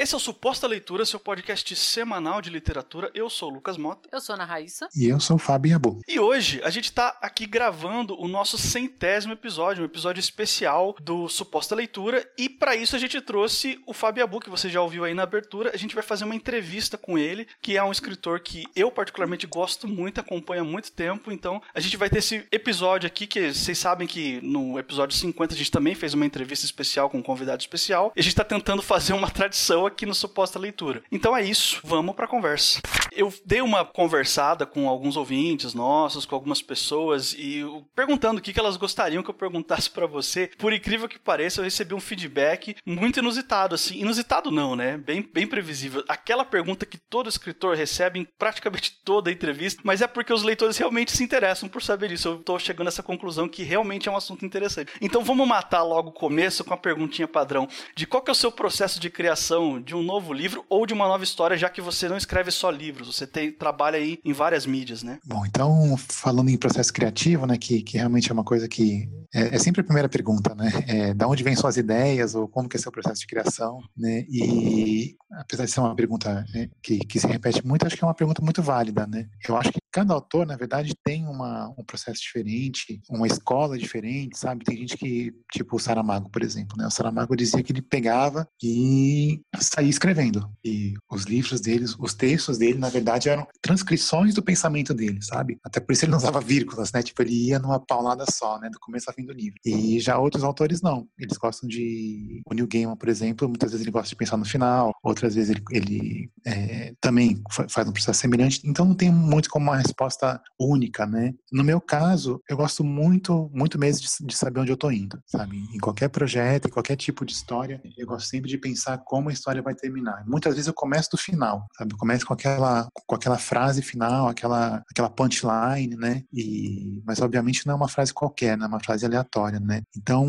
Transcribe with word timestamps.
Esse 0.00 0.14
é 0.14 0.16
o 0.16 0.18
Suposta 0.18 0.66
Leitura, 0.66 1.04
seu 1.04 1.20
podcast 1.20 1.76
semanal 1.76 2.40
de 2.40 2.48
literatura. 2.48 3.10
Eu 3.12 3.28
sou 3.28 3.50
o 3.50 3.52
Lucas 3.52 3.76
Mota. 3.76 4.08
Eu 4.10 4.18
sou 4.18 4.32
a 4.32 4.36
Ana 4.36 4.46
Raíssa. 4.46 4.88
E 4.96 5.06
eu 5.06 5.20
sou 5.20 5.36
o 5.36 5.38
Fábio 5.38 5.72
Yabu. 5.72 6.00
E 6.08 6.18
hoje 6.18 6.58
a 6.64 6.70
gente 6.70 6.90
tá 6.90 7.18
aqui 7.20 7.44
gravando 7.44 8.18
o 8.18 8.26
nosso 8.26 8.56
centésimo 8.56 9.34
episódio, 9.34 9.82
um 9.82 9.84
episódio 9.84 10.18
especial 10.18 10.96
do 10.98 11.28
Suposta 11.28 11.74
Leitura. 11.74 12.26
E 12.38 12.48
para 12.48 12.74
isso 12.74 12.96
a 12.96 12.98
gente 12.98 13.20
trouxe 13.20 13.78
o 13.86 13.92
Fábio 13.92 14.22
Yabu, 14.22 14.40
que 14.40 14.48
você 14.48 14.70
já 14.70 14.80
ouviu 14.80 15.04
aí 15.04 15.12
na 15.12 15.24
abertura. 15.24 15.70
A 15.74 15.76
gente 15.76 15.94
vai 15.94 16.02
fazer 16.02 16.24
uma 16.24 16.34
entrevista 16.34 16.96
com 16.96 17.18
ele, 17.18 17.46
que 17.60 17.76
é 17.76 17.84
um 17.84 17.92
escritor 17.92 18.40
que 18.40 18.64
eu 18.74 18.90
particularmente 18.90 19.46
gosto 19.46 19.86
muito, 19.86 20.18
acompanho 20.18 20.62
há 20.62 20.64
muito 20.64 20.90
tempo. 20.92 21.30
Então 21.30 21.60
a 21.74 21.80
gente 21.80 21.98
vai 21.98 22.08
ter 22.08 22.20
esse 22.20 22.42
episódio 22.50 23.06
aqui, 23.06 23.26
que 23.26 23.52
vocês 23.52 23.76
sabem 23.76 24.08
que 24.08 24.40
no 24.40 24.78
episódio 24.78 25.14
50 25.14 25.52
a 25.52 25.58
gente 25.58 25.70
também 25.70 25.94
fez 25.94 26.14
uma 26.14 26.24
entrevista 26.24 26.64
especial 26.64 27.10
com 27.10 27.18
um 27.18 27.22
convidado 27.22 27.60
especial. 27.60 28.14
E 28.16 28.20
a 28.20 28.22
gente 28.22 28.34
tá 28.34 28.44
tentando 28.44 28.80
fazer 28.80 29.12
uma 29.12 29.28
tradição 29.28 29.89
aqui 29.90 30.06
no 30.06 30.14
Suposta 30.14 30.58
Leitura. 30.58 31.02
Então 31.10 31.36
é 31.36 31.42
isso, 31.42 31.80
vamos 31.84 32.14
pra 32.14 32.26
conversa. 32.26 32.80
Eu 33.12 33.32
dei 33.44 33.60
uma 33.60 33.84
conversada 33.84 34.64
com 34.64 34.88
alguns 34.88 35.16
ouvintes 35.16 35.74
nossos, 35.74 36.24
com 36.24 36.34
algumas 36.34 36.62
pessoas, 36.62 37.34
e 37.36 37.62
perguntando 37.94 38.38
o 38.38 38.42
que 38.42 38.58
elas 38.58 38.76
gostariam 38.76 39.22
que 39.22 39.30
eu 39.30 39.34
perguntasse 39.34 39.90
para 39.90 40.06
você. 40.06 40.50
Por 40.58 40.72
incrível 40.72 41.08
que 41.08 41.18
pareça, 41.18 41.60
eu 41.60 41.64
recebi 41.64 41.94
um 41.94 42.00
feedback 42.00 42.76
muito 42.86 43.18
inusitado, 43.18 43.74
assim. 43.74 43.98
Inusitado 44.00 44.50
não, 44.50 44.76
né? 44.76 44.96
Bem, 44.96 45.22
bem 45.22 45.46
previsível. 45.46 46.04
Aquela 46.08 46.44
pergunta 46.44 46.86
que 46.86 46.98
todo 46.98 47.28
escritor 47.28 47.76
recebe 47.76 48.20
em 48.20 48.24
praticamente 48.24 48.98
toda 49.04 49.30
entrevista, 49.30 49.82
mas 49.84 50.02
é 50.02 50.06
porque 50.06 50.32
os 50.32 50.42
leitores 50.42 50.76
realmente 50.76 51.12
se 51.12 51.24
interessam 51.24 51.68
por 51.68 51.82
saber 51.82 52.12
isso. 52.12 52.28
Eu 52.28 52.38
tô 52.38 52.58
chegando 52.58 52.86
a 52.86 52.90
essa 52.90 53.02
conclusão 53.02 53.48
que 53.48 53.62
realmente 53.62 54.08
é 54.08 54.12
um 54.12 54.16
assunto 54.16 54.44
interessante. 54.44 54.92
Então 55.00 55.24
vamos 55.24 55.46
matar 55.46 55.82
logo 55.82 56.10
o 56.10 56.12
começo 56.12 56.64
com 56.64 56.74
a 56.74 56.76
perguntinha 56.76 57.26
padrão 57.26 57.68
de 57.96 58.06
qual 58.06 58.22
que 58.22 58.30
é 58.30 58.32
o 58.32 58.34
seu 58.34 58.52
processo 58.52 59.00
de 59.00 59.10
criação 59.10 59.79
de 59.80 59.94
um 59.94 60.02
novo 60.02 60.32
livro 60.32 60.64
ou 60.68 60.86
de 60.86 60.94
uma 60.94 61.06
nova 61.06 61.24
história, 61.24 61.56
já 61.56 61.68
que 61.68 61.80
você 61.80 62.08
não 62.08 62.16
escreve 62.16 62.50
só 62.50 62.70
livros, 62.70 63.14
você 63.14 63.26
tem, 63.26 63.52
trabalha 63.52 63.98
aí 63.98 64.18
em 64.24 64.32
várias 64.32 64.66
mídias, 64.66 65.02
né? 65.02 65.18
Bom, 65.24 65.44
então, 65.46 65.96
falando 65.96 66.50
em 66.50 66.56
processo 66.56 66.92
criativo, 66.92 67.46
né, 67.46 67.56
que, 67.56 67.82
que 67.82 67.96
realmente 67.96 68.30
é 68.30 68.34
uma 68.34 68.44
coisa 68.44 68.68
que 68.68 69.08
é, 69.34 69.54
é 69.54 69.58
sempre 69.58 69.80
a 69.80 69.84
primeira 69.84 70.08
pergunta, 70.08 70.54
né? 70.54 70.70
É, 70.86 71.14
da 71.14 71.28
onde 71.28 71.42
vêm 71.42 71.56
suas 71.56 71.76
ideias 71.76 72.34
ou 72.34 72.48
como 72.48 72.68
que 72.68 72.76
é 72.76 72.80
seu 72.80 72.92
processo 72.92 73.20
de 73.20 73.26
criação, 73.26 73.80
né? 73.96 74.24
E 74.28 75.16
apesar 75.32 75.64
de 75.64 75.70
ser 75.70 75.80
uma 75.80 75.94
pergunta 75.94 76.44
né, 76.52 76.68
que, 76.82 76.98
que 76.98 77.20
se 77.20 77.26
repete 77.26 77.64
muito, 77.66 77.86
acho 77.86 77.96
que 77.96 78.04
é 78.04 78.06
uma 78.06 78.14
pergunta 78.14 78.42
muito 78.42 78.62
válida, 78.62 79.06
né? 79.06 79.28
Eu 79.48 79.56
acho 79.56 79.72
que 79.72 79.79
cada 79.92 80.14
autor, 80.14 80.46
na 80.46 80.56
verdade, 80.56 80.94
tem 81.04 81.26
uma, 81.26 81.68
um 81.78 81.84
processo 81.84 82.20
diferente, 82.20 83.00
uma 83.10 83.26
escola 83.26 83.78
diferente, 83.78 84.38
sabe? 84.38 84.64
Tem 84.64 84.76
gente 84.76 84.96
que, 84.96 85.32
tipo 85.52 85.76
o 85.76 85.78
Saramago, 85.78 86.30
por 86.30 86.42
exemplo, 86.42 86.76
né? 86.76 86.86
O 86.86 86.90
Saramago 86.90 87.36
dizia 87.36 87.62
que 87.62 87.72
ele 87.72 87.82
pegava 87.82 88.46
e 88.62 89.40
saía 89.58 89.90
escrevendo. 89.90 90.50
E 90.64 90.94
os 91.10 91.24
livros 91.24 91.60
deles, 91.60 91.96
os 91.98 92.14
textos 92.14 92.58
dele, 92.58 92.78
na 92.78 92.88
verdade, 92.88 93.28
eram 93.28 93.46
transcrições 93.60 94.34
do 94.34 94.42
pensamento 94.42 94.94
dele, 94.94 95.22
sabe? 95.22 95.58
Até 95.64 95.80
por 95.80 95.92
isso 95.92 96.04
ele 96.04 96.12
não 96.12 96.18
usava 96.18 96.40
vírgulas, 96.40 96.92
né? 96.92 97.02
Tipo, 97.02 97.22
ele 97.22 97.48
ia 97.48 97.58
numa 97.58 97.80
paulada 97.80 98.24
só, 98.30 98.58
né? 98.58 98.68
Do 98.70 98.80
começo 98.80 99.08
ao 99.08 99.14
fim 99.14 99.24
do 99.24 99.32
livro. 99.32 99.58
E 99.64 100.00
já 100.00 100.18
outros 100.18 100.44
autores 100.44 100.80
não. 100.80 101.06
Eles 101.18 101.36
gostam 101.36 101.68
de... 101.68 102.42
O 102.46 102.54
Neil 102.54 102.68
Gaiman, 102.68 102.96
por 102.96 103.08
exemplo, 103.08 103.48
muitas 103.48 103.70
vezes 103.70 103.84
ele 103.84 103.92
gosta 103.92 104.08
de 104.08 104.16
pensar 104.16 104.36
no 104.36 104.44
final, 104.44 104.92
outras 105.02 105.34
vezes 105.34 105.50
ele, 105.50 105.62
ele 105.70 106.30
é, 106.46 106.94
também 107.00 107.42
faz 107.68 107.88
um 107.88 107.92
processo 107.92 108.20
semelhante. 108.20 108.60
Então 108.64 108.84
não 108.84 108.94
tem 108.94 109.10
muito 109.10 109.48
como 109.48 109.70
uma 109.70 109.79
resposta 109.80 110.40
única, 110.58 111.06
né? 111.06 111.32
No 111.52 111.64
meu 111.64 111.80
caso, 111.80 112.40
eu 112.48 112.56
gosto 112.56 112.84
muito, 112.84 113.50
muito 113.52 113.78
mesmo 113.78 114.06
de, 114.06 114.26
de 114.26 114.36
saber 114.36 114.60
onde 114.60 114.72
eu 114.72 114.76
tô 114.76 114.90
indo, 114.90 115.20
sabe? 115.26 115.56
Em 115.74 115.78
qualquer 115.78 116.08
projeto, 116.08 116.68
em 116.68 116.70
qualquer 116.70 116.96
tipo 116.96 117.24
de 117.24 117.32
história, 117.32 117.80
eu 117.96 118.06
gosto 118.06 118.28
sempre 118.28 118.48
de 118.48 118.58
pensar 118.58 118.98
como 118.98 119.28
a 119.28 119.32
história 119.32 119.62
vai 119.62 119.74
terminar. 119.74 120.24
Muitas 120.26 120.54
vezes 120.54 120.66
eu 120.66 120.74
começo 120.74 121.10
do 121.10 121.18
final, 121.18 121.66
sabe? 121.76 121.94
Eu 121.94 121.98
começo 121.98 122.26
com 122.26 122.34
aquela, 122.34 122.88
com 123.06 123.14
aquela 123.14 123.38
frase 123.38 123.82
final, 123.82 124.28
aquela, 124.28 124.82
aquela 124.90 125.10
punchline, 125.10 125.96
né? 125.96 126.22
E, 126.32 127.02
mas 127.04 127.20
obviamente 127.20 127.66
não 127.66 127.74
é 127.74 127.76
uma 127.76 127.88
frase 127.88 128.12
qualquer, 128.12 128.56
né? 128.56 128.64
É 128.64 128.68
uma 128.68 128.80
frase 128.80 129.04
aleatória, 129.04 129.60
né? 129.60 129.82
Então 129.96 130.26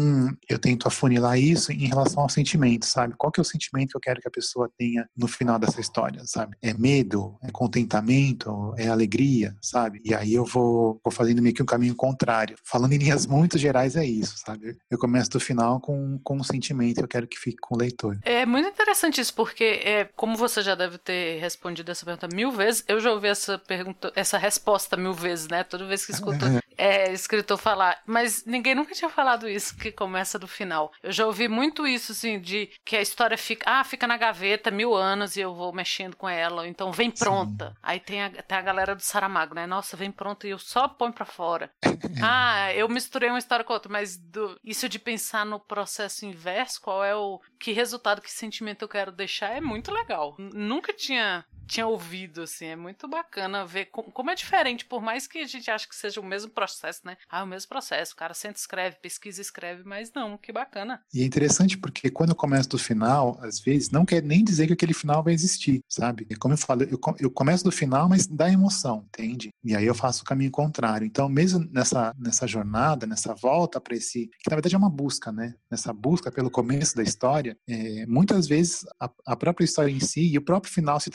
eu 0.50 0.60
tento 0.60 0.88
afunilar 0.88 1.38
isso 1.38 1.72
em 1.72 1.88
relação 1.88 2.24
ao 2.24 2.30
sentimento, 2.30 2.86
sabe? 2.86 3.14
Qual 3.18 3.32
que 3.32 3.40
é 3.40 3.44
o 3.44 3.46
sentimento 3.46 3.92
que 3.92 3.98
eu 3.98 4.02
quero 4.02 4.22
que 4.22 4.28
a 4.28 4.32
pessoa 4.32 4.70
tenha 4.78 5.08
no 5.18 5.28
final 5.28 5.60
dessa 5.60 5.80
história, 5.80 6.22
sabe? 6.26 6.56
É 6.62 6.74
medo? 6.74 7.38
É 7.42 7.52
contentamento? 7.52 8.74
É 8.78 8.88
alegria, 8.88 9.41
sabe? 9.62 10.02
E 10.04 10.14
aí 10.14 10.34
eu 10.34 10.46
vou, 10.46 11.00
vou 11.04 11.12
fazendo 11.12 11.42
meio 11.42 11.56
que 11.56 11.64
um 11.64 11.66
caminho 11.66 11.96
contrário. 11.96 12.56
Falando 12.64 12.94
em 12.94 12.98
linhas 12.98 13.26
muito 13.26 13.58
gerais 13.58 13.96
é 13.96 14.06
isso, 14.06 14.38
sabe? 14.38 14.78
Eu 14.90 14.98
começo 14.98 15.30
do 15.30 15.40
final 15.40 15.80
com, 15.80 16.20
com 16.24 16.38
um 16.38 16.44
sentimento 16.44 16.96
que 16.96 17.04
eu 17.04 17.08
quero 17.08 17.28
que 17.28 17.40
fique 17.40 17.58
com 17.58 17.76
o 17.76 17.78
leitor. 17.78 18.18
É 18.24 18.46
muito 18.46 18.70
interessante 18.70 19.22
isso, 19.22 19.34
porque 19.34 19.82
é, 19.84 20.10
como 20.16 20.36
você 20.36 20.62
já 20.62 20.76
deve 20.76 20.98
ter 20.98 21.40
respondido 21.40 21.92
essa 21.92 22.06
pergunta 22.06 22.28
mil 22.34 22.52
vezes, 22.52 22.84
eu 22.88 23.00
já 23.00 23.12
ouvi 23.12 23.28
essa 23.28 23.58
pergunta, 23.58 24.12
essa 24.16 24.38
resposta 24.38 24.98
mil 24.98 25.14
vezes, 25.14 25.48
né? 25.48 25.64
Toda 25.64 25.86
vez 25.86 26.06
que 26.06 26.12
escuto 26.12 26.46
é, 26.78 27.12
escritor 27.12 27.58
falar, 27.58 28.02
mas 28.06 28.46
ninguém 28.46 28.76
nunca 28.76 28.94
tinha 28.94 29.10
falado 29.10 29.48
isso, 29.48 29.78
que 29.78 29.92
começa 29.92 30.40
do 30.40 30.48
final. 30.48 30.92
Eu 31.02 31.12
já 31.12 31.26
ouvi 31.26 31.48
muito 31.48 31.88
isso, 31.88 32.12
assim, 32.12 32.40
de 32.40 32.70
que 32.84 32.96
a 32.96 33.02
história 33.02 33.38
fica, 33.38 33.64
ah, 33.70 33.84
fica 33.84 34.08
na 34.08 34.18
gaveta 34.18 34.72
mil 34.72 34.96
anos 34.96 35.36
e 35.36 35.42
eu 35.42 35.54
vou 35.54 35.74
mexendo 35.74 36.16
com 36.16 36.28
ela, 36.28 36.68
então 36.68 36.92
vem 36.92 37.12
pronta. 37.12 37.70
Sim. 37.70 37.76
Aí 37.84 38.00
tem 38.00 38.24
a, 38.24 38.30
tem 38.30 38.58
a 38.58 38.62
galera 38.62 38.96
do 38.96 39.02
Saramago, 39.02 39.56
né? 39.56 39.66
Nossa, 39.66 39.98
vem 39.98 40.12
pronta 40.12 40.48
e 40.48 40.52
eu 40.52 40.60
só 40.60 40.88
ponho 40.88 41.14
pra 41.14 41.26
fora. 41.26 41.72
ah, 42.24 42.74
eu 42.74 42.88
misturei 42.90 43.30
uma 43.30 43.40
história 43.40 43.64
com 43.64 43.74
outra, 43.74 43.92
mas 43.92 44.18
do, 44.18 44.60
isso 44.64 44.90
de 44.90 45.00
pensar 45.00 45.46
no 45.46 45.60
processo 45.60 46.26
inverso, 46.26 46.82
qual 46.82 47.04
é 47.04 47.16
o, 47.16 47.40
que 47.60 47.72
resultado, 47.72 48.22
que 48.22 48.32
sentimento 48.32 48.82
eu 48.82 48.90
quero 48.90 49.12
deixar, 49.12 49.56
é 49.56 49.62
muito 49.62 49.92
legal. 49.92 50.36
Nunca 50.38 50.94
tinha 50.94 51.46
tinha 51.72 51.88
ouvido, 51.88 52.42
assim. 52.42 52.66
É 52.66 52.76
muito 52.76 53.08
bacana 53.08 53.66
ver 53.66 53.86
como, 53.86 54.12
como, 54.12 54.30
é 54.30 54.36
diferente, 54.36 54.86
por 54.86 55.02
mais 55.02 55.26
que 55.26 55.40
a 55.40 55.48
gente 55.48 55.72
ache 55.72 55.88
que 55.88 55.96
seja 55.96 56.20
o 56.20 56.26
mesmo 56.26 56.52
processo, 56.52 57.02
né? 57.06 57.18
Ah, 57.30 57.40
é 57.40 57.44
o 57.44 57.48
mesmo 57.48 57.70
processo. 57.70 58.14
O 58.14 58.18
cara 58.18 58.34
senta, 58.34 58.60
escreve, 58.60 58.98
pesquisa, 58.98 59.42
escreve, 59.42 59.84
mas 59.86 60.12
não, 60.14 60.38
que 60.38 60.52
bacana. 60.52 61.02
E 61.14 61.22
é 61.22 61.26
interessante 61.26 61.78
porque 61.78 62.10
quando 62.10 62.32
eu 62.32 62.36
começo 62.36 62.68
do 62.68 62.78
final, 62.78 63.40
às 63.42 63.60
vezes, 63.60 63.90
não 63.90 64.06
quer 64.06 64.22
nem 64.22 64.44
dizer 64.44 64.68
que 64.68 64.74
aquele 64.74 64.94
final 64.94 65.24
vai 65.24 65.34
existir, 65.34 65.80
sabe? 65.88 66.28
E 66.30 66.36
como 66.36 66.54
eu 66.54 66.58
falo, 66.58 66.84
eu, 66.84 67.00
eu 67.20 67.32
começo 67.32 67.64
do 67.64 67.72
final, 67.72 68.10
mas 68.10 68.28
dá 68.28 68.52
emoção, 68.52 69.06
entende? 69.08 69.50
E 69.64 69.74
aí 69.74 69.86
eu 69.86 69.96
faço 69.96 70.24
o 70.24 70.26
caminho 70.26 70.52
contrário. 70.52 71.06
Então, 71.06 71.30
mesmo 71.30 71.66
nessa, 71.72 72.14
nessa 72.20 72.46
jornada, 72.46 73.08
nessa 73.08 73.34
volta 73.34 73.80
para 73.80 73.96
esse. 73.96 74.28
que 74.28 74.50
na 74.50 74.58
verdade 74.58 74.76
é 74.76 74.78
uma 74.78 74.90
busca, 74.90 75.32
né? 75.32 75.56
Nessa 75.70 75.94
busca 75.94 76.30
pelo 76.32 76.52
começo 76.52 76.96
da 76.98 77.04
história, 77.04 77.58
é, 77.68 78.06
muitas 78.08 78.48
vezes 78.48 78.86
a, 79.00 79.10
a 79.26 79.36
própria 79.38 79.64
história 79.64 79.92
em 79.92 80.00
si 80.00 80.34
e 80.34 80.38
o 80.38 80.42
próprio 80.42 80.74
final 80.74 81.00
se 81.00 81.10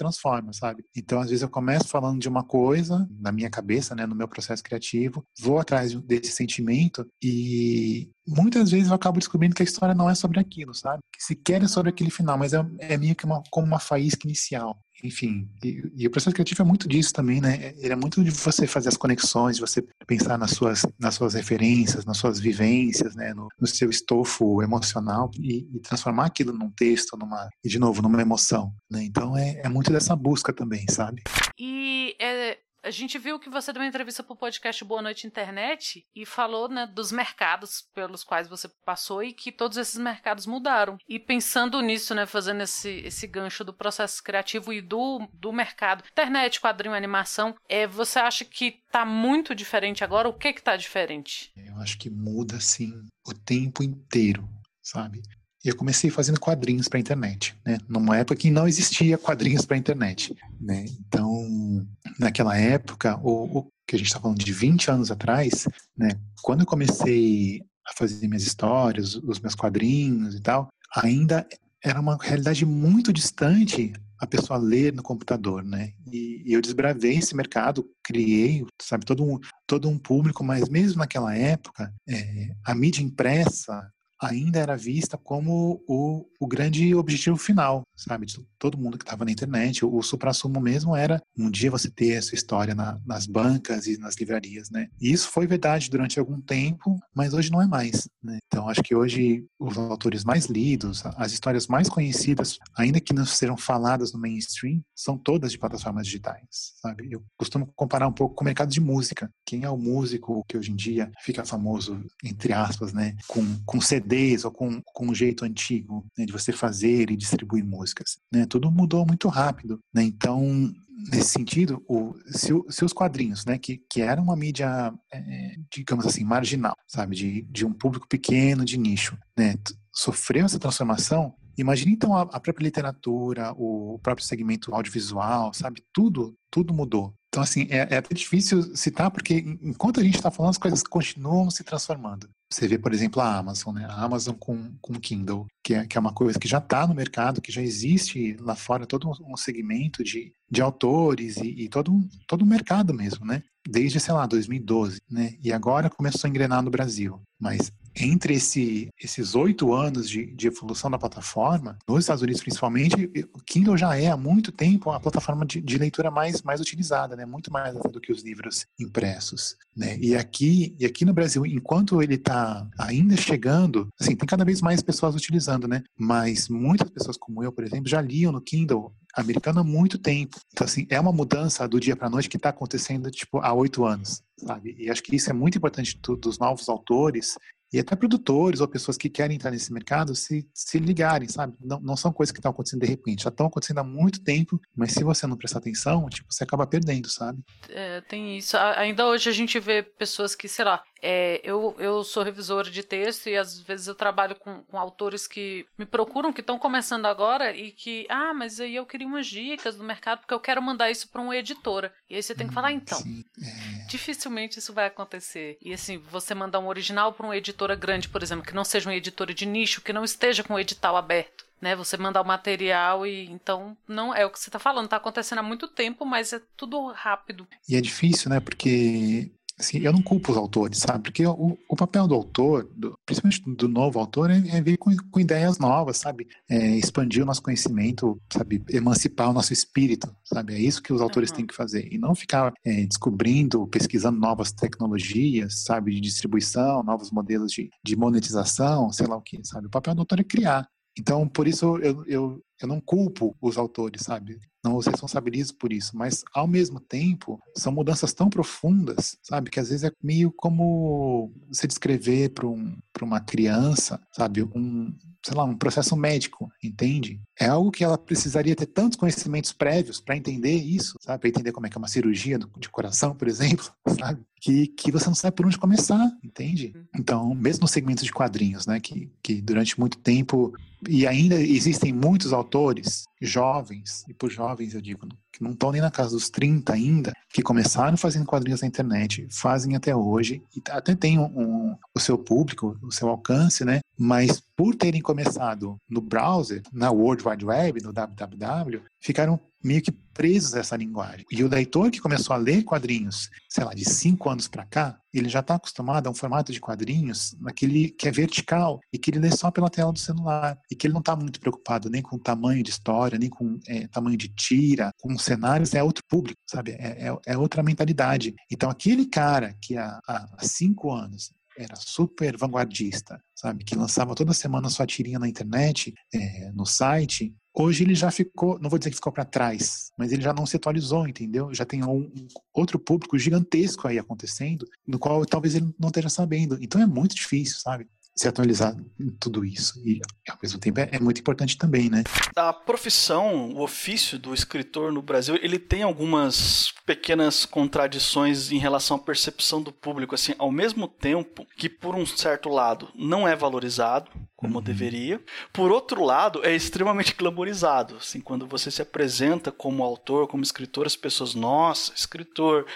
sabe? 0.52 0.84
Então, 0.96 1.20
às 1.20 1.28
vezes 1.28 1.42
eu 1.42 1.48
começo 1.48 1.88
falando 1.88 2.20
de 2.20 2.28
uma 2.28 2.42
coisa 2.42 3.08
na 3.18 3.32
minha 3.32 3.50
cabeça, 3.50 3.94
né, 3.94 4.06
no 4.06 4.14
meu 4.14 4.28
processo 4.28 4.62
criativo, 4.62 5.24
vou 5.40 5.58
atrás 5.58 5.94
desse 5.94 6.32
sentimento 6.32 7.06
e 7.22 8.10
muitas 8.26 8.70
vezes 8.70 8.88
eu 8.88 8.94
acabo 8.94 9.18
descobrindo 9.18 9.54
que 9.54 9.62
a 9.62 9.64
história 9.64 9.94
não 9.94 10.10
é 10.10 10.14
sobre 10.14 10.40
aquilo, 10.40 10.74
sabe? 10.74 11.00
Que 11.12 11.22
sequer 11.22 11.62
é 11.62 11.68
sobre 11.68 11.90
aquele 11.90 12.10
final, 12.10 12.38
mas 12.38 12.52
é, 12.52 12.64
é 12.78 12.96
meio 12.96 13.14
que 13.14 13.24
uma, 13.24 13.42
como 13.50 13.66
uma 13.66 13.78
faísca 13.78 14.26
inicial. 14.26 14.78
Enfim, 15.04 15.48
e, 15.62 15.82
e, 15.94 16.06
o 16.06 16.10
processo 16.10 16.34
criativo 16.34 16.62
é 16.62 16.64
muito 16.64 16.88
disso 16.88 17.12
também, 17.12 17.40
né? 17.40 17.74
Ele 17.78 17.92
é 17.92 17.96
muito 17.96 18.22
de 18.24 18.30
você 18.30 18.66
fazer 18.66 18.88
as 18.88 18.96
conexões, 18.96 19.56
de 19.56 19.60
você 19.60 19.82
pensar 20.06 20.38
nas 20.38 20.52
suas, 20.52 20.86
nas 20.98 21.14
suas 21.14 21.34
referências, 21.34 22.04
nas 22.04 22.16
suas 22.16 22.40
vivências, 22.40 23.14
né? 23.14 23.34
No, 23.34 23.48
no 23.60 23.66
seu 23.66 23.90
estofo 23.90 24.62
emocional 24.62 25.30
e, 25.38 25.68
e, 25.74 25.80
transformar 25.80 26.26
aquilo 26.26 26.52
num 26.52 26.70
texto, 26.70 27.16
numa, 27.16 27.48
e 27.64 27.68
de 27.68 27.78
novo, 27.78 28.00
numa 28.00 28.20
emoção, 28.20 28.72
né? 28.90 29.04
Então 29.04 29.36
é, 29.36 29.60
é 29.64 29.68
muito 29.68 29.92
dessa 29.92 30.16
busca 30.16 30.52
também, 30.52 30.86
sabe? 30.90 31.22
E 31.58 32.16
é, 32.20 32.58
a 32.86 32.90
gente 32.90 33.18
viu 33.18 33.36
que 33.40 33.50
você 33.50 33.72
deu 33.72 33.82
uma 33.82 33.88
entrevista 33.88 34.22
para 34.22 34.32
o 34.32 34.36
podcast 34.36 34.84
Boa 34.84 35.02
Noite 35.02 35.26
Internet 35.26 36.06
e 36.14 36.24
falou 36.24 36.68
né, 36.68 36.86
dos 36.86 37.10
mercados 37.10 37.82
pelos 37.92 38.22
quais 38.22 38.46
você 38.46 38.68
passou 38.84 39.24
e 39.24 39.32
que 39.32 39.50
todos 39.50 39.76
esses 39.76 39.98
mercados 39.98 40.46
mudaram. 40.46 40.96
E 41.08 41.18
pensando 41.18 41.80
nisso, 41.80 42.14
né, 42.14 42.26
fazendo 42.26 42.62
esse, 42.62 42.88
esse 43.00 43.26
gancho 43.26 43.64
do 43.64 43.74
processo 43.74 44.22
criativo 44.22 44.72
e 44.72 44.80
do, 44.80 45.26
do 45.32 45.52
mercado, 45.52 46.04
internet, 46.08 46.60
quadrinho, 46.60 46.94
animação, 46.94 47.56
é, 47.68 47.88
você 47.88 48.20
acha 48.20 48.44
que 48.44 48.80
está 48.86 49.04
muito 49.04 49.52
diferente 49.52 50.04
agora? 50.04 50.28
O 50.28 50.38
que 50.38 50.52
que 50.52 50.62
tá 50.62 50.76
diferente? 50.76 51.50
Eu 51.56 51.76
acho 51.78 51.98
que 51.98 52.08
muda, 52.08 52.56
assim, 52.56 52.92
o 53.26 53.34
tempo 53.34 53.82
inteiro, 53.82 54.48
sabe? 54.80 55.22
E 55.66 55.68
eu 55.68 55.74
comecei 55.74 56.10
fazendo 56.10 56.38
quadrinhos 56.38 56.86
para 56.86 57.00
internet, 57.00 57.56
né? 57.66 57.78
Numa 57.88 58.16
época 58.16 58.36
que 58.36 58.52
não 58.52 58.68
existia 58.68 59.18
quadrinhos 59.18 59.66
para 59.66 59.76
internet, 59.76 60.32
né? 60.60 60.84
Então, 61.00 61.84
naquela 62.20 62.56
época, 62.56 63.18
o, 63.20 63.58
o 63.58 63.62
que 63.84 63.96
a 63.96 63.98
gente 63.98 64.06
está 64.06 64.20
falando 64.20 64.38
de 64.38 64.52
20 64.52 64.92
anos 64.92 65.10
atrás, 65.10 65.66
né? 65.98 66.10
Quando 66.40 66.60
eu 66.60 66.66
comecei 66.66 67.62
a 67.84 67.92
fazer 67.98 68.28
minhas 68.28 68.44
histórias, 68.44 69.16
os 69.16 69.40
meus 69.40 69.56
quadrinhos 69.56 70.36
e 70.36 70.40
tal, 70.40 70.68
ainda 70.94 71.44
era 71.82 72.00
uma 72.00 72.16
realidade 72.16 72.64
muito 72.64 73.12
distante 73.12 73.92
a 74.20 74.26
pessoa 74.26 74.60
ler 74.60 74.92
no 74.92 75.02
computador, 75.02 75.64
né? 75.64 75.92
E, 76.12 76.44
e, 76.46 76.52
eu 76.52 76.60
desbravei 76.60 77.16
esse 77.16 77.34
mercado, 77.34 77.84
criei, 78.04 78.64
sabe, 78.80 79.04
todo 79.04 79.24
um, 79.24 79.40
todo 79.66 79.88
um 79.88 79.98
público, 79.98 80.44
mas 80.44 80.68
mesmo 80.68 81.00
naquela 81.00 81.36
época, 81.36 81.92
é, 82.08 82.50
a 82.64 82.72
mídia 82.72 83.02
impressa 83.02 83.90
ainda 84.20 84.58
era 84.58 84.76
vista 84.76 85.16
como 85.16 85.82
o, 85.86 86.26
o 86.40 86.46
grande 86.46 86.94
objetivo 86.94 87.36
final, 87.36 87.82
sabe? 87.94 88.26
De 88.26 88.44
todo 88.58 88.78
mundo 88.78 88.98
que 88.98 89.04
estava 89.04 89.24
na 89.24 89.30
internet. 89.30 89.84
O, 89.84 89.94
o 89.94 90.02
supra-sumo 90.02 90.60
mesmo 90.60 90.94
era 90.94 91.20
um 91.36 91.50
dia 91.50 91.70
você 91.70 91.90
ter 91.90 92.16
a 92.16 92.22
sua 92.22 92.34
história 92.34 92.74
na, 92.74 92.98
nas 93.06 93.26
bancas 93.26 93.86
e 93.86 93.98
nas 93.98 94.16
livrarias, 94.16 94.70
né? 94.70 94.88
E 95.00 95.12
isso 95.12 95.28
foi 95.28 95.46
verdade 95.46 95.90
durante 95.90 96.18
algum 96.18 96.40
tempo, 96.40 96.98
mas 97.14 97.34
hoje 97.34 97.50
não 97.50 97.62
é 97.62 97.66
mais, 97.66 98.08
né? 98.22 98.38
Então, 98.46 98.68
acho 98.68 98.82
que 98.82 98.94
hoje 98.94 99.44
os 99.58 99.76
autores 99.76 100.24
mais 100.24 100.46
lidos, 100.46 101.04
as 101.16 101.32
histórias 101.32 101.66
mais 101.66 101.88
conhecidas, 101.88 102.58
ainda 102.76 103.00
que 103.00 103.12
não 103.12 103.26
sejam 103.26 103.56
faladas 103.56 104.12
no 104.12 104.20
mainstream, 104.20 104.80
são 104.94 105.16
todas 105.16 105.52
de 105.52 105.58
plataformas 105.58 106.06
digitais, 106.06 106.72
sabe? 106.80 107.08
Eu 107.10 107.22
costumo 107.36 107.70
comparar 107.74 108.08
um 108.08 108.12
pouco 108.12 108.34
com 108.34 108.44
o 108.44 108.44
mercado 108.44 108.70
de 108.70 108.80
música. 108.80 109.30
Quem 109.44 109.64
é 109.64 109.70
o 109.70 109.76
músico 109.76 110.44
que 110.48 110.56
hoje 110.56 110.72
em 110.72 110.76
dia 110.76 111.10
fica 111.20 111.44
famoso, 111.44 112.02
entre 112.24 112.52
aspas, 112.52 112.92
né? 112.92 113.14
Com, 113.26 113.44
com 113.64 113.80
CDs 114.06 114.44
ou 114.44 114.52
com, 114.52 114.80
com 114.82 115.08
um 115.08 115.14
jeito 115.14 115.44
antigo 115.44 116.06
né? 116.16 116.24
de 116.24 116.32
você 116.32 116.52
fazer 116.52 117.10
e 117.10 117.16
distribuir 117.16 117.64
músicas, 117.64 118.18
né? 118.32 118.46
Tudo 118.46 118.70
mudou 118.70 119.04
muito 119.04 119.28
rápido, 119.28 119.80
né? 119.92 120.02
Então, 120.02 120.72
nesse 121.10 121.30
sentido, 121.30 121.82
o, 121.88 122.14
se, 122.26 122.52
se, 122.70 122.84
os 122.84 122.92
quadrinhos, 122.92 123.44
né, 123.44 123.58
que, 123.58 123.82
que 123.90 124.00
era 124.00 124.20
uma 124.20 124.36
mídia, 124.36 124.92
é, 125.12 125.56
digamos 125.70 126.06
assim, 126.06 126.24
marginal, 126.24 126.74
sabe, 126.86 127.14
de, 127.14 127.42
de 127.42 127.66
um 127.66 127.72
público 127.72 128.08
pequeno, 128.08 128.64
de 128.64 128.78
nicho, 128.78 129.18
né, 129.36 129.56
sofreu 129.92 130.46
essa 130.46 130.58
transformação, 130.58 131.34
imagine 131.58 131.92
então 131.92 132.16
a, 132.16 132.22
a 132.22 132.40
própria 132.40 132.64
literatura, 132.64 133.52
o 133.56 133.98
próprio 134.02 134.26
segmento 134.26 134.74
audiovisual, 134.74 135.52
sabe, 135.52 135.82
tudo, 135.92 136.34
tudo 136.50 136.72
mudou. 136.72 137.14
Então, 137.36 137.44
assim, 137.44 137.66
é, 137.68 137.86
é 137.90 137.96
até 137.98 138.14
difícil 138.14 138.74
citar, 138.74 139.10
porque 139.10 139.44
enquanto 139.60 140.00
a 140.00 140.02
gente 140.02 140.16
está 140.16 140.30
falando, 140.30 140.52
as 140.52 140.58
coisas 140.58 140.82
continuam 140.82 141.50
se 141.50 141.62
transformando. 141.62 142.30
Você 142.50 142.66
vê, 142.66 142.78
por 142.78 142.94
exemplo, 142.94 143.20
a 143.20 143.36
Amazon, 143.36 143.74
né? 143.74 143.84
A 143.84 144.04
Amazon 144.04 144.34
com, 144.34 144.72
com 144.80 144.94
Kindle, 144.94 145.44
que 145.62 145.74
é, 145.74 145.86
que 145.86 145.98
é 145.98 146.00
uma 146.00 146.14
coisa 146.14 146.38
que 146.38 146.48
já 146.48 146.56
está 146.56 146.86
no 146.86 146.94
mercado, 146.94 147.42
que 147.42 147.52
já 147.52 147.60
existe 147.60 148.38
lá 148.40 148.56
fora 148.56 148.86
todo 148.86 149.06
um 149.20 149.36
segmento 149.36 150.02
de, 150.02 150.32
de 150.50 150.62
autores 150.62 151.36
e, 151.36 151.64
e 151.64 151.68
todo, 151.68 151.92
um, 151.92 152.08
todo 152.26 152.46
mercado 152.46 152.94
mesmo, 152.94 153.26
né? 153.26 153.42
Desde, 153.68 154.00
sei 154.00 154.14
lá, 154.14 154.24
2012, 154.24 154.96
né? 155.10 155.34
E 155.42 155.52
agora 155.52 155.90
começou 155.90 156.26
a 156.26 156.30
engrenar 156.30 156.62
no 156.62 156.70
Brasil. 156.70 157.20
Mas 157.38 157.70
entre 157.98 158.34
esse, 158.34 158.88
esses 159.00 159.34
oito 159.34 159.72
anos 159.72 160.08
de, 160.08 160.26
de, 160.26 160.46
evolução 160.46 160.90
da 160.90 160.98
plataforma, 160.98 161.78
nos 161.88 162.00
Estados 162.00 162.22
Unidos 162.22 162.42
principalmente, 162.42 163.10
o 163.32 163.38
Kindle 163.40 163.76
já 163.76 163.96
é 163.96 164.08
há 164.08 164.16
muito 164.16 164.52
tempo 164.52 164.90
a 164.90 165.00
plataforma 165.00 165.46
de, 165.46 165.60
de 165.60 165.78
leitura 165.78 166.10
mais, 166.10 166.42
mais 166.42 166.60
utilizada, 166.60 167.16
né? 167.16 167.24
muito 167.24 167.50
mais 167.50 167.74
do 167.74 168.00
que 168.00 168.12
os 168.12 168.22
livros 168.22 168.66
impressos. 168.78 169.56
Né? 169.74 169.96
E, 169.98 170.14
aqui, 170.14 170.76
e 170.78 170.84
aqui 170.84 171.04
no 171.04 171.14
Brasil, 171.14 171.46
enquanto 171.46 172.02
ele 172.02 172.14
está 172.14 172.68
ainda 172.78 173.16
chegando, 173.16 173.88
assim, 173.98 174.14
tem 174.14 174.26
cada 174.26 174.44
vez 174.44 174.60
mais 174.60 174.82
pessoas 174.82 175.14
utilizando, 175.14 175.66
né? 175.66 175.82
mas 175.98 176.48
muitas 176.48 176.90
pessoas 176.90 177.16
como 177.16 177.42
eu, 177.42 177.50
por 177.50 177.64
exemplo, 177.64 177.88
já 177.88 178.00
liam 178.00 178.32
no 178.32 178.40
Kindle 178.40 178.94
americano 179.16 179.60
há 179.60 179.64
muito 179.64 179.98
tempo. 179.98 180.38
Então, 180.52 180.66
assim, 180.66 180.86
é 180.90 181.00
uma 181.00 181.12
mudança 181.12 181.66
do 181.66 181.80
dia 181.80 181.96
para 181.96 182.10
noite 182.10 182.28
que 182.28 182.36
está 182.36 182.50
acontecendo, 182.50 183.10
tipo, 183.10 183.38
há 183.38 183.52
oito 183.54 183.84
anos, 183.84 184.22
sabe? 184.36 184.76
E 184.78 184.90
acho 184.90 185.02
que 185.02 185.16
isso 185.16 185.30
é 185.30 185.32
muito 185.32 185.56
importante 185.56 185.98
dos 186.20 186.38
novos 186.38 186.68
autores 186.68 187.36
e 187.76 187.80
até 187.80 187.94
produtores 187.94 188.60
ou 188.60 188.68
pessoas 188.68 188.96
que 188.96 189.10
querem 189.10 189.36
entrar 189.36 189.50
nesse 189.50 189.70
mercado 189.70 190.14
se, 190.14 190.48
se 190.54 190.78
ligarem, 190.78 191.28
sabe? 191.28 191.54
Não, 191.60 191.78
não 191.78 191.96
são 191.96 192.10
coisas 192.10 192.32
que 192.32 192.38
estão 192.38 192.50
acontecendo 192.50 192.80
de 192.80 192.86
repente, 192.86 193.24
já 193.24 193.28
estão 193.28 193.46
acontecendo 193.46 193.78
há 193.78 193.84
muito 193.84 194.24
tempo, 194.24 194.58
mas 194.74 194.92
se 194.92 195.04
você 195.04 195.26
não 195.26 195.36
prestar 195.36 195.58
atenção, 195.58 196.08
tipo, 196.08 196.32
você 196.32 196.42
acaba 196.42 196.66
perdendo, 196.66 197.08
sabe? 197.10 197.42
É, 197.68 198.00
tem 198.00 198.38
isso. 198.38 198.56
Ainda 198.56 199.06
hoje 199.06 199.28
a 199.28 199.32
gente 199.32 199.60
vê 199.60 199.82
pessoas 199.82 200.34
que, 200.34 200.48
sei 200.48 200.64
lá, 200.64 200.82
é, 201.02 201.40
eu, 201.44 201.74
eu 201.78 202.02
sou 202.02 202.22
revisora 202.22 202.70
de 202.70 202.82
texto 202.82 203.28
e 203.28 203.36
às 203.36 203.60
vezes 203.60 203.86
eu 203.86 203.94
trabalho 203.94 204.34
com, 204.36 204.62
com 204.62 204.78
autores 204.78 205.26
que 205.26 205.66
me 205.76 205.84
procuram, 205.84 206.32
que 206.32 206.40
estão 206.40 206.58
começando 206.58 207.06
agora 207.06 207.54
e 207.54 207.70
que, 207.70 208.06
ah, 208.08 208.32
mas 208.32 208.60
aí 208.60 208.76
eu 208.76 208.86
queria 208.86 209.06
umas 209.06 209.26
dicas 209.26 209.76
do 209.76 209.84
mercado 209.84 210.20
porque 210.20 210.34
eu 210.34 210.40
quero 210.40 210.62
mandar 210.62 210.90
isso 210.90 211.08
para 211.08 211.20
uma 211.20 211.36
editora. 211.36 211.92
E 212.08 212.16
aí 212.16 212.22
você 212.22 212.34
tem 212.34 212.48
que 212.48 212.54
falar, 212.54 212.72
hum, 212.72 212.76
então, 212.76 212.98
sim, 212.98 213.24
é... 213.40 213.86
dificilmente 213.86 214.58
isso 214.58 214.72
vai 214.72 214.86
acontecer. 214.86 215.58
E 215.60 215.72
assim, 215.72 215.98
você 215.98 216.34
mandar 216.34 216.60
um 216.60 216.68
original 216.68 217.12
para 217.12 217.26
uma 217.26 217.36
editora 217.36 217.74
grande, 217.74 218.08
por 218.08 218.22
exemplo, 218.22 218.46
que 218.46 218.54
não 218.54 218.64
seja 218.64 218.88
uma 218.88 218.96
editora 218.96 219.34
de 219.34 219.46
nicho, 219.46 219.82
que 219.82 219.92
não 219.92 220.04
esteja 220.04 220.42
com 220.42 220.54
o 220.54 220.60
edital 220.60 220.96
aberto 220.96 221.46
né? 221.60 221.74
Você 221.74 221.96
mandar 221.96 222.20
o 222.20 222.26
material 222.26 223.06
e 223.06 223.26
então 223.30 223.76
não 223.88 224.14
é 224.14 224.24
o 224.26 224.30
que 224.30 224.38
você 224.38 224.48
está 224.48 224.58
falando, 224.58 224.84
está 224.84 224.96
acontecendo 224.96 225.38
há 225.38 225.42
muito 225.42 225.66
tempo, 225.68 226.04
mas 226.04 226.32
é 226.32 226.40
tudo 226.56 226.88
rápido. 226.92 227.46
E 227.68 227.76
é 227.76 227.80
difícil, 227.80 228.30
né? 228.30 228.40
Porque 228.40 229.30
assim, 229.58 229.78
eu 229.78 229.92
não 229.92 230.02
culpo 230.02 230.32
os 230.32 230.38
autores, 230.38 230.78
sabe? 230.78 231.04
Porque 231.04 231.26
o, 231.26 231.56
o 231.68 231.76
papel 231.76 232.06
do 232.06 232.14
autor, 232.14 232.68
do, 232.74 232.98
principalmente 233.04 233.42
do 233.56 233.68
novo 233.68 233.98
autor, 233.98 234.30
é, 234.30 234.36
é 234.48 234.60
vir 234.60 234.76
com, 234.76 234.94
com, 235.10 235.20
ideias 235.20 235.58
novas, 235.58 235.96
sabe? 235.96 236.26
É 236.48 236.76
expandir 236.76 237.22
o 237.22 237.26
nosso 237.26 237.42
conhecimento, 237.42 238.20
sabe? 238.32 238.62
Emancipar 238.70 239.30
o 239.30 239.32
nosso 239.32 239.52
espírito, 239.52 240.14
sabe? 240.24 240.54
É 240.54 240.58
isso 240.58 240.82
que 240.82 240.92
os 240.92 241.00
autores 241.00 241.30
uhum. 241.30 241.36
têm 241.36 241.46
que 241.46 241.54
fazer. 241.54 241.88
E 241.90 241.98
não 241.98 242.14
ficar 242.14 242.52
é, 242.64 242.84
descobrindo, 242.86 243.66
pesquisando 243.66 244.18
novas 244.18 244.52
tecnologias, 244.52 245.64
sabe? 245.64 245.94
De 245.94 246.00
distribuição, 246.00 246.82
novos 246.82 247.10
modelos 247.10 247.52
de, 247.52 247.70
de 247.84 247.96
monetização, 247.96 248.92
sei 248.92 249.06
lá 249.06 249.16
o 249.16 249.22
que, 249.22 249.40
sabe? 249.44 249.66
O 249.66 249.70
papel 249.70 249.94
do 249.94 250.00
autor 250.00 250.20
é 250.20 250.24
criar. 250.24 250.68
Então, 250.98 251.28
por 251.28 251.46
isso 251.46 251.76
eu, 251.78 252.04
eu, 252.06 252.42
eu 252.60 252.68
não 252.68 252.80
culpo 252.80 253.36
os 253.40 253.58
autores, 253.58 254.02
sabe? 254.02 254.38
Não 254.66 254.76
os 254.76 254.86
responsabilizo 254.86 255.54
por 255.54 255.72
isso, 255.72 255.96
mas 255.96 256.24
ao 256.34 256.48
mesmo 256.48 256.80
tempo 256.80 257.40
são 257.56 257.70
mudanças 257.70 258.12
tão 258.12 258.28
profundas, 258.28 259.16
sabe? 259.22 259.48
Que 259.48 259.60
às 259.60 259.68
vezes 259.68 259.84
é 259.84 259.92
meio 260.02 260.32
como 260.32 261.32
você 261.46 261.68
descrever 261.68 262.30
para 262.30 262.48
um, 262.48 262.76
uma 263.00 263.20
criança, 263.20 264.00
sabe? 264.10 264.42
Um, 264.42 264.92
sei 265.26 265.34
lá, 265.34 265.42
um 265.42 265.56
processo 265.56 265.96
médico, 265.96 266.48
entende? 266.62 267.20
É 267.38 267.46
algo 267.46 267.72
que 267.72 267.82
ela 267.82 267.98
precisaria 267.98 268.54
ter 268.54 268.66
tantos 268.66 268.96
conhecimentos 268.96 269.52
prévios 269.52 270.00
para 270.00 270.16
entender 270.16 270.54
isso, 270.54 270.96
sabe? 271.00 271.18
Para 271.18 271.28
entender 271.30 271.50
como 271.50 271.66
é 271.66 271.68
que 271.68 271.76
é 271.76 271.80
uma 271.80 271.88
cirurgia 271.88 272.38
de 272.38 272.68
coração, 272.68 273.12
por 273.12 273.26
exemplo, 273.26 273.68
sabe? 273.98 274.20
Que, 274.40 274.68
que 274.68 274.92
você 274.92 275.06
não 275.06 275.16
sabe 275.16 275.34
por 275.34 275.44
onde 275.44 275.58
começar, 275.58 276.12
entende? 276.22 276.72
Uhum. 276.76 276.84
Então, 276.96 277.34
mesmo 277.34 277.62
no 277.62 277.68
segmento 277.68 278.04
de 278.04 278.12
quadrinhos, 278.12 278.66
né? 278.66 278.78
Que, 278.78 279.10
que 279.20 279.42
durante 279.42 279.80
muito 279.80 279.98
tempo, 279.98 280.52
e 280.88 281.08
ainda 281.08 281.34
existem 281.40 281.92
muitos 281.92 282.32
autores 282.32 283.02
jovens, 283.20 284.04
e 284.08 284.14
por 284.14 284.30
jovens 284.30 284.74
eu 284.74 284.80
digo, 284.80 285.08
que 285.36 285.44
não 285.44 285.50
estão 285.50 285.70
nem 285.70 285.82
na 285.82 285.90
casa 285.90 286.10
dos 286.10 286.30
30 286.30 286.72
ainda, 286.72 287.12
que 287.28 287.42
começaram 287.42 287.96
fazendo 287.96 288.24
quadrinhos 288.24 288.62
na 288.62 288.66
internet, 288.68 289.28
fazem 289.30 289.76
até 289.76 289.94
hoje, 289.94 290.42
e 290.56 290.62
até 290.70 290.94
tem 290.94 291.18
um, 291.18 291.24
um, 291.24 291.76
o 291.94 292.00
seu 292.00 292.16
público, 292.16 292.78
o 292.82 292.90
seu 292.90 293.08
alcance, 293.08 293.64
né? 293.64 293.80
Mas 293.98 294.40
por 294.56 294.74
terem 294.74 295.02
começado 295.02 295.76
no 295.88 296.00
browser, 296.00 296.62
na 296.72 296.90
World 296.90 297.28
Wide 297.28 297.44
Web, 297.44 297.82
no 297.82 297.92
www, 297.92 298.82
ficaram 298.98 299.38
meio 299.66 299.82
que 299.82 299.90
presos 299.90 300.54
a 300.54 300.60
essa 300.60 300.76
linguagem. 300.76 301.26
E 301.30 301.44
o 301.44 301.48
leitor 301.48 301.90
que 301.90 302.00
começou 302.00 302.34
a 302.34 302.38
ler 302.38 302.62
quadrinhos, 302.62 303.28
sei 303.50 303.64
lá, 303.64 303.74
de 303.74 303.84
cinco 303.84 304.30
anos 304.30 304.48
para 304.48 304.64
cá, 304.64 304.98
ele 305.12 305.28
já 305.28 305.40
está 305.40 305.56
acostumado 305.56 306.06
a 306.06 306.10
um 306.10 306.14
formato 306.14 306.52
de 306.52 306.60
quadrinhos 306.60 307.36
naquele 307.38 307.90
que 307.90 308.08
é 308.08 308.10
vertical 308.10 308.80
e 308.92 308.98
que 308.98 309.10
ele 309.10 309.18
lê 309.18 309.30
só 309.30 309.50
pela 309.50 309.68
tela 309.68 309.92
do 309.92 309.98
celular 309.98 310.58
e 310.70 310.76
que 310.76 310.86
ele 310.86 310.94
não 310.94 311.00
está 311.00 311.14
muito 311.14 311.40
preocupado 311.40 311.90
nem 311.90 312.00
com 312.00 312.16
o 312.16 312.20
tamanho 312.20 312.62
de 312.62 312.70
história, 312.70 313.18
nem 313.18 313.28
com 313.28 313.58
é, 313.66 313.86
tamanho 313.88 314.16
de 314.16 314.28
tira, 314.28 314.90
com 315.00 315.18
cenários, 315.18 315.74
é 315.74 315.82
outro 315.82 316.04
público, 316.08 316.40
sabe? 316.46 316.72
É, 316.72 317.08
é, 317.08 317.18
é 317.26 317.36
outra 317.36 317.62
mentalidade. 317.62 318.34
Então, 318.50 318.70
aquele 318.70 319.06
cara 319.06 319.54
que 319.60 319.76
há, 319.76 319.98
há 320.06 320.38
cinco 320.42 320.92
anos 320.92 321.30
era 321.56 321.74
super 321.76 322.36
vanguardista, 322.36 323.22
sabe? 323.34 323.64
Que 323.64 323.74
lançava 323.74 324.14
toda 324.14 324.32
semana 324.32 324.68
sua 324.68 324.86
tirinha 324.86 325.18
na 325.18 325.28
internet, 325.28 325.94
é, 326.14 326.52
no 326.52 326.66
site. 326.66 327.34
Hoje 327.54 327.84
ele 327.84 327.94
já 327.94 328.10
ficou, 328.10 328.58
não 328.60 328.68
vou 328.68 328.78
dizer 328.78 328.90
que 328.90 328.96
ficou 328.96 329.12
para 329.12 329.24
trás, 329.24 329.90
mas 329.98 330.12
ele 330.12 330.20
já 330.20 330.34
não 330.34 330.44
se 330.44 330.56
atualizou, 330.56 331.08
entendeu? 331.08 331.54
Já 331.54 331.64
tem 331.64 331.82
um, 331.82 332.10
outro 332.52 332.78
público 332.78 333.18
gigantesco 333.18 333.88
aí 333.88 333.98
acontecendo, 333.98 334.66
no 334.86 334.98
qual 334.98 335.24
talvez 335.24 335.54
ele 335.54 335.74
não 335.78 335.88
esteja 335.88 336.10
sabendo. 336.10 336.58
Então 336.60 336.80
é 336.80 336.86
muito 336.86 337.14
difícil, 337.14 337.58
sabe? 337.58 337.88
Se 338.16 338.26
atualizar 338.26 338.74
em 338.98 339.10
tudo 339.20 339.44
isso. 339.44 339.78
E, 339.84 340.00
ao 340.28 340.38
mesmo 340.42 340.58
tempo, 340.58 340.80
é, 340.80 340.88
é, 340.90 340.98
muito 340.98 341.20
importante 341.20 341.58
também, 341.58 341.90
né? 341.90 342.02
A 342.34 342.50
profissão, 342.50 343.50
o 343.50 343.62
ofício 343.62 344.18
do 344.18 344.32
escritor 344.32 344.90
no 344.90 345.02
Brasil, 345.02 345.38
ele 345.42 345.58
tem 345.58 345.82
algumas 345.82 346.72
pequenas 346.86 347.44
contradições 347.44 348.50
em 348.50 348.58
relação 348.58 348.96
à 348.96 349.00
percepção 349.00 349.60
do 349.60 349.70
público. 349.70 350.14
Assim, 350.14 350.34
ao 350.38 350.50
mesmo 350.50 350.88
tempo 350.88 351.46
que, 351.56 351.68
por 351.68 351.94
um 351.94 352.06
certo 352.06 352.48
lado, 352.48 352.88
não 352.94 353.28
é 353.28 353.36
valorizado, 353.36 354.10
como 354.36 354.58
uhum. 354.58 354.62
deveria. 354.62 355.20
Por 355.52 355.72
outro 355.72 356.04
lado, 356.04 356.44
é 356.44 356.54
extremamente 356.54 357.14
glamorizado. 357.14 357.96
Assim, 357.96 358.20
quando 358.20 358.46
você 358.46 358.70
se 358.70 358.82
apresenta 358.82 359.50
como 359.50 359.82
autor, 359.82 360.28
como 360.28 360.42
escritor, 360.42 360.86
as 360.86 360.94
pessoas, 360.94 361.34
nossa, 361.34 361.92
escritor. 361.94 362.66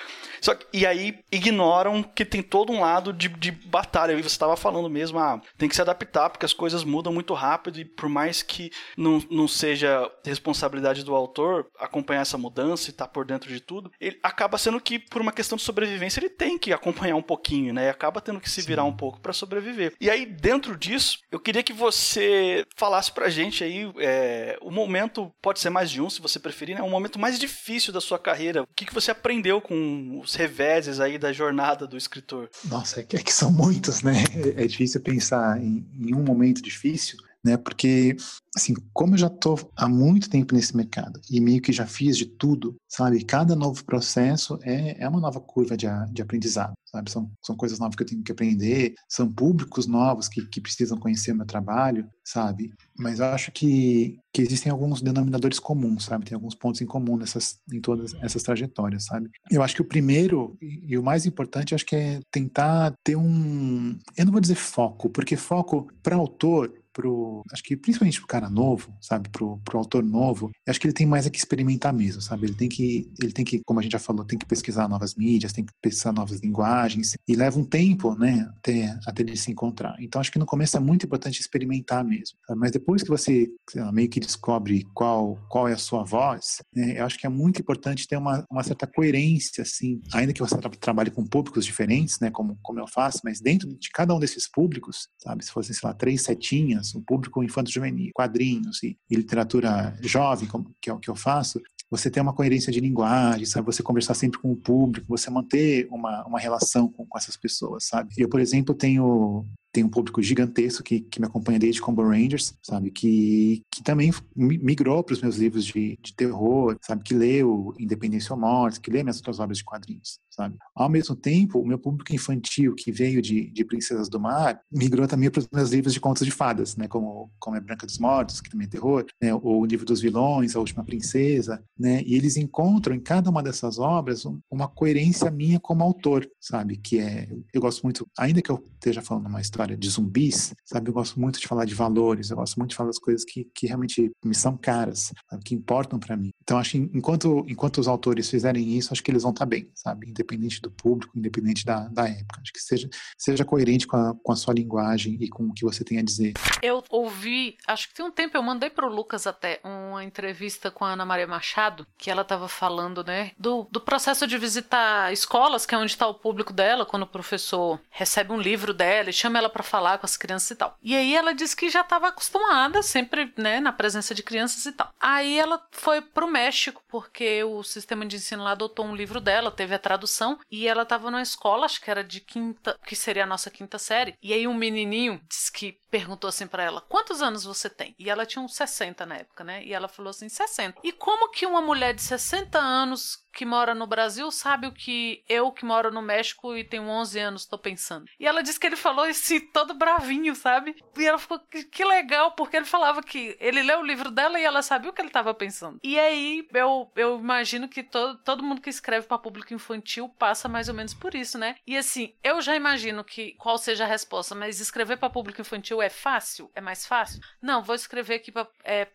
Só 0.40 0.54
que, 0.54 0.66
e 0.72 0.86
aí 0.86 1.18
ignoram 1.30 2.02
que 2.02 2.24
tem 2.24 2.42
todo 2.42 2.72
um 2.72 2.80
lado 2.80 3.12
de, 3.12 3.28
de 3.28 3.50
batalha. 3.50 4.12
E 4.12 4.22
você 4.22 4.28
estava 4.28 4.56
falando 4.56 4.88
mesmo, 4.88 5.18
ah, 5.18 5.40
tem 5.58 5.68
que 5.68 5.76
se 5.76 5.82
adaptar 5.82 6.30
porque 6.30 6.46
as 6.46 6.52
coisas 6.52 6.82
mudam 6.82 7.12
muito 7.12 7.34
rápido 7.34 7.78
e 7.78 7.84
por 7.84 8.08
mais 8.08 8.42
que 8.42 8.70
não, 8.96 9.22
não 9.30 9.46
seja 9.46 10.10
responsabilidade 10.24 11.04
do 11.04 11.14
autor 11.14 11.66
acompanhar 11.78 12.22
essa 12.22 12.38
mudança 12.38 12.88
e 12.88 12.90
estar 12.90 13.06
tá 13.06 13.12
por 13.12 13.26
dentro 13.26 13.50
de 13.50 13.60
tudo, 13.60 13.92
ele 14.00 14.18
acaba 14.22 14.56
sendo 14.56 14.80
que 14.80 14.98
por 14.98 15.20
uma 15.20 15.32
questão 15.32 15.56
de 15.56 15.62
sobrevivência 15.62 16.20
ele 16.20 16.30
tem 16.30 16.58
que 16.58 16.72
acompanhar 16.72 17.16
um 17.16 17.22
pouquinho, 17.22 17.74
né? 17.74 17.86
E 17.86 17.88
acaba 17.90 18.20
tendo 18.20 18.40
que 18.40 18.48
se 18.48 18.62
virar 18.62 18.84
Sim. 18.84 18.88
um 18.88 18.96
pouco 18.96 19.20
para 19.20 19.32
sobreviver. 19.32 19.94
E 20.00 20.08
aí 20.08 20.24
dentro 20.24 20.76
disso, 20.76 21.18
eu 21.30 21.38
queria 21.38 21.49
que 21.62 21.72
você 21.72 22.64
falasse 22.76 23.12
pra 23.12 23.28
gente 23.28 23.64
aí 23.64 23.90
é, 23.98 24.58
o 24.62 24.70
momento, 24.70 25.32
pode 25.42 25.60
ser 25.60 25.70
mais 25.70 25.90
de 25.90 26.00
um, 26.00 26.08
se 26.08 26.20
você 26.20 26.38
preferir, 26.38 26.76
né? 26.76 26.82
O 26.82 26.90
momento 26.90 27.18
mais 27.18 27.38
difícil 27.38 27.92
da 27.92 28.00
sua 28.00 28.18
carreira. 28.18 28.62
O 28.62 28.68
que, 28.74 28.86
que 28.86 28.94
você 28.94 29.10
aprendeu 29.10 29.60
com 29.60 30.20
os 30.20 30.34
reveses 30.34 31.00
aí 31.00 31.18
da 31.18 31.32
jornada 31.32 31.86
do 31.86 31.96
escritor? 31.96 32.48
Nossa, 32.64 33.00
é 33.00 33.02
que, 33.02 33.16
é 33.16 33.22
que 33.22 33.32
são 33.32 33.50
muitos, 33.50 34.02
né? 34.02 34.24
É, 34.56 34.64
é 34.64 34.66
difícil 34.66 35.00
pensar 35.00 35.60
em, 35.60 35.86
em 35.98 36.14
um 36.14 36.22
momento 36.22 36.62
difícil, 36.62 37.18
né? 37.44 37.56
Porque 37.56 38.16
assim, 38.56 38.74
como 38.92 39.14
eu 39.14 39.18
já 39.18 39.26
estou 39.28 39.58
há 39.76 39.88
muito 39.88 40.28
tempo 40.28 40.54
nesse 40.54 40.76
mercado 40.76 41.20
e 41.30 41.40
meio 41.40 41.62
que 41.62 41.72
já 41.72 41.86
fiz 41.86 42.16
de 42.16 42.26
tudo, 42.26 42.76
sabe? 42.88 43.24
Cada 43.24 43.54
novo 43.54 43.84
processo 43.84 44.58
é, 44.62 45.02
é 45.02 45.08
uma 45.08 45.20
nova 45.20 45.40
curva 45.40 45.76
de, 45.76 45.86
de 46.12 46.20
aprendizado, 46.20 46.74
sabe? 46.84 47.10
São, 47.10 47.30
são 47.44 47.56
coisas 47.56 47.78
novas 47.78 47.94
que 47.94 48.02
eu 48.02 48.06
tenho 48.06 48.22
que 48.22 48.32
aprender, 48.32 48.94
são 49.08 49.30
públicos 49.30 49.86
novos 49.86 50.28
que, 50.28 50.44
que 50.46 50.60
precisam 50.60 50.98
conhecer 50.98 51.32
o 51.32 51.36
meu 51.36 51.46
trabalho, 51.46 52.08
sabe? 52.24 52.72
Mas 52.98 53.20
eu 53.20 53.26
acho 53.26 53.52
que, 53.52 54.18
que 54.32 54.42
existem 54.42 54.70
alguns 54.70 55.00
denominadores 55.00 55.60
comuns, 55.60 56.04
sabe? 56.04 56.24
Tem 56.24 56.34
alguns 56.34 56.54
pontos 56.54 56.80
em 56.80 56.86
comum 56.86 57.16
nessas, 57.16 57.58
em 57.72 57.80
todas 57.80 58.14
essas 58.20 58.42
trajetórias, 58.42 59.04
sabe? 59.04 59.30
Eu 59.50 59.62
acho 59.62 59.76
que 59.76 59.82
o 59.82 59.88
primeiro 59.88 60.56
e, 60.60 60.98
o 60.98 61.02
mais 61.02 61.24
importante, 61.24 61.74
acho 61.74 61.86
que 61.86 61.96
é 61.96 62.20
tentar 62.32 62.94
ter 63.04 63.16
um, 63.16 63.96
eu 64.16 64.24
não 64.24 64.32
vou 64.32 64.40
dizer 64.40 64.56
foco, 64.56 65.08
porque 65.08 65.36
foco 65.36 65.88
para 66.02 66.16
autor 66.16 66.72
pro, 66.92 67.42
acho 67.52 67.62
que 67.62 67.76
principalmente 67.76 68.18
pro 68.18 68.26
cara 68.26 68.48
novo, 68.50 68.94
sabe, 69.00 69.28
pro, 69.28 69.58
pro 69.64 69.78
autor 69.78 70.02
novo, 70.02 70.50
acho 70.68 70.80
que 70.80 70.86
ele 70.86 70.94
tem 70.94 71.06
mais 71.06 71.26
a 71.26 71.30
que 71.30 71.38
experimentar 71.38 71.92
mesmo, 71.92 72.20
sabe? 72.20 72.46
Ele 72.46 72.54
tem 72.54 72.68
que, 72.68 73.10
ele 73.22 73.32
tem 73.32 73.44
que, 73.44 73.60
como 73.64 73.80
a 73.80 73.82
gente 73.82 73.92
já 73.92 73.98
falou, 73.98 74.24
tem 74.24 74.38
que 74.38 74.46
pesquisar 74.46 74.88
novas 74.88 75.14
mídias, 75.14 75.52
tem 75.52 75.64
que 75.64 75.72
pesquisar 75.80 76.12
novas 76.12 76.40
linguagens 76.40 77.16
e 77.26 77.34
leva 77.34 77.58
um 77.58 77.64
tempo, 77.64 78.14
né, 78.14 78.50
até, 78.58 78.98
até 79.06 79.22
ele 79.22 79.36
se 79.36 79.50
encontrar. 79.50 79.96
Então 80.00 80.20
acho 80.20 80.32
que 80.32 80.38
no 80.38 80.46
começo 80.46 80.76
é 80.76 80.80
muito 80.80 81.06
importante 81.06 81.40
experimentar 81.40 82.04
mesmo, 82.04 82.38
sabe? 82.46 82.60
mas 82.60 82.70
depois 82.70 83.02
que 83.02 83.08
você 83.08 83.48
lá, 83.74 83.92
meio 83.92 84.08
que 84.08 84.20
descobre 84.20 84.84
qual 84.94 85.38
qual 85.48 85.68
é 85.68 85.72
a 85.72 85.78
sua 85.78 86.04
voz, 86.04 86.62
né, 86.74 86.98
eu 86.98 87.04
acho 87.04 87.18
que 87.18 87.26
é 87.26 87.30
muito 87.30 87.60
importante 87.60 88.06
ter 88.06 88.16
uma, 88.16 88.44
uma 88.50 88.62
certa 88.62 88.86
coerência, 88.86 89.62
assim, 89.62 90.00
ainda 90.12 90.32
que 90.32 90.40
você 90.40 90.56
tra 90.56 90.70
trabalhe 90.70 91.10
com 91.10 91.24
públicos 91.26 91.64
diferentes, 91.64 92.18
né, 92.20 92.30
como 92.30 92.58
como 92.62 92.80
eu 92.80 92.86
faço, 92.86 93.20
mas 93.24 93.40
dentro 93.40 93.68
de 93.68 93.90
cada 93.90 94.14
um 94.14 94.18
desses 94.18 94.48
públicos, 94.48 95.08
sabe, 95.18 95.44
se 95.44 95.50
fossem 95.50 95.74
sei 95.74 95.86
lá 95.88 95.94
três 95.94 96.22
setinhas, 96.22 96.79
um 96.94 97.02
público 97.02 97.42
infanto-juvenil, 97.42 98.10
quadrinhos 98.14 98.82
e, 98.82 98.96
e 99.10 99.16
literatura 99.16 99.96
jovem, 100.02 100.48
como, 100.48 100.74
que 100.80 100.90
é 100.90 100.92
o 100.92 100.98
que 100.98 101.10
eu 101.10 101.16
faço, 101.16 101.60
você 101.90 102.08
ter 102.08 102.20
uma 102.20 102.32
coerência 102.32 102.72
de 102.72 102.78
linguagem, 102.78 103.44
sabe? 103.44 103.66
Você 103.66 103.82
conversar 103.82 104.14
sempre 104.14 104.38
com 104.38 104.52
o 104.52 104.56
público, 104.56 105.08
você 105.08 105.28
manter 105.28 105.88
uma, 105.90 106.24
uma 106.24 106.38
relação 106.38 106.88
com, 106.88 107.04
com 107.04 107.18
essas 107.18 107.36
pessoas, 107.36 107.84
sabe? 107.84 108.14
Eu, 108.16 108.28
por 108.28 108.40
exemplo, 108.40 108.74
tenho 108.74 109.44
tem 109.72 109.84
um 109.84 109.88
público 109.88 110.20
gigantesco 110.20 110.82
que, 110.82 111.00
que 111.00 111.20
me 111.20 111.26
acompanha 111.26 111.58
desde 111.58 111.80
Combo 111.80 112.02
Rangers, 112.02 112.54
sabe? 112.60 112.90
Que, 112.90 113.62
que 113.70 113.82
também 113.82 114.12
migrou 114.34 115.02
para 115.04 115.12
os 115.12 115.22
meus 115.22 115.36
livros 115.36 115.64
de, 115.64 115.96
de 116.02 116.14
terror, 116.14 116.76
sabe? 116.82 117.04
Que 117.04 117.14
leu 117.14 117.72
Independência 117.78 118.32
ou 118.32 118.40
Morte, 118.40 118.80
que 118.80 118.90
lê 118.90 119.02
minhas 119.02 119.18
outras 119.18 119.38
obras 119.38 119.58
de 119.58 119.64
quadrinhos, 119.64 120.18
sabe? 120.42 120.56
Ao 120.74 120.88
mesmo 120.88 121.14
tempo, 121.14 121.58
o 121.58 121.66
meu 121.66 121.78
público 121.78 122.14
infantil, 122.14 122.74
que 122.74 122.92
veio 122.92 123.22
de, 123.22 123.50
de 123.50 123.64
Princesas 123.64 124.08
do 124.08 124.20
Mar, 124.20 124.60
migrou 124.70 125.06
também 125.06 125.30
para 125.30 125.40
os 125.40 125.48
meus 125.52 125.70
livros 125.70 125.94
de 125.94 126.00
contos 126.00 126.24
de 126.24 126.30
fadas, 126.30 126.76
né? 126.76 126.88
Como, 126.88 127.30
como 127.38 127.56
é 127.56 127.60
Branca 127.60 127.86
dos 127.86 127.98
Mortos, 127.98 128.40
que 128.40 128.50
também 128.50 128.66
é 128.66 128.70
terror, 128.70 129.06
né? 129.22 129.32
O 129.34 129.64
Livro 129.64 129.86
dos 129.86 130.00
Vilões, 130.00 130.56
A 130.56 130.60
Última 130.60 130.84
Princesa, 130.84 131.62
né? 131.78 132.02
E 132.04 132.14
eles 132.14 132.36
encontram 132.36 132.94
em 132.94 133.00
cada 133.00 133.30
uma 133.30 133.42
dessas 133.42 133.78
obras 133.78 134.24
uma 134.50 134.68
coerência 134.68 135.30
minha 135.30 135.60
como 135.60 135.82
autor, 135.82 136.28
sabe? 136.40 136.76
Que 136.76 136.98
é, 136.98 137.28
eu 137.52 137.60
gosto 137.60 137.82
muito, 137.82 138.06
ainda 138.18 138.42
que 138.42 138.50
eu 138.50 138.62
esteja 138.74 139.00
falando 139.00 139.26
uma 139.26 139.40
história 139.40 139.60
história 139.60 139.76
de 139.76 139.88
zumbis, 139.88 140.54
sabe? 140.64 140.88
Eu 140.88 140.94
gosto 140.94 141.20
muito 141.20 141.40
de 141.40 141.46
falar 141.46 141.64
de 141.64 141.74
valores, 141.74 142.30
eu 142.30 142.36
gosto 142.36 142.56
muito 142.56 142.70
de 142.70 142.76
falar 142.76 142.88
das 142.88 142.98
coisas 142.98 143.24
que, 143.24 143.44
que 143.54 143.66
realmente 143.66 144.10
me 144.24 144.34
são 144.34 144.56
caras, 144.56 145.12
sabe? 145.28 145.44
que 145.44 145.54
importam 145.54 145.98
para 145.98 146.16
mim. 146.16 146.30
Então, 146.42 146.58
acho 146.58 146.72
que 146.72 146.78
enquanto, 146.78 147.44
enquanto 147.48 147.78
os 147.78 147.88
autores 147.88 148.28
fizerem 148.28 148.76
isso, 148.76 148.92
acho 148.92 149.02
que 149.02 149.10
eles 149.10 149.22
vão 149.22 149.30
estar 149.30 149.44
tá 149.44 149.48
bem, 149.48 149.68
sabe? 149.74 150.08
Independente 150.30 150.60
do 150.60 150.70
público, 150.70 151.18
independente 151.18 151.64
da, 151.64 151.88
da 151.88 152.08
época. 152.08 152.40
Acho 152.40 152.52
que 152.52 152.60
seja, 152.60 152.88
seja 153.18 153.44
coerente 153.44 153.86
com 153.86 153.96
a, 153.96 154.14
com 154.14 154.32
a 154.32 154.36
sua 154.36 154.54
linguagem 154.54 155.16
e 155.20 155.28
com 155.28 155.44
o 155.44 155.52
que 155.52 155.64
você 155.64 155.82
tem 155.82 155.98
a 155.98 156.02
dizer. 156.02 156.34
Eu 156.62 156.84
ouvi, 156.88 157.56
acho 157.66 157.88
que 157.88 157.94
tem 157.94 158.04
um 158.06 158.10
tempo, 158.10 158.36
eu 158.36 158.42
mandei 158.42 158.70
pro 158.70 158.88
Lucas 158.88 159.26
até 159.26 159.60
uma 159.64 160.04
entrevista 160.04 160.70
com 160.70 160.84
a 160.84 160.92
Ana 160.92 161.04
Maria 161.04 161.26
Machado, 161.26 161.86
que 161.98 162.10
ela 162.10 162.22
estava 162.22 162.48
falando, 162.48 163.02
né, 163.02 163.32
do, 163.36 163.66
do 163.70 163.80
processo 163.80 164.26
de 164.26 164.38
visitar 164.38 165.12
escolas, 165.12 165.66
que 165.66 165.74
é 165.74 165.78
onde 165.78 165.90
está 165.90 166.06
o 166.06 166.14
público 166.14 166.52
dela, 166.52 166.86
quando 166.86 167.02
o 167.02 167.08
professor 167.08 167.80
recebe 167.90 168.32
um 168.32 168.40
livro 168.40 168.72
dela 168.72 169.10
e 169.10 169.12
chama 169.12 169.38
ela 169.38 169.50
para 169.50 169.62
falar 169.62 169.98
com 169.98 170.06
as 170.06 170.16
crianças 170.16 170.50
e 170.52 170.56
tal. 170.56 170.76
E 170.82 170.94
aí 170.94 171.14
ela 171.14 171.34
disse 171.34 171.56
que 171.56 171.70
já 171.70 171.80
estava 171.80 172.08
acostumada 172.08 172.82
sempre, 172.82 173.32
né, 173.36 173.58
na 173.58 173.72
presença 173.72 174.14
de 174.14 174.22
crianças 174.22 174.64
e 174.66 174.72
tal. 174.72 174.92
Aí 175.00 175.38
ela 175.38 175.60
foi 175.72 176.00
pro 176.00 176.30
México 176.30 176.82
porque 176.88 177.42
o 177.42 177.62
sistema 177.62 178.06
de 178.06 178.16
ensino 178.16 178.44
lá 178.44 178.52
adotou 178.52 178.84
um 178.84 178.94
livro 178.94 179.20
dela, 179.20 179.50
teve 179.50 179.74
a 179.74 179.78
tradução 179.78 180.09
e 180.50 180.66
ela 180.66 180.82
estava 180.82 181.10
numa 181.10 181.22
escola, 181.22 181.64
acho 181.64 181.80
que 181.80 181.90
era 181.90 182.02
de 182.04 182.20
quinta, 182.20 182.78
que 182.86 182.96
seria 182.96 183.24
a 183.24 183.26
nossa 183.26 183.50
quinta 183.50 183.78
série. 183.78 184.14
E 184.22 184.32
aí 184.32 184.46
um 184.46 184.54
menininho 184.54 185.20
disse 185.28 185.50
que 185.52 185.78
perguntou 185.90 186.28
assim 186.28 186.46
para 186.46 186.62
ela: 186.62 186.80
"Quantos 186.80 187.22
anos 187.22 187.44
você 187.44 187.68
tem?" 187.68 187.94
E 187.98 188.08
ela 188.10 188.26
tinha 188.26 188.42
uns 188.42 188.54
60 188.54 189.04
na 189.06 189.16
época, 189.16 189.44
né? 189.44 189.64
E 189.64 189.72
ela 189.72 189.88
falou 189.88 190.10
assim: 190.10 190.28
"60". 190.28 190.78
E 190.82 190.92
como 190.92 191.30
que 191.30 191.46
uma 191.46 191.60
mulher 191.60 191.94
de 191.94 192.02
60 192.02 192.58
anos 192.58 193.24
que 193.32 193.44
mora 193.44 193.74
no 193.74 193.86
Brasil 193.86 194.30
sabe 194.30 194.66
o 194.66 194.72
que 194.72 195.22
eu, 195.28 195.52
que 195.52 195.64
moro 195.64 195.90
no 195.90 196.02
México 196.02 196.56
e 196.56 196.64
tenho 196.64 196.88
11 196.88 197.18
anos, 197.18 197.46
tô 197.46 197.58
pensando. 197.58 198.06
E 198.18 198.26
ela 198.26 198.42
disse 198.42 198.58
que 198.58 198.66
ele 198.66 198.76
falou 198.76 199.06
esse 199.06 199.40
todo 199.52 199.74
bravinho, 199.74 200.34
sabe? 200.34 200.76
E 200.96 201.06
ela 201.06 201.18
ficou, 201.18 201.38
que 201.38 201.84
legal, 201.84 202.32
porque 202.32 202.56
ele 202.56 202.66
falava 202.66 203.02
que 203.02 203.36
ele 203.40 203.62
leu 203.62 203.80
o 203.80 203.86
livro 203.86 204.10
dela 204.10 204.38
e 204.38 204.44
ela 204.44 204.62
sabia 204.62 204.90
o 204.90 204.92
que 204.92 205.00
ele 205.00 205.10
tava 205.10 205.32
pensando. 205.32 205.78
E 205.82 205.98
aí, 205.98 206.46
eu, 206.52 206.90
eu 206.96 207.18
imagino 207.18 207.68
que 207.68 207.82
todo, 207.82 208.18
todo 208.18 208.42
mundo 208.42 208.60
que 208.60 208.70
escreve 208.70 209.06
para 209.06 209.18
público 209.18 209.54
infantil 209.54 210.08
passa 210.08 210.48
mais 210.48 210.68
ou 210.68 210.74
menos 210.74 210.94
por 210.94 211.14
isso, 211.14 211.38
né? 211.38 211.56
E 211.66 211.76
assim, 211.76 212.14
eu 212.22 212.40
já 212.40 212.54
imagino 212.54 213.04
que 213.04 213.32
qual 213.34 213.58
seja 213.58 213.84
a 213.84 213.88
resposta, 213.88 214.34
mas 214.34 214.60
escrever 214.60 214.96
para 214.96 215.10
público 215.10 215.40
infantil 215.40 215.79
é 215.82 215.90
fácil? 215.90 216.50
É 216.54 216.60
mais 216.60 216.86
fácil? 216.86 217.20
Não, 217.40 217.62
vou 217.62 217.74
escrever 217.74 218.16
aqui 218.16 218.32
pra, 218.32 218.48
é, 218.64 218.86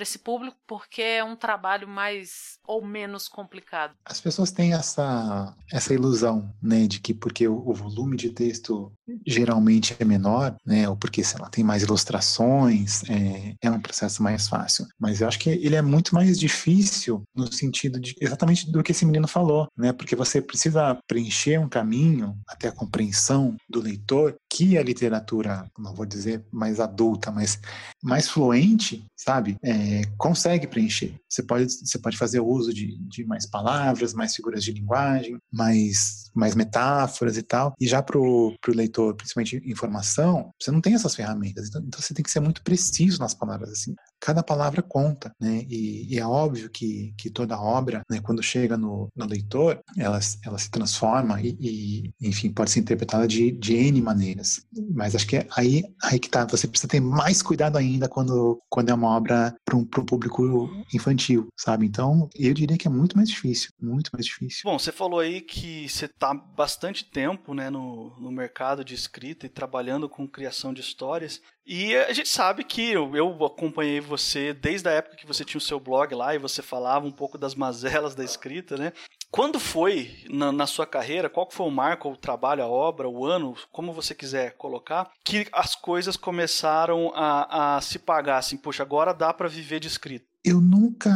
esse 0.00 0.18
público 0.18 0.56
porque 0.66 1.02
é 1.02 1.24
um 1.24 1.36
trabalho 1.36 1.88
mais 1.88 2.58
ou 2.66 2.84
menos 2.84 3.28
complicado 3.28 3.54
complicado. 3.54 3.94
As 4.04 4.20
pessoas 4.20 4.50
têm 4.50 4.74
essa, 4.74 5.56
essa 5.70 5.94
ilusão, 5.94 6.52
né, 6.62 6.86
de 6.86 7.00
que 7.00 7.14
porque 7.14 7.46
o, 7.46 7.56
o 7.56 7.72
volume 7.72 8.16
de 8.16 8.30
texto 8.30 8.92
geralmente 9.26 9.94
é 9.98 10.04
menor, 10.04 10.56
né, 10.64 10.88
ou 10.88 10.96
porque, 10.96 11.22
sei 11.22 11.40
lá, 11.40 11.48
tem 11.48 11.64
mais 11.64 11.82
ilustrações, 11.82 13.02
é, 13.08 13.54
é 13.62 13.70
um 13.70 13.80
processo 13.80 14.22
mais 14.22 14.48
fácil. 14.48 14.86
Mas 14.98 15.20
eu 15.20 15.28
acho 15.28 15.38
que 15.38 15.50
ele 15.50 15.76
é 15.76 15.82
muito 15.82 16.14
mais 16.14 16.38
difícil 16.38 17.22
no 17.34 17.50
sentido 17.52 18.00
de 18.00 18.14
exatamente 18.20 18.70
do 18.70 18.82
que 18.82 18.92
esse 18.92 19.04
menino 19.04 19.28
falou, 19.28 19.68
né, 19.76 19.92
porque 19.92 20.16
você 20.16 20.40
precisa 20.40 20.98
preencher 21.06 21.58
um 21.58 21.68
caminho 21.68 22.36
até 22.48 22.68
a 22.68 22.72
compreensão 22.72 23.56
do 23.68 23.80
leitor 23.80 24.36
que 24.50 24.78
a 24.78 24.82
literatura, 24.82 25.66
não 25.78 25.94
vou 25.94 26.06
dizer 26.06 26.44
mais 26.52 26.78
adulta, 26.78 27.30
mas 27.30 27.58
mais 28.02 28.28
fluente, 28.28 29.04
sabe, 29.16 29.56
é, 29.64 30.02
consegue 30.16 30.66
preencher. 30.66 31.14
Você 31.28 31.42
pode, 31.42 31.70
você 31.70 31.98
pode 31.98 32.16
fazer 32.16 32.40
uso 32.40 32.72
de, 32.72 32.96
de 33.08 33.24
mais 33.24 33.46
palavras, 33.46 34.14
mais 34.14 34.34
figuras 34.34 34.62
de 34.62 34.72
linguagem, 34.72 35.38
mais, 35.52 36.23
mais 36.34 36.54
metáforas 36.54 37.36
e 37.36 37.42
tal. 37.42 37.74
E 37.80 37.86
já 37.86 38.02
para 38.02 38.18
o 38.18 38.54
leitor, 38.68 39.14
principalmente 39.14 39.62
informação, 39.64 40.50
você 40.60 40.70
não 40.70 40.80
tem 40.80 40.94
essas 40.94 41.14
ferramentas. 41.14 41.68
Então, 41.68 41.82
então, 41.86 42.00
você 42.00 42.12
tem 42.14 42.22
que 42.24 42.30
ser 42.30 42.40
muito 42.40 42.62
preciso 42.62 43.18
nas 43.18 43.34
palavras. 43.34 43.70
Assim, 43.70 43.94
cada 44.24 44.42
palavra 44.42 44.80
conta, 44.80 45.30
né? 45.38 45.66
E, 45.68 46.14
e 46.14 46.18
é 46.18 46.26
óbvio 46.26 46.70
que, 46.70 47.12
que 47.18 47.28
toda 47.28 47.60
obra, 47.60 48.00
né, 48.10 48.22
quando 48.22 48.42
chega 48.42 48.74
no, 48.74 49.10
no 49.14 49.26
leitor, 49.26 49.78
ela, 49.98 50.18
ela 50.42 50.56
se 50.56 50.70
transforma 50.70 51.42
e, 51.42 51.54
e, 51.60 52.14
enfim, 52.26 52.50
pode 52.50 52.70
ser 52.70 52.80
interpretada 52.80 53.28
de, 53.28 53.52
de 53.52 53.76
N 53.76 54.00
maneiras. 54.00 54.66
Mas 54.94 55.14
acho 55.14 55.26
que 55.26 55.36
é 55.36 55.46
aí, 55.54 55.84
aí 56.02 56.18
que 56.18 56.30
tá. 56.30 56.46
Você 56.46 56.66
precisa 56.66 56.88
ter 56.88 57.00
mais 57.00 57.42
cuidado 57.42 57.76
ainda 57.76 58.08
quando, 58.08 58.62
quando 58.70 58.88
é 58.88 58.94
uma 58.94 59.14
obra 59.14 59.54
para 59.62 59.76
um, 59.76 59.80
um 59.80 60.06
público 60.06 60.70
infantil, 60.94 61.48
sabe? 61.54 61.84
Então, 61.84 62.30
eu 62.34 62.54
diria 62.54 62.78
que 62.78 62.88
é 62.88 62.90
muito 62.90 63.18
mais 63.18 63.28
difícil 63.28 63.74
muito 63.78 64.10
mais 64.12 64.24
difícil. 64.24 64.62
Bom, 64.64 64.78
você 64.78 64.90
falou 64.90 65.20
aí 65.20 65.40
que 65.40 65.88
você 65.88 66.06
está 66.06 66.32
bastante 66.32 67.04
tempo 67.04 67.54
né, 67.54 67.70
no, 67.70 68.18
no 68.18 68.32
mercado 68.32 68.84
de 68.84 68.94
escrita 68.94 69.46
e 69.46 69.50
trabalhando 69.50 70.08
com 70.08 70.26
criação 70.26 70.72
de 70.72 70.80
histórias. 70.80 71.40
E 71.66 71.96
a 71.96 72.12
gente 72.12 72.28
sabe 72.28 72.62
que 72.62 72.90
eu, 72.90 73.16
eu, 73.16 73.44
acompanhei 73.44 73.98
você 73.98 74.52
desde 74.52 74.86
a 74.86 74.92
época 74.92 75.16
que 75.16 75.26
você 75.26 75.44
tinha 75.44 75.58
o 75.58 75.62
seu 75.62 75.80
blog 75.80 76.14
lá 76.14 76.34
e 76.34 76.38
você 76.38 76.60
falava 76.60 77.06
um 77.06 77.10
pouco 77.10 77.38
das 77.38 77.54
mazelas 77.54 78.14
da 78.14 78.22
escrita, 78.22 78.76
né? 78.76 78.92
Quando 79.30 79.58
foi 79.58 80.14
na, 80.28 80.52
na, 80.52 80.66
sua 80.66 80.86
carreira, 80.86 81.30
qual 81.30 81.50
foi 81.50 81.66
o 81.66 81.70
marco, 81.70 82.10
o 82.10 82.16
trabalho, 82.16 82.62
a 82.62 82.68
obra, 82.68 83.08
o 83.08 83.24
ano, 83.24 83.56
como 83.72 83.94
você 83.94 84.14
quiser 84.14 84.56
colocar, 84.56 85.10
que 85.24 85.46
as 85.52 85.74
coisas 85.74 86.16
começaram 86.16 87.10
a, 87.14 87.76
a 87.76 87.80
se 87.80 87.98
pagar 87.98 88.38
assim, 88.38 88.58
poxa, 88.58 88.82
agora 88.82 89.14
dá 89.14 89.32
para 89.32 89.48
viver 89.48 89.80
de 89.80 89.88
escrita? 89.88 90.26
Eu 90.44 90.60
nunca, 90.60 91.10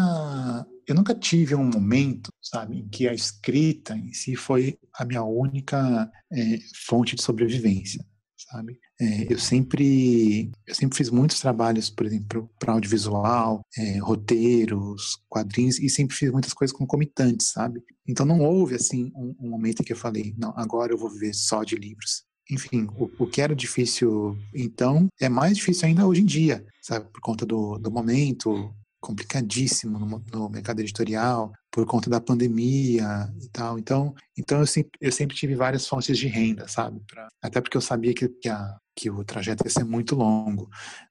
eu 0.87 0.95
nunca 0.95 1.15
tive 1.15 1.55
um 1.55 1.65
momento, 1.65 2.31
sabe, 2.43 2.79
em 2.79 2.89
que 2.89 3.07
a 3.07 3.13
escrita 3.13 3.95
em 3.95 4.15
si 4.15 4.35
foi 4.35 4.79
a 4.95 5.05
minha 5.05 5.23
única 5.23 6.11
é, 6.33 6.59
fonte 6.87 7.15
de 7.15 7.23
sobrevivência 7.23 8.03
sabe? 8.51 8.79
É, 9.01 9.33
eu 9.33 9.39
sempre 9.39 10.51
eu 10.67 10.75
sempre 10.75 10.97
fiz 10.97 11.11
muitos 11.11 11.41
trabalhos, 11.41 11.91
por 11.91 12.07
exemplo, 12.07 12.51
para 12.59 12.73
audiovisual, 12.73 13.63
é, 13.77 13.99
roteiros, 13.99 15.19
quadrinhos 15.29 15.79
e 15.79 15.89
sempre 15.89 16.17
fiz 16.17 16.31
muitas 16.31 16.53
coisas 16.53 16.77
concomitantes, 16.77 17.51
sabe? 17.51 17.83
Então 18.07 18.25
não 18.25 18.41
houve 18.41 18.75
assim 18.75 19.13
um, 19.15 19.35
um 19.41 19.51
momento 19.51 19.81
em 19.81 19.85
que 19.85 19.93
eu 19.93 19.97
falei, 19.97 20.35
não, 20.39 20.53
agora 20.57 20.93
eu 20.93 20.99
vou 20.99 21.11
viver 21.11 21.35
só 21.35 21.63
de 21.63 21.77
livros. 21.77 22.27
Enfim, 22.51 22.87
o, 22.97 23.11
o, 23.25 23.27
que 23.27 23.43
era 23.43 23.55
difícil 23.55 24.35
então 24.55 25.07
é 25.21 25.29
mais 25.29 25.59
difícil 25.59 25.87
ainda 25.87 26.07
hoje 26.07 26.23
em 26.23 26.25
dia, 26.25 26.65
sabe? 26.81 27.07
Por 27.13 27.21
conta 27.21 27.45
do, 27.45 27.79
do 27.79 27.91
momento, 27.91 28.75
complicadíssimo 29.01 29.99
no, 29.99 30.25
no, 30.33 30.49
mercado 30.49 30.81
editorial 30.81 31.53
por 31.71 31.87
conta 31.87 32.11
da 32.11 32.21
pandemia 32.21 33.29
e 33.41 33.49
tal. 33.49 33.79
Então, 33.79 34.15
então 34.37 34.61
eu 34.61 34.67
sempre, 34.67 34.91
eu 35.01 35.13
sempre 35.13 35.37
tive 35.37 35.55
várias 35.55 35.87
fontes 35.87 36.19
de 36.19 36.27
renda, 36.27 36.67
sabe? 36.67 37.01
Pra, 37.07 37.29
até 37.43 37.61
porque 37.61 37.77
eu 37.77 37.81
sabia 37.81 38.13
que, 38.15 38.29
que, 38.29 38.49
a, 38.49 38.77
que 38.97 39.11
o 39.11 39.25
trajeto 39.25 39.65
ia 39.65 39.71
ser 39.71 39.85
muito 39.85 40.17
longo. 40.17 40.69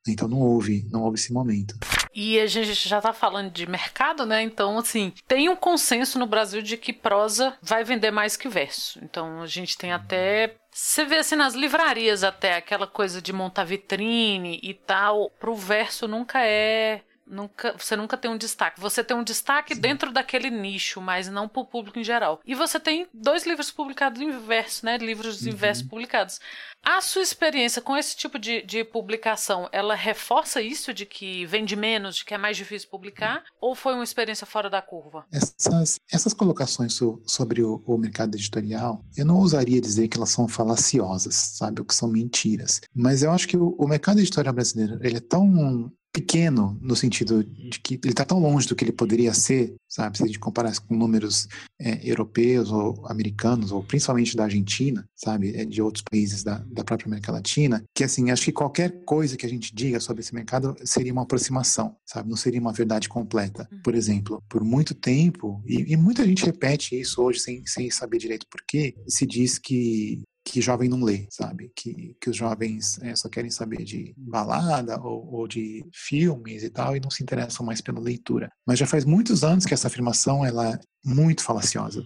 Então 0.07 0.27
não 0.27 0.39
houve, 0.39 0.87
não 0.91 1.03
houve 1.03 1.17
esse 1.17 1.31
momento. 1.31 1.77
E 2.13 2.39
a 2.39 2.47
gente 2.47 2.73
já 2.73 2.97
está 2.97 3.13
falando 3.13 3.51
de 3.51 3.67
mercado, 3.67 4.25
né? 4.25 4.41
Então, 4.41 4.77
assim, 4.77 5.13
tem 5.27 5.49
um 5.49 5.55
consenso 5.55 6.17
no 6.17 6.25
Brasil 6.25 6.61
de 6.61 6.75
que 6.75 6.91
prosa 6.91 7.55
vai 7.61 7.83
vender 7.83 8.11
mais 8.11 8.35
que 8.35 8.49
verso. 8.49 8.99
Então, 9.03 9.41
a 9.41 9.47
gente 9.47 9.77
tem 9.77 9.93
até 9.93 10.55
você 10.71 11.05
vê 11.05 11.17
assim 11.17 11.35
nas 11.35 11.55
livrarias 11.55 12.23
até 12.23 12.55
aquela 12.55 12.85
coisa 12.85 13.19
de 13.19 13.33
montar 13.33 13.63
vitrine 13.63 14.59
e 14.61 14.75
tal, 14.75 15.31
pro 15.39 15.55
verso 15.55 16.07
nunca 16.07 16.39
é 16.43 17.01
Nunca, 17.29 17.75
você 17.77 17.95
nunca 17.95 18.17
tem 18.17 18.31
um 18.31 18.37
destaque. 18.37 18.79
Você 18.79 19.03
tem 19.03 19.15
um 19.15 19.23
destaque 19.23 19.75
Sim. 19.75 19.81
dentro 19.81 20.11
daquele 20.11 20.49
nicho, 20.49 21.01
mas 21.01 21.27
não 21.27 21.47
para 21.47 21.61
o 21.61 21.65
público 21.65 21.99
em 21.99 22.03
geral. 22.03 22.39
E 22.45 22.55
você 22.55 22.79
tem 22.79 23.07
dois 23.13 23.45
livros 23.45 23.69
publicados 23.69 24.21
em 24.21 24.31
verso, 24.39 24.85
né? 24.85 24.97
Livros 24.97 25.41
uhum. 25.41 25.49
em 25.49 25.55
verso 25.55 25.87
publicados. 25.87 26.39
A 26.83 27.01
sua 27.01 27.21
experiência 27.21 27.81
com 27.81 27.97
esse 27.97 28.15
tipo 28.15 28.39
de, 28.39 28.61
de 28.61 28.83
publicação, 28.83 29.67
ela 29.71 29.93
reforça 29.93 30.61
isso 30.61 30.93
de 30.93 31.05
que 31.05 31.45
vende 31.45 31.75
menos, 31.75 32.17
de 32.17 32.25
que 32.25 32.33
é 32.33 32.37
mais 32.37 32.55
difícil 32.55 32.89
publicar? 32.89 33.37
Uhum. 33.37 33.69
Ou 33.69 33.75
foi 33.75 33.93
uma 33.93 34.03
experiência 34.03 34.47
fora 34.47 34.69
da 34.69 34.81
curva? 34.81 35.25
Essas, 35.31 35.99
essas 36.09 36.33
colocações 36.33 36.93
so, 36.93 37.21
sobre 37.25 37.61
o, 37.61 37.83
o, 37.85 37.97
mercado 37.97 38.35
editorial, 38.35 39.03
eu 39.17 39.25
não 39.25 39.37
ousaria 39.37 39.81
dizer 39.81 40.07
que 40.07 40.17
elas 40.17 40.29
são 40.29 40.47
falaciosas, 40.47 41.35
sabe? 41.35 41.81
Ou 41.81 41.85
que 41.85 41.93
são 41.93 42.07
mentiras. 42.07 42.79
Mas 42.95 43.21
eu 43.21 43.31
acho 43.31 43.47
que 43.47 43.57
o, 43.57 43.75
o 43.77 43.87
mercado 43.87 44.19
editorial 44.19 44.53
brasileiro, 44.53 44.97
ele 45.01 45.17
é 45.17 45.21
tão 45.21 45.91
pequeno 46.17 46.75
no 46.81 46.95
sentido 46.95 47.43
de 47.43 47.79
que 47.79 47.93
ele 48.03 48.09
está 48.09 48.25
tão 48.25 48.39
longe 48.39 48.67
do 48.67 48.75
que 48.75 48.83
ele 48.83 48.91
poderia 48.91 49.35
ser, 49.35 49.75
sabe? 49.87 50.17
Se 50.17 50.23
a 50.23 50.25
gente 50.25 50.39
comparar 50.39 50.75
com 50.79 50.95
números 50.95 51.47
é, 51.79 51.99
europeus 52.03 52.71
ou 52.71 53.05
americanos, 53.05 53.71
ou 53.71 53.83
principalmente 53.83 54.35
da 54.35 54.45
Argentina, 54.45 55.07
sabe? 55.15 55.55
É, 55.55 55.63
de 55.63 55.79
outros 55.79 56.03
países 56.09 56.43
da, 56.43 56.57
da 56.71 56.83
própria 56.83 57.07
América 57.07 57.31
Latina, 57.31 57.83
que 57.93 58.03
assim, 58.03 58.31
acho 58.31 58.45
que 58.45 58.51
qualquer 58.51 59.03
coisa 59.05 59.37
que 59.37 59.45
a 59.45 59.49
gente 59.49 59.75
diga 59.75 59.99
sobre 59.99 60.21
esse 60.21 60.33
mercado 60.33 60.75
seria 60.83 61.13
uma 61.13 61.21
aproximação, 61.21 61.95
sabe? 62.03 62.27
Não 62.27 62.35
seria 62.35 62.59
uma 62.59 62.73
verdade 62.73 63.07
completa. 63.07 63.69
Uhum. 63.71 63.81
Por 63.83 63.93
exemplo, 63.93 64.41
por 64.49 64.63
muito 64.63 64.95
tempo, 64.95 65.61
e, 65.67 65.93
e 65.93 65.95
muita 65.95 66.25
gente 66.25 66.45
repete 66.45 66.99
isso 66.99 67.21
hoje 67.21 67.39
sem, 67.39 67.63
sem 67.67 67.91
saber 67.91 68.17
direito 68.17 68.47
por 68.49 68.61
quê, 68.67 68.95
se 69.07 69.23
diz 69.27 69.59
que 69.59 70.23
que 70.47 70.61
jovem 70.61 70.87
não 70.87 71.03
lê, 71.03 71.27
sabe? 71.29 71.69
Que, 71.75 72.15
que 72.21 72.29
os 72.29 72.37
jovens 72.37 72.97
é, 73.01 73.13
só 73.15 73.27
querem 73.27 73.51
saber 73.51 73.83
de 73.83 74.13
balada 74.17 74.97
ou, 75.01 75.33
ou, 75.33 75.47
de 75.47 75.85
filmes 75.93 76.63
e 76.63 76.69
tal 76.69 76.95
e 76.95 77.01
não 77.01 77.09
se 77.09 77.21
interessam 77.21 77.65
mais 77.65 77.81
pela 77.81 77.99
leitura. 77.99 78.49
Mas 78.65 78.79
já 78.79 78.87
faz 78.87 79.03
muitos 79.03 79.43
anos 79.43 79.65
que 79.65 79.73
essa 79.73 79.87
afirmação 79.87 80.45
ela 80.45 80.79
muito 81.07 81.43
falaciosa, 81.43 82.05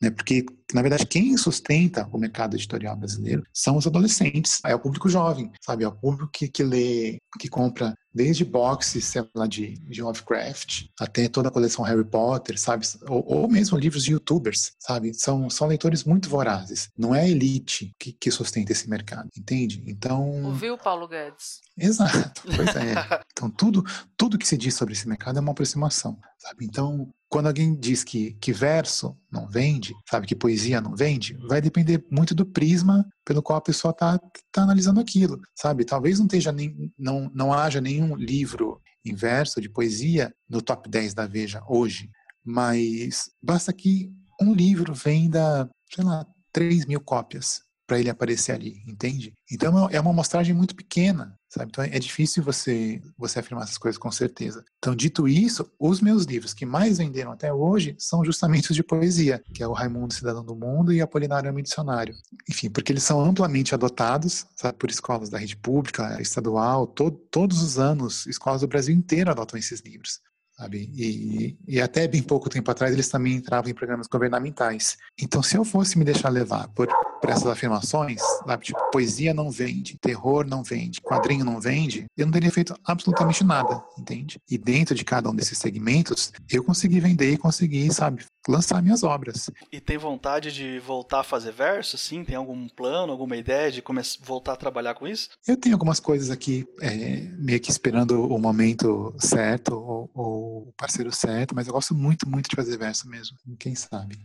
né? 0.00 0.10
Porque 0.10 0.44
na 0.74 0.82
verdade 0.82 1.06
quem 1.06 1.36
sustenta 1.36 2.08
o 2.12 2.18
mercado 2.18 2.54
editorial 2.54 2.96
brasileiro 2.96 3.42
são 3.52 3.76
os 3.76 3.86
adolescentes, 3.86 4.60
é 4.64 4.74
o 4.74 4.80
público 4.80 5.08
jovem, 5.08 5.50
sabe? 5.60 5.84
É 5.84 5.88
o 5.88 5.92
público 5.92 6.30
que, 6.32 6.48
que 6.48 6.62
lê, 6.62 7.18
que 7.38 7.48
compra 7.48 7.94
desde 8.14 8.44
boxes, 8.44 9.06
sei 9.06 9.24
lá, 9.34 9.46
de, 9.46 9.74
de 9.74 10.02
Lovecraft 10.02 10.86
até 11.00 11.28
toda 11.28 11.48
a 11.48 11.52
coleção 11.52 11.84
Harry 11.84 12.04
Potter, 12.04 12.58
sabe? 12.58 12.86
Ou, 13.08 13.24
ou, 13.26 13.48
mesmo 13.48 13.78
livros 13.78 14.04
de 14.04 14.12
youtubers, 14.12 14.72
sabe? 14.78 15.14
São, 15.14 15.48
são 15.48 15.66
leitores 15.66 16.04
muito 16.04 16.28
vorazes. 16.28 16.90
Não 16.96 17.14
é 17.14 17.22
a 17.22 17.28
elite 17.28 17.94
que, 17.98 18.12
que 18.12 18.30
sustenta 18.30 18.72
esse 18.72 18.88
mercado, 18.88 19.28
entende? 19.36 19.82
Então. 19.86 20.44
Ouviu, 20.44 20.76
Paulo 20.76 21.08
Guedes? 21.08 21.60
Exato, 21.78 22.42
pois 22.44 22.76
é. 22.76 22.92
então, 23.32 23.50
tudo, 23.50 23.82
tudo 24.16 24.38
que 24.38 24.46
se 24.46 24.58
diz 24.58 24.74
sobre 24.74 24.92
esse 24.92 25.08
mercado 25.08 25.38
é 25.38 25.40
uma 25.40 25.52
aproximação, 25.52 26.18
sabe? 26.38 26.66
Então, 26.66 27.08
quando 27.32 27.46
alguém 27.46 27.74
diz 27.74 28.04
que, 28.04 28.34
que 28.34 28.52
verso 28.52 29.16
não 29.30 29.48
vende, 29.48 29.94
sabe, 30.10 30.26
que 30.26 30.36
poesia 30.36 30.82
não 30.82 30.94
vende, 30.94 31.34
vai 31.48 31.62
depender 31.62 32.04
muito 32.10 32.34
do 32.34 32.44
prisma 32.44 33.08
pelo 33.24 33.42
qual 33.42 33.58
a 33.58 33.62
pessoa 33.62 33.90
está 33.90 34.18
tá 34.52 34.62
analisando 34.62 35.00
aquilo, 35.00 35.40
sabe? 35.54 35.86
Talvez 35.86 36.18
não, 36.18 36.26
esteja 36.26 36.52
nem, 36.52 36.92
não, 36.98 37.30
não 37.34 37.50
haja 37.50 37.80
nenhum 37.80 38.14
livro 38.14 38.78
em 39.02 39.14
verso 39.14 39.62
de 39.62 39.70
poesia 39.70 40.30
no 40.46 40.60
top 40.60 40.90
10 40.90 41.14
da 41.14 41.26
Veja 41.26 41.62
hoje, 41.66 42.10
mas 42.44 43.30
basta 43.42 43.72
que 43.72 44.12
um 44.38 44.52
livro 44.52 44.92
venda, 44.92 45.70
sei 45.90 46.04
lá, 46.04 46.26
3 46.52 46.84
mil 46.84 47.00
cópias 47.00 47.62
para 47.86 47.98
ele 47.98 48.10
aparecer 48.10 48.52
ali, 48.52 48.82
entende? 48.86 49.32
Então 49.50 49.88
é 49.88 49.98
uma 49.98 50.10
amostragem 50.10 50.54
muito 50.54 50.76
pequena, 50.76 51.34
sabe? 51.52 51.70
Então 51.70 51.84
é 51.84 51.98
difícil 51.98 52.42
você 52.42 53.00
você 53.18 53.38
afirmar 53.38 53.64
essas 53.64 53.76
coisas 53.76 53.98
com 53.98 54.10
certeza. 54.10 54.64
Então 54.78 54.96
dito 54.96 55.28
isso, 55.28 55.70
os 55.78 56.00
meus 56.00 56.24
livros 56.24 56.54
que 56.54 56.64
mais 56.64 56.98
venderam 56.98 57.32
até 57.32 57.52
hoje 57.52 57.94
são 57.98 58.24
justamente 58.24 58.70
os 58.70 58.76
de 58.76 58.82
poesia, 58.82 59.42
que 59.52 59.62
é 59.62 59.68
o 59.68 59.72
Raimundo 59.72 60.14
Cidadão 60.14 60.44
do 60.44 60.56
Mundo 60.56 60.92
e 60.92 61.00
Apolinário 61.00 61.50
Homem 61.50 61.62
Dicionário. 61.62 62.14
Enfim, 62.48 62.70
porque 62.70 62.90
eles 62.90 63.02
são 63.02 63.20
amplamente 63.20 63.74
adotados, 63.74 64.46
sabe, 64.56 64.78
por 64.78 64.90
escolas 64.90 65.28
da 65.28 65.38
rede 65.38 65.56
pública, 65.56 66.20
estadual, 66.20 66.86
to 66.86 67.10
todos 67.10 67.62
os 67.62 67.78
anos 67.78 68.26
escolas 68.26 68.62
do 68.62 68.68
Brasil 68.68 68.94
inteiro 68.94 69.30
adotam 69.30 69.58
esses 69.58 69.80
livros 69.80 70.20
sabe? 70.56 70.90
E, 70.94 71.56
e 71.66 71.80
até 71.80 72.06
bem 72.06 72.22
pouco 72.22 72.48
tempo 72.48 72.70
atrás 72.70 72.92
eles 72.92 73.08
também 73.08 73.34
entravam 73.34 73.70
em 73.70 73.74
programas 73.74 74.06
governamentais. 74.06 74.96
Então, 75.18 75.42
se 75.42 75.56
eu 75.56 75.64
fosse 75.64 75.98
me 75.98 76.04
deixar 76.04 76.28
levar 76.28 76.68
por, 76.68 76.88
por 77.22 77.30
essas 77.30 77.46
afirmações, 77.46 78.20
sabe? 78.44 78.64
tipo, 78.64 78.90
poesia 78.90 79.32
não 79.32 79.48
vende, 79.48 79.96
terror 79.96 80.44
não 80.44 80.64
vende, 80.64 81.00
quadrinho 81.00 81.44
não 81.44 81.60
vende, 81.60 82.06
eu 82.16 82.26
não 82.26 82.32
teria 82.32 82.50
feito 82.50 82.74
absolutamente 82.84 83.44
nada, 83.44 83.80
entende? 83.96 84.40
E 84.50 84.58
dentro 84.58 84.92
de 84.92 85.04
cada 85.04 85.30
um 85.30 85.34
desses 85.34 85.56
segmentos, 85.56 86.32
eu 86.50 86.64
consegui 86.64 86.98
vender 86.98 87.32
e 87.32 87.38
consegui, 87.38 87.92
sabe, 87.94 88.24
lançar 88.48 88.82
minhas 88.82 89.04
obras. 89.04 89.48
E 89.70 89.80
tem 89.80 89.96
vontade 89.96 90.52
de 90.52 90.80
voltar 90.80 91.20
a 91.20 91.24
fazer 91.24 91.52
verso, 91.52 91.96
sim? 91.96 92.24
Tem 92.24 92.34
algum 92.34 92.68
plano, 92.68 93.12
alguma 93.12 93.36
ideia 93.36 93.70
de 93.70 93.80
começar, 93.80 94.18
voltar 94.24 94.54
a 94.54 94.56
trabalhar 94.56 94.94
com 94.94 95.06
isso? 95.06 95.28
Eu 95.46 95.56
tenho 95.56 95.76
algumas 95.76 96.00
coisas 96.00 96.28
aqui, 96.28 96.66
é, 96.80 97.20
meio 97.38 97.60
que 97.60 97.70
esperando 97.70 98.26
o 98.26 98.38
momento 98.38 99.14
certo 99.18 99.74
ou, 99.74 100.10
ou, 100.12 100.68
o 100.68 100.72
parceiro 100.76 101.12
certo, 101.12 101.54
mas 101.54 101.68
eu 101.68 101.72
gosto 101.72 101.94
muito, 101.94 102.28
muito 102.28 102.50
de 102.50 102.56
fazer 102.56 102.76
verso 102.76 103.08
mesmo. 103.08 103.36
Quem 103.60 103.76
sabe? 103.76 104.18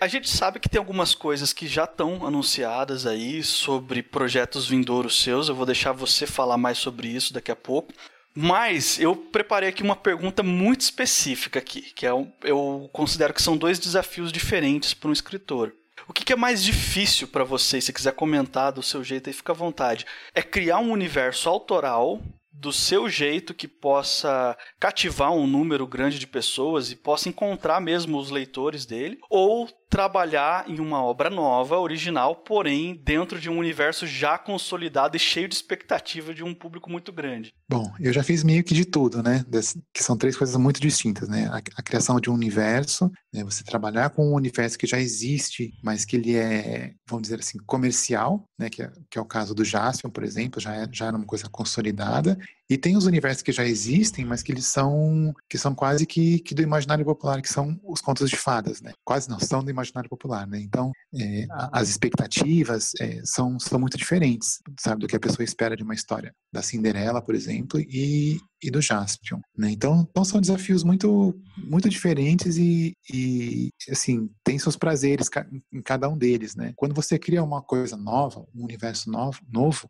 A 0.00 0.06
gente 0.06 0.28
sabe 0.28 0.58
que 0.58 0.68
tem 0.68 0.78
algumas 0.78 1.14
coisas 1.14 1.52
que 1.52 1.66
já 1.66 1.84
estão 1.84 2.26
anunciadas 2.26 3.06
aí 3.06 3.42
sobre 3.42 4.02
projetos 4.02 4.66
vindouros 4.66 5.22
seus. 5.22 5.48
Eu 5.48 5.54
vou 5.54 5.66
deixar 5.66 5.92
você 5.92 6.26
falar 6.26 6.56
mais 6.56 6.78
sobre 6.78 7.08
isso 7.08 7.34
daqui 7.34 7.50
a 7.50 7.56
pouco. 7.56 7.92
Mas 8.34 8.98
eu 8.98 9.14
preparei 9.14 9.68
aqui 9.68 9.82
uma 9.82 9.94
pergunta 9.94 10.42
muito 10.42 10.80
específica 10.80 11.60
aqui, 11.60 11.82
que 11.82 12.04
é 12.04 12.10
eu 12.42 12.90
considero 12.92 13.32
que 13.32 13.42
são 13.42 13.56
dois 13.56 13.78
desafios 13.78 14.32
diferentes 14.32 14.92
para 14.92 15.08
um 15.08 15.12
escritor. 15.12 15.72
O 16.08 16.12
que, 16.12 16.24
que 16.24 16.32
é 16.32 16.36
mais 16.36 16.62
difícil 16.62 17.28
para 17.28 17.44
você, 17.44 17.80
se 17.80 17.92
quiser 17.92 18.12
comentar 18.12 18.72
do 18.72 18.82
seu 18.82 19.04
jeito 19.04 19.30
aí, 19.30 19.34
fica 19.34 19.52
à 19.52 19.54
vontade. 19.54 20.04
É 20.34 20.42
criar 20.42 20.78
um 20.78 20.90
universo 20.90 21.48
autoral 21.48 22.20
do 22.56 22.72
seu 22.72 23.08
jeito 23.08 23.52
que 23.52 23.66
possa 23.66 24.56
cativar 24.78 25.32
um 25.32 25.46
número 25.46 25.86
grande 25.86 26.18
de 26.18 26.26
pessoas 26.26 26.90
e 26.90 26.96
possa 26.96 27.28
encontrar 27.28 27.80
mesmo 27.80 28.16
os 28.16 28.30
leitores 28.30 28.86
dele, 28.86 29.18
ou 29.28 29.68
trabalhar 29.94 30.68
em 30.68 30.80
uma 30.80 31.00
obra 31.00 31.30
nova, 31.30 31.78
original, 31.78 32.34
porém 32.34 33.00
dentro 33.04 33.38
de 33.38 33.48
um 33.48 33.56
universo 33.56 34.08
já 34.08 34.36
consolidado 34.36 35.16
e 35.16 35.20
cheio 35.20 35.46
de 35.46 35.54
expectativa 35.54 36.34
de 36.34 36.42
um 36.42 36.52
público 36.52 36.90
muito 36.90 37.12
grande? 37.12 37.54
Bom, 37.68 37.88
eu 38.00 38.12
já 38.12 38.24
fiz 38.24 38.42
meio 38.42 38.64
que 38.64 38.74
de 38.74 38.84
tudo, 38.84 39.22
né? 39.22 39.44
que 39.92 40.02
são 40.02 40.16
três 40.16 40.36
coisas 40.36 40.56
muito 40.56 40.80
distintas, 40.80 41.28
né? 41.28 41.46
A, 41.46 41.58
a 41.76 41.82
criação 41.82 42.18
de 42.18 42.28
um 42.28 42.34
universo, 42.34 43.08
né? 43.32 43.44
você 43.44 43.62
trabalhar 43.62 44.10
com 44.10 44.30
um 44.30 44.34
universo 44.34 44.76
que 44.76 44.84
já 44.84 44.98
existe, 44.98 45.72
mas 45.80 46.04
que 46.04 46.16
ele 46.16 46.34
é, 46.34 46.94
vamos 47.08 47.22
dizer 47.22 47.38
assim, 47.38 47.58
comercial, 47.64 48.48
né? 48.58 48.68
Que 48.68 48.82
é, 48.82 48.90
que 49.08 49.16
é 49.16 49.22
o 49.22 49.24
caso 49.24 49.54
do 49.54 49.64
Jaspion, 49.64 50.10
por 50.10 50.24
exemplo, 50.24 50.60
já, 50.60 50.74
é, 50.74 50.88
já 50.90 51.06
era 51.06 51.16
uma 51.16 51.24
coisa 51.24 51.48
consolidada. 51.48 52.36
E 52.68 52.78
tem 52.78 52.96
os 52.96 53.04
universos 53.04 53.42
que 53.42 53.52
já 53.52 53.64
existem, 53.64 54.24
mas 54.24 54.42
que 54.42 54.50
eles 54.50 54.66
são 54.66 55.34
que 55.48 55.58
são 55.58 55.74
quase 55.74 56.06
que, 56.06 56.38
que 56.38 56.54
do 56.54 56.62
imaginário 56.62 57.04
popular, 57.04 57.42
que 57.42 57.48
são 57.48 57.78
os 57.84 58.00
contos 58.00 58.30
de 58.30 58.36
fadas, 58.36 58.80
né? 58.80 58.92
Quase 59.04 59.28
não 59.28 59.38
são 59.38 59.62
do 59.62 59.70
imaginário 59.70 60.08
popular, 60.08 60.46
né? 60.46 60.60
Então, 60.60 60.90
é, 61.14 61.46
as 61.72 61.88
expectativas 61.88 62.92
é, 63.00 63.20
são, 63.24 63.58
são 63.58 63.78
muito 63.78 63.98
diferentes, 63.98 64.60
sabe, 64.80 65.00
do 65.00 65.06
que 65.06 65.16
a 65.16 65.20
pessoa 65.20 65.44
espera 65.44 65.76
de 65.76 65.82
uma 65.82 65.94
história 65.94 66.34
da 66.52 66.62
Cinderela, 66.62 67.20
por 67.20 67.34
exemplo, 67.34 67.78
e, 67.80 68.40
e 68.64 68.70
do 68.70 68.80
Jaspion, 68.80 69.40
né? 69.56 69.70
Então, 69.70 70.06
então 70.10 70.24
são 70.24 70.40
desafios 70.40 70.82
muito 70.82 71.34
muito 71.56 71.88
diferentes 71.88 72.56
e, 72.56 72.96
e 73.12 73.70
assim 73.90 74.28
tem 74.42 74.58
seus 74.58 74.76
prazeres 74.76 75.28
em 75.72 75.82
cada 75.82 76.08
um 76.08 76.16
deles, 76.16 76.56
né? 76.56 76.72
Quando 76.74 76.94
você 76.94 77.18
cria 77.18 77.42
uma 77.42 77.62
coisa 77.62 77.96
nova, 77.96 78.44
um 78.54 78.64
universo 78.64 79.10
novo, 79.10 79.40
novo 79.52 79.88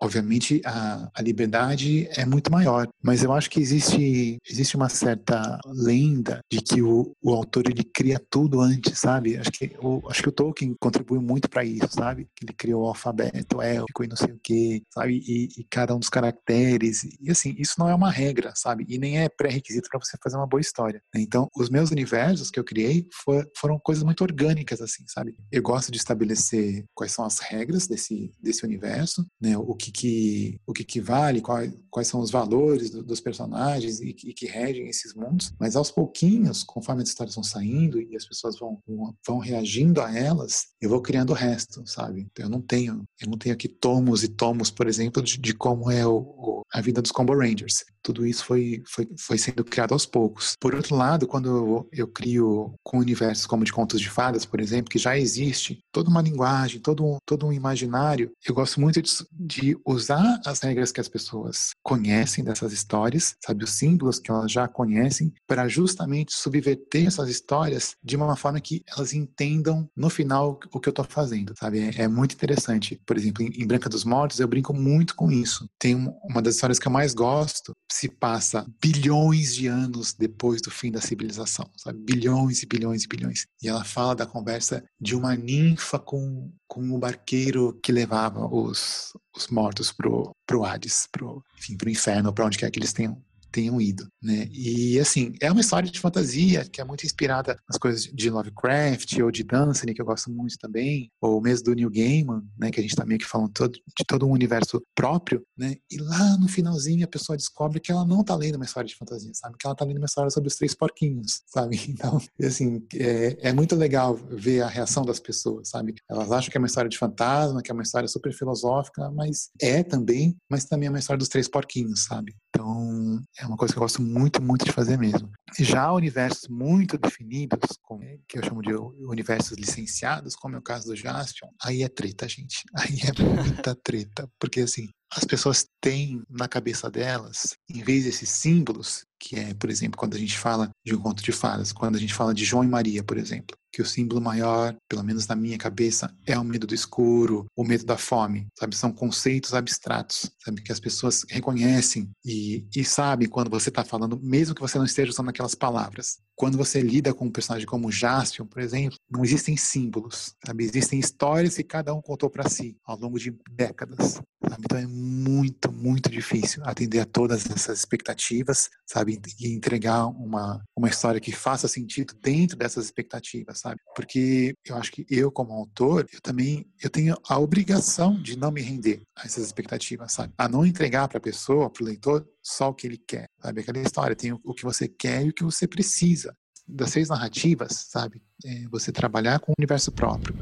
obviamente 0.00 0.60
a, 0.64 1.08
a 1.14 1.22
liberdade 1.22 2.06
é 2.10 2.26
muito 2.26 2.50
maior, 2.52 2.86
mas 3.02 3.22
eu 3.22 3.32
acho 3.32 3.48
que 3.48 3.60
existe 3.60 4.38
existe 4.48 4.76
uma 4.76 4.88
certa 4.88 5.58
lenda 5.66 6.40
de 6.50 6.60
que 6.60 6.82
o, 6.82 7.14
o 7.22 7.32
autor 7.32 7.64
ele 7.68 7.84
cria 7.84 8.20
tudo 8.30 8.60
antes, 8.60 8.98
sabe? 8.98 9.36
Acho 9.36 9.52
que 9.52 9.76
o, 9.80 10.02
acho 10.10 10.22
que 10.22 10.28
o 10.28 10.32
Tolkien 10.32 10.74
contribuiu 10.78 11.22
muito 11.22 11.48
para 11.48 11.64
isso, 11.64 11.88
sabe? 11.90 12.28
Que 12.36 12.44
ele 12.44 12.52
criou 12.52 12.84
o 12.84 12.88
alfabeto 12.88 13.62
élfico 13.62 14.04
e 14.04 14.08
não 14.08 14.16
sei 14.16 14.32
o 14.32 14.40
que, 14.42 14.82
sabe? 14.90 15.22
E, 15.26 15.48
e 15.58 15.64
cada 15.70 15.94
um 15.94 15.98
dos 15.98 16.08
caracteres 16.08 17.04
e 17.20 17.30
assim 17.30 17.54
isso 17.58 17.74
não 17.78 17.88
é 17.88 17.94
uma 17.94 18.10
regra, 18.16 18.52
sabe? 18.54 18.86
E 18.88 18.98
nem 18.98 19.18
é 19.18 19.28
pré-requisito 19.28 19.88
para 19.90 20.00
você 20.00 20.16
fazer 20.22 20.36
uma 20.36 20.46
boa 20.46 20.60
história. 20.60 21.02
Né? 21.14 21.20
Então, 21.20 21.48
os 21.54 21.68
meus 21.68 21.90
universos 21.90 22.50
que 22.50 22.58
eu 22.58 22.64
criei 22.64 23.06
for, 23.12 23.46
foram 23.56 23.78
coisas 23.78 24.02
muito 24.02 24.22
orgânicas, 24.22 24.80
assim, 24.80 25.04
sabe? 25.06 25.36
Eu 25.52 25.62
gosto 25.62 25.92
de 25.92 25.98
estabelecer 25.98 26.84
quais 26.94 27.12
são 27.12 27.24
as 27.24 27.38
regras 27.38 27.86
desse, 27.86 28.32
desse 28.40 28.64
universo, 28.64 29.26
né? 29.40 29.56
O 29.58 29.74
que 29.74 29.92
que, 29.92 30.60
o 30.66 30.72
que, 30.72 30.84
que 30.84 31.00
vale, 31.00 31.40
quais, 31.40 31.72
quais 31.90 32.08
são 32.08 32.20
os 32.20 32.30
valores 32.30 32.90
do, 32.90 33.02
dos 33.02 33.20
personagens 33.20 34.00
e, 34.00 34.10
e, 34.10 34.34
que 34.34 34.46
regem 34.46 34.88
esses 34.88 35.14
mundos. 35.14 35.52
Mas 35.58 35.76
aos 35.76 35.90
pouquinhos, 35.90 36.62
conforme 36.62 37.02
as 37.02 37.08
histórias 37.08 37.34
vão 37.34 37.44
saindo 37.44 38.00
e 38.00 38.16
as 38.16 38.26
pessoas 38.26 38.58
vão, 38.58 38.80
vão 39.26 39.38
reagindo 39.38 40.00
a 40.00 40.16
elas, 40.16 40.66
eu 40.80 40.88
vou 40.88 41.02
criando 41.02 41.30
o 41.30 41.34
resto, 41.34 41.82
sabe? 41.86 42.26
Então, 42.30 42.46
eu 42.46 42.50
não 42.50 42.60
tenho, 42.60 43.04
eu 43.20 43.28
não 43.28 43.38
tenho 43.38 43.54
aqui 43.54 43.68
tomos 43.68 44.22
e 44.22 44.28
tomos, 44.28 44.70
por 44.70 44.86
exemplo, 44.86 45.22
de, 45.22 45.38
de 45.38 45.54
como 45.54 45.90
é 45.90 46.06
o, 46.06 46.16
o, 46.18 46.62
a 46.72 46.80
vida 46.80 47.02
dos 47.02 47.12
Combo 47.12 47.34
Rangers 47.34 47.84
tudo 48.06 48.24
isso 48.24 48.44
foi, 48.44 48.84
foi, 48.86 49.08
foi 49.18 49.36
sendo 49.36 49.64
criado 49.64 49.92
aos 49.92 50.06
poucos. 50.06 50.54
Por 50.60 50.76
outro 50.76 50.94
lado, 50.94 51.26
quando 51.26 51.48
eu, 51.48 51.88
eu 51.92 52.06
crio 52.06 52.72
com 52.84 52.98
universos 52.98 53.46
como 53.46 53.64
de 53.64 53.72
contos 53.72 54.00
de 54.00 54.08
fadas, 54.08 54.44
por 54.44 54.60
exemplo, 54.60 54.88
que 54.88 54.98
já 54.98 55.18
existe 55.18 55.80
toda 55.90 56.08
uma 56.08 56.22
linguagem, 56.22 56.80
todo 56.80 57.04
um, 57.04 57.18
todo 57.26 57.46
um 57.46 57.52
imaginário, 57.52 58.30
eu 58.46 58.54
gosto 58.54 58.80
muito 58.80 59.02
de, 59.02 59.10
de 59.32 59.76
usar 59.84 60.40
as 60.46 60.60
regras 60.60 60.92
que 60.92 61.00
as 61.00 61.08
pessoas 61.08 61.70
conhecem 61.82 62.44
dessas 62.44 62.72
histórias, 62.72 63.34
sabe, 63.44 63.64
os 63.64 63.70
símbolos 63.70 64.20
que 64.20 64.30
elas 64.30 64.52
já 64.52 64.68
conhecem, 64.68 65.32
para 65.44 65.66
justamente 65.66 66.32
subverter 66.32 67.08
essas 67.08 67.28
histórias 67.28 67.96
de 68.04 68.14
uma 68.14 68.36
forma 68.36 68.60
que 68.60 68.84
elas 68.86 69.12
entendam 69.12 69.88
no 69.96 70.08
final 70.08 70.60
o 70.72 70.78
que 70.78 70.88
eu 70.88 70.90
estou 70.90 71.04
fazendo, 71.04 71.54
sabe? 71.58 71.80
É, 71.80 72.02
é, 72.02 72.08
muito 72.08 72.34
interessante. 72.34 73.00
Por 73.04 73.16
exemplo, 73.16 73.42
em, 73.42 73.50
em 73.60 73.66
Branca 73.66 73.88
dos 73.88 74.04
Mortos, 74.04 74.38
eu 74.38 74.46
brinco 74.46 74.72
muito 74.72 75.16
com 75.16 75.28
isso. 75.32 75.68
Tem 75.76 75.96
uma 76.22 76.40
das 76.40 76.54
histórias 76.54 76.78
que 76.78 76.86
eu 76.86 76.92
mais 76.92 77.12
gosto, 77.12 77.72
se 77.96 78.08
passa 78.08 78.66
bilhões 78.80 79.54
de 79.54 79.66
anos 79.66 80.12
depois 80.12 80.60
do 80.60 80.70
fim 80.70 80.90
da 80.90 81.00
civilização, 81.00 81.68
sabe? 81.76 81.98
Bilhões 81.98 82.62
e 82.62 82.66
bilhões 82.66 83.04
e 83.04 83.08
bilhões. 83.08 83.46
E 83.62 83.68
ela 83.68 83.84
fala 83.84 84.14
da 84.14 84.26
conversa 84.26 84.84
de 85.00 85.16
uma 85.16 85.34
ninfa 85.34 85.98
com, 85.98 86.52
com 86.68 86.90
o 86.90 86.98
barqueiro 86.98 87.78
que 87.82 87.90
levava 87.90 88.46
os, 88.46 89.12
os 89.34 89.48
mortos 89.48 89.90
pro, 89.92 90.30
pro 90.46 90.64
Hades, 90.64 91.08
pro, 91.10 91.42
enfim, 91.58 91.76
pro 91.76 91.88
inferno, 91.88 92.32
para 92.32 92.44
onde 92.44 92.58
quer 92.58 92.70
que 92.70 92.78
eles 92.78 92.92
tenham 92.92 93.22
tenham 93.56 93.80
ido, 93.80 94.06
né? 94.22 94.46
E 94.52 95.00
assim, 95.00 95.32
é 95.40 95.50
uma 95.50 95.62
história 95.62 95.90
de 95.90 95.98
fantasia 95.98 96.66
que 96.70 96.78
é 96.78 96.84
muito 96.84 97.06
inspirada 97.06 97.58
nas 97.66 97.78
coisas 97.78 98.02
de 98.02 98.28
Lovecraft 98.28 99.18
ou 99.20 99.30
de 99.30 99.42
Dunsany, 99.42 99.94
que 99.94 100.02
eu 100.02 100.04
gosto 100.04 100.30
muito 100.30 100.58
também, 100.58 101.10
ou 101.22 101.40
mesmo 101.40 101.64
do 101.64 101.74
Neil 101.74 101.90
Gaiman, 101.90 102.42
né, 102.58 102.70
que 102.70 102.78
a 102.78 102.82
gente 102.82 102.94
tá 102.94 103.06
meio 103.06 103.18
que 103.18 103.24
falando 103.24 103.50
todo, 103.52 103.72
de 103.72 104.04
todo 104.06 104.26
um 104.26 104.30
universo 104.30 104.82
próprio, 104.94 105.42
né? 105.56 105.76
E 105.90 105.96
lá 105.96 106.36
no 106.36 106.48
finalzinho 106.48 107.02
a 107.02 107.08
pessoa 107.08 107.34
descobre 107.34 107.80
que 107.80 107.90
ela 107.90 108.04
não 108.04 108.22
tá 108.22 108.36
lendo 108.36 108.56
uma 108.56 108.66
história 108.66 108.86
de 108.86 108.94
fantasia, 108.94 109.32
sabe? 109.32 109.56
Que 109.58 109.66
ela 109.66 109.74
tá 109.74 109.86
lendo 109.86 109.96
uma 109.96 110.06
história 110.06 110.30
sobre 110.30 110.48
os 110.48 110.56
três 110.56 110.74
porquinhos, 110.74 111.40
sabe? 111.48 111.80
Então, 111.88 112.20
assim, 112.42 112.86
é, 112.94 113.48
é 113.48 113.52
muito 113.54 113.74
legal 113.74 114.16
ver 114.16 114.60
a 114.60 114.68
reação 114.68 115.02
das 115.02 115.18
pessoas, 115.18 115.70
sabe? 115.70 115.94
Elas 116.10 116.30
acham 116.30 116.50
que 116.50 116.58
é 116.58 116.60
uma 116.60 116.66
história 116.66 116.90
de 116.90 116.98
fantasma, 116.98 117.62
que 117.62 117.70
é 117.70 117.74
uma 117.74 117.82
história 117.82 118.06
super 118.06 118.34
filosófica, 118.34 119.10
mas 119.10 119.48
é 119.62 119.82
também, 119.82 120.36
mas 120.50 120.66
também 120.66 120.88
é 120.88 120.90
uma 120.90 120.98
história 120.98 121.18
dos 121.18 121.28
três 121.28 121.48
porquinhos, 121.48 122.04
sabe? 122.04 122.36
Então, 122.50 123.22
é 123.38 123.45
uma 123.46 123.56
coisa 123.56 123.72
que 123.72 123.78
eu 123.78 123.82
gosto 123.82 124.02
muito, 124.02 124.42
muito 124.42 124.64
de 124.64 124.72
fazer 124.72 124.98
mesmo. 124.98 125.30
Já 125.58 125.90
universos 125.92 126.48
muito 126.48 126.98
definidos, 126.98 127.78
como, 127.82 128.02
que 128.28 128.38
eu 128.38 128.44
chamo 128.44 128.62
de 128.62 128.74
universos 128.74 129.56
licenciados, 129.56 130.34
como 130.34 130.56
é 130.56 130.58
o 130.58 130.62
caso 130.62 130.86
do 130.86 130.96
Jaspion, 130.96 131.48
aí 131.62 131.82
é 131.82 131.88
treta, 131.88 132.28
gente. 132.28 132.64
Aí 132.76 132.98
é 133.00 133.22
muita 133.22 133.74
treta. 133.74 134.28
Porque, 134.38 134.60
assim, 134.60 134.88
as 135.10 135.24
pessoas 135.24 135.66
têm 135.80 136.22
na 136.28 136.48
cabeça 136.48 136.90
delas, 136.90 137.56
em 137.68 137.82
vez 137.82 138.04
desses 138.04 138.28
símbolos, 138.28 139.04
que 139.18 139.36
é, 139.36 139.54
por 139.54 139.70
exemplo, 139.70 139.98
quando 139.98 140.14
a 140.14 140.18
gente 140.18 140.36
fala 140.36 140.70
de 140.84 140.94
um 140.94 141.00
conto 141.00 141.22
de 141.22 141.32
fadas, 141.32 141.72
quando 141.72 141.96
a 141.96 141.98
gente 141.98 142.14
fala 142.14 142.34
de 142.34 142.44
João 142.44 142.64
e 142.64 142.68
Maria, 142.68 143.02
por 143.02 143.16
exemplo, 143.16 143.56
que 143.76 143.82
o 143.82 143.84
símbolo 143.84 144.22
maior, 144.22 144.74
pelo 144.88 145.04
menos 145.04 145.26
na 145.26 145.36
minha 145.36 145.58
cabeça, 145.58 146.10
é 146.26 146.38
o 146.38 146.42
medo 146.42 146.66
do 146.66 146.74
escuro, 146.74 147.44
o 147.54 147.62
medo 147.62 147.84
da 147.84 147.98
fome, 147.98 148.46
sabe? 148.58 148.74
São 148.74 148.90
conceitos 148.90 149.52
abstratos, 149.52 150.30
sabe? 150.42 150.62
Que 150.62 150.72
as 150.72 150.80
pessoas 150.80 151.26
reconhecem 151.28 152.10
e, 152.24 152.66
e 152.74 152.82
sabem 152.82 153.28
quando 153.28 153.50
você 153.50 153.68
está 153.68 153.84
falando, 153.84 154.18
mesmo 154.22 154.54
que 154.54 154.62
você 154.62 154.78
não 154.78 154.86
esteja 154.86 155.10
usando 155.10 155.28
aquelas 155.28 155.54
palavras. 155.54 156.20
Quando 156.34 156.56
você 156.56 156.80
lida 156.80 157.12
com 157.12 157.26
um 157.26 157.30
personagem 157.30 157.66
como 157.66 157.92
Jaspion, 157.92 158.46
por 158.46 158.62
exemplo, 158.62 158.98
não 159.10 159.24
existem 159.24 159.56
símbolos, 159.58 160.34
sabe? 160.44 160.64
Existem 160.64 160.98
histórias 160.98 161.56
que 161.56 161.62
cada 161.62 161.94
um 161.94 162.00
contou 162.00 162.30
para 162.30 162.48
si 162.48 162.78
ao 162.84 162.98
longo 162.98 163.18
de 163.18 163.34
décadas, 163.50 164.20
sabe? 164.48 164.62
Então 164.64 164.78
é 164.78 164.86
muito, 164.86 165.70
muito 165.70 166.10
difícil 166.10 166.62
atender 166.64 167.00
a 167.00 167.06
todas 167.06 167.44
essas 167.46 167.78
expectativas, 167.78 168.70
sabe? 168.86 169.20
E 169.38 169.54
entregar 169.54 170.06
uma, 170.06 170.62
uma 170.76 170.88
história 170.88 171.20
que 171.20 171.32
faça 171.32 171.68
sentido 171.68 172.14
dentro 172.22 172.56
dessas 172.56 172.86
expectativas, 172.86 173.60
sabe? 173.66 173.80
Porque 173.94 174.54
eu 174.64 174.76
acho 174.76 174.92
que 174.92 175.04
eu, 175.10 175.30
como 175.30 175.52
autor, 175.52 176.06
eu 176.12 176.20
também 176.20 176.66
eu 176.80 176.88
tenho 176.88 177.16
a 177.28 177.38
obrigação 177.38 178.20
de 178.20 178.38
não 178.38 178.52
me 178.52 178.62
render 178.62 179.02
a 179.16 179.26
essas 179.26 179.44
expectativas, 179.44 180.12
sabe? 180.12 180.32
A 180.38 180.48
não 180.48 180.64
entregar 180.64 181.08
para 181.08 181.18
a 181.18 181.20
pessoa, 181.20 181.68
para 181.68 181.82
o 181.82 181.86
leitor, 181.86 182.26
só 182.42 182.68
o 182.68 182.74
que 182.74 182.86
ele 182.86 182.98
quer, 182.98 183.26
sabe? 183.42 183.60
Aquela 183.60 183.78
história, 183.78 184.14
tem 184.14 184.32
o, 184.32 184.54
que 184.54 184.62
você 184.62 184.86
quer 184.86 185.24
e 185.24 185.30
o 185.30 185.32
que 185.32 185.42
você 185.42 185.66
precisa. 185.66 186.36
Das 186.68 186.90
seis 186.90 187.08
narrativas, 187.08 187.86
sabe? 187.88 188.20
É 188.44 188.68
você 188.68 188.90
trabalhar 188.90 189.38
com 189.38 189.52
o 189.52 189.54
universo 189.56 189.92
próprio, 189.92 190.36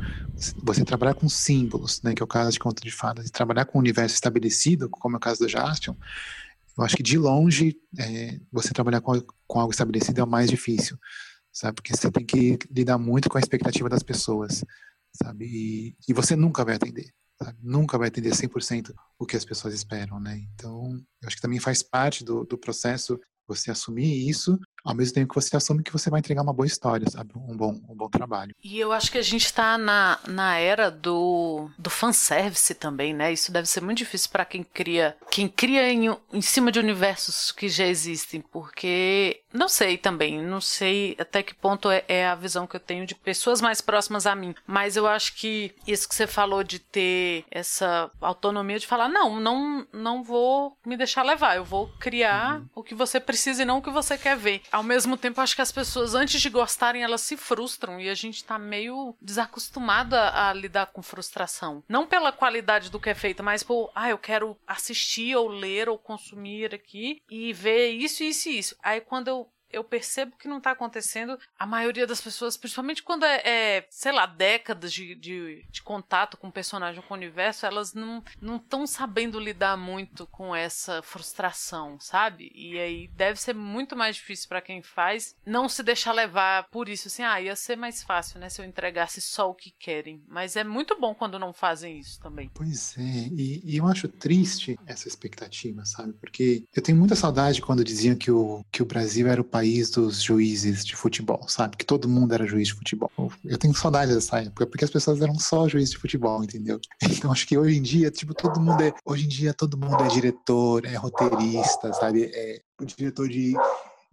você 0.62 0.82
trabalhar 0.82 1.14
com 1.14 1.28
símbolos, 1.28 2.02
né? 2.02 2.14
Que 2.14 2.22
é 2.22 2.24
o 2.24 2.28
caso 2.28 2.52
de 2.52 2.58
Conto 2.58 2.82
de 2.82 2.90
Fadas, 2.90 3.26
e 3.26 3.32
trabalhar 3.32 3.66
com 3.66 3.78
o 3.78 3.80
universo 3.80 4.14
estabelecido, 4.14 4.88
como 4.88 5.16
é 5.16 5.18
o 5.18 5.20
caso 5.20 5.40
do 5.40 5.48
Jaspion, 5.48 5.94
eu 6.76 6.82
acho 6.82 6.96
que 6.96 7.02
de 7.02 7.16
longe 7.16 7.76
é, 7.98 8.38
você 8.50 8.72
trabalhar 8.72 9.00
com, 9.00 9.20
com 9.46 9.60
algo 9.60 9.72
estabelecido 9.72 10.20
é 10.20 10.24
o 10.24 10.26
mais 10.26 10.50
difícil, 10.50 10.98
sabe? 11.54 11.76
Porque 11.76 11.96
você 11.96 12.10
tem 12.10 12.26
que 12.26 12.58
lidar 12.70 12.98
muito 12.98 13.30
com 13.30 13.38
a 13.38 13.40
expectativa 13.40 13.88
das 13.88 14.02
pessoas, 14.02 14.64
sabe? 15.22 15.46
E, 15.46 15.96
e 16.08 16.12
você 16.12 16.36
nunca 16.36 16.64
vai 16.64 16.74
atender 16.74 17.14
sabe? 17.42 17.58
Nunca 17.62 17.98
vai 17.98 18.08
atender 18.08 18.30
100% 18.30 18.94
o 19.18 19.26
que 19.26 19.36
as 19.36 19.44
pessoas 19.44 19.74
esperam, 19.74 20.20
né? 20.20 20.38
Então, 20.54 21.00
eu 21.20 21.26
acho 21.26 21.36
que 21.36 21.42
também 21.42 21.60
faz 21.60 21.82
parte 21.82 22.24
do, 22.24 22.44
do 22.44 22.56
processo 22.56 23.20
você 23.46 23.70
assumir 23.70 24.28
isso 24.28 24.58
ao 24.84 24.94
mesmo 24.94 25.14
tempo 25.14 25.28
que 25.28 25.40
você 25.40 25.56
assume 25.56 25.82
que 25.82 25.92
você 25.92 26.10
vai 26.10 26.20
entregar 26.20 26.42
uma 26.42 26.52
boa 26.52 26.66
história, 26.66 27.08
sabe? 27.08 27.30
Um 27.34 27.56
bom, 27.56 27.80
um 27.88 27.94
bom 27.94 28.08
trabalho. 28.08 28.54
E 28.62 28.78
eu 28.78 28.92
acho 28.92 29.10
que 29.10 29.18
a 29.18 29.22
gente 29.22 29.46
está 29.46 29.78
na, 29.78 30.18
na 30.28 30.58
era 30.58 30.90
do, 30.90 31.70
do 31.78 31.88
fanservice 31.88 32.74
também, 32.74 33.14
né? 33.14 33.32
Isso 33.32 33.50
deve 33.50 33.66
ser 33.66 33.80
muito 33.80 33.98
difícil 33.98 34.28
para 34.30 34.44
quem 34.44 34.62
cria 34.62 35.16
quem 35.30 35.48
cria 35.48 35.90
em, 35.90 36.14
em 36.32 36.42
cima 36.42 36.70
de 36.70 36.78
universos 36.78 37.50
que 37.50 37.68
já 37.68 37.86
existem, 37.86 38.40
porque 38.40 39.40
não 39.52 39.68
sei 39.68 39.96
também, 39.96 40.42
não 40.42 40.60
sei 40.60 41.16
até 41.18 41.42
que 41.42 41.54
ponto 41.54 41.90
é, 41.90 42.04
é 42.06 42.26
a 42.26 42.34
visão 42.34 42.66
que 42.66 42.76
eu 42.76 42.80
tenho 42.80 43.06
de 43.06 43.14
pessoas 43.14 43.60
mais 43.60 43.80
próximas 43.80 44.26
a 44.26 44.34
mim, 44.34 44.54
mas 44.66 44.96
eu 44.96 45.06
acho 45.06 45.34
que 45.36 45.74
isso 45.86 46.08
que 46.08 46.14
você 46.14 46.26
falou 46.26 46.62
de 46.62 46.78
ter 46.78 47.44
essa 47.50 48.10
autonomia 48.20 48.78
de 48.78 48.86
falar, 48.86 49.08
não, 49.08 49.40
não, 49.40 49.86
não 49.92 50.22
vou 50.22 50.76
me 50.84 50.96
deixar 50.96 51.22
levar, 51.22 51.56
eu 51.56 51.64
vou 51.64 51.88
criar 51.98 52.58
uhum. 52.58 52.66
o 52.74 52.82
que 52.82 52.94
você 52.94 53.18
precisa 53.18 53.62
e 53.62 53.64
não 53.64 53.78
o 53.78 53.82
que 53.82 53.90
você 53.90 54.18
quer 54.18 54.36
ver 54.36 54.62
ao 54.74 54.82
mesmo 54.82 55.16
tempo, 55.16 55.40
acho 55.40 55.54
que 55.54 55.62
as 55.62 55.70
pessoas, 55.70 56.16
antes 56.16 56.40
de 56.40 56.50
gostarem, 56.50 57.04
elas 57.04 57.20
se 57.20 57.36
frustram 57.36 58.00
e 58.00 58.08
a 58.08 58.14
gente 58.14 58.42
tá 58.42 58.58
meio 58.58 59.16
desacostumado 59.22 60.16
a, 60.16 60.50
a 60.50 60.52
lidar 60.52 60.86
com 60.86 61.00
frustração. 61.00 61.84
Não 61.88 62.08
pela 62.08 62.32
qualidade 62.32 62.90
do 62.90 62.98
que 62.98 63.08
é 63.08 63.14
feito, 63.14 63.40
mas 63.40 63.62
por, 63.62 63.92
ah, 63.94 64.10
eu 64.10 64.18
quero 64.18 64.56
assistir 64.66 65.36
ou 65.36 65.46
ler 65.46 65.88
ou 65.88 65.96
consumir 65.96 66.74
aqui 66.74 67.22
e 67.30 67.52
ver 67.52 67.90
isso, 67.90 68.24
isso 68.24 68.48
e 68.48 68.58
isso. 68.58 68.76
Aí 68.82 69.00
quando 69.00 69.28
eu 69.28 69.48
eu 69.74 69.84
percebo 69.84 70.36
que 70.36 70.48
não 70.48 70.60
tá 70.60 70.70
acontecendo. 70.70 71.38
A 71.58 71.66
maioria 71.66 72.06
das 72.06 72.20
pessoas, 72.20 72.56
principalmente 72.56 73.02
quando 73.02 73.24
é, 73.24 73.42
é 73.44 73.86
sei 73.90 74.12
lá, 74.12 74.26
décadas 74.26 74.92
de, 74.92 75.14
de, 75.14 75.66
de, 75.70 75.82
contato 75.82 76.36
com 76.36 76.48
o 76.48 76.52
personagem, 76.52 77.02
com 77.02 77.14
o 77.14 77.16
universo, 77.16 77.66
elas 77.66 77.94
não 77.94 78.22
estão 78.40 78.86
sabendo 78.86 79.38
lidar 79.38 79.76
muito 79.76 80.26
com 80.26 80.54
essa 80.54 81.02
frustração, 81.02 81.98
sabe? 82.00 82.50
E 82.54 82.78
aí 82.78 83.08
deve 83.08 83.40
ser 83.40 83.54
muito 83.54 83.96
mais 83.96 84.16
difícil 84.16 84.48
para 84.48 84.60
quem 84.60 84.82
faz 84.82 85.34
não 85.44 85.68
se 85.68 85.82
deixar 85.82 86.12
levar 86.12 86.68
por 86.70 86.88
isso. 86.88 87.08
Assim, 87.08 87.22
ah, 87.22 87.40
ia 87.40 87.56
ser 87.56 87.76
mais 87.76 88.02
fácil, 88.02 88.38
né? 88.38 88.48
Se 88.48 88.60
eu 88.60 88.64
entregasse 88.64 89.20
só 89.20 89.50
o 89.50 89.54
que 89.54 89.70
querem. 89.78 90.22
Mas 90.28 90.56
é 90.56 90.64
muito 90.64 90.98
bom 90.98 91.14
quando 91.14 91.38
não 91.38 91.52
fazem 91.52 91.98
isso 91.98 92.20
também. 92.20 92.50
Pois 92.54 92.96
é, 92.98 93.28
e, 93.32 93.62
e 93.64 93.76
eu 93.76 93.86
acho 93.86 94.08
triste 94.08 94.78
essa 94.86 95.08
expectativa, 95.08 95.84
sabe? 95.84 96.12
Porque 96.14 96.64
eu 96.74 96.82
tenho 96.82 96.98
muita 96.98 97.16
saudade 97.16 97.60
quando 97.60 97.84
diziam 97.84 98.16
que 98.16 98.30
o, 98.30 98.64
que 98.70 98.82
o 98.82 98.86
Brasil 98.86 99.26
era 99.28 99.40
o 99.40 99.44
país 99.44 99.63
país 99.64 99.88
dos 99.88 100.20
juízes 100.20 100.84
de 100.84 100.94
futebol, 100.94 101.48
sabe? 101.48 101.76
Que 101.78 101.86
todo 101.86 102.06
mundo 102.06 102.34
era 102.34 102.46
juiz 102.46 102.68
de 102.68 102.74
futebol. 102.74 103.10
Eu 103.42 103.56
tenho 103.56 103.74
saudade 103.74 104.12
dessa 104.12 104.38
época, 104.38 104.66
porque 104.66 104.84
as 104.84 104.90
pessoas 104.90 105.22
eram 105.22 105.38
só 105.38 105.66
juízes 105.66 105.92
de 105.92 105.98
futebol, 105.98 106.44
entendeu? 106.44 106.78
Então 107.24 107.32
acho 107.32 107.46
que 107.46 107.56
hoje 107.56 107.78
em 107.78 107.82
dia, 107.82 108.10
tipo, 108.10 108.34
todo 108.34 108.60
mundo 108.60 108.82
é. 108.82 108.92
Hoje 109.04 109.24
em 109.24 109.28
dia 109.28 109.54
todo 109.54 109.78
mundo 109.78 110.02
é 110.02 110.08
diretor, 110.08 110.84
é 110.84 110.94
roteirista, 110.96 111.92
sabe? 111.94 112.24
É 112.24 112.60
diretor 112.84 113.28
de 113.28 113.54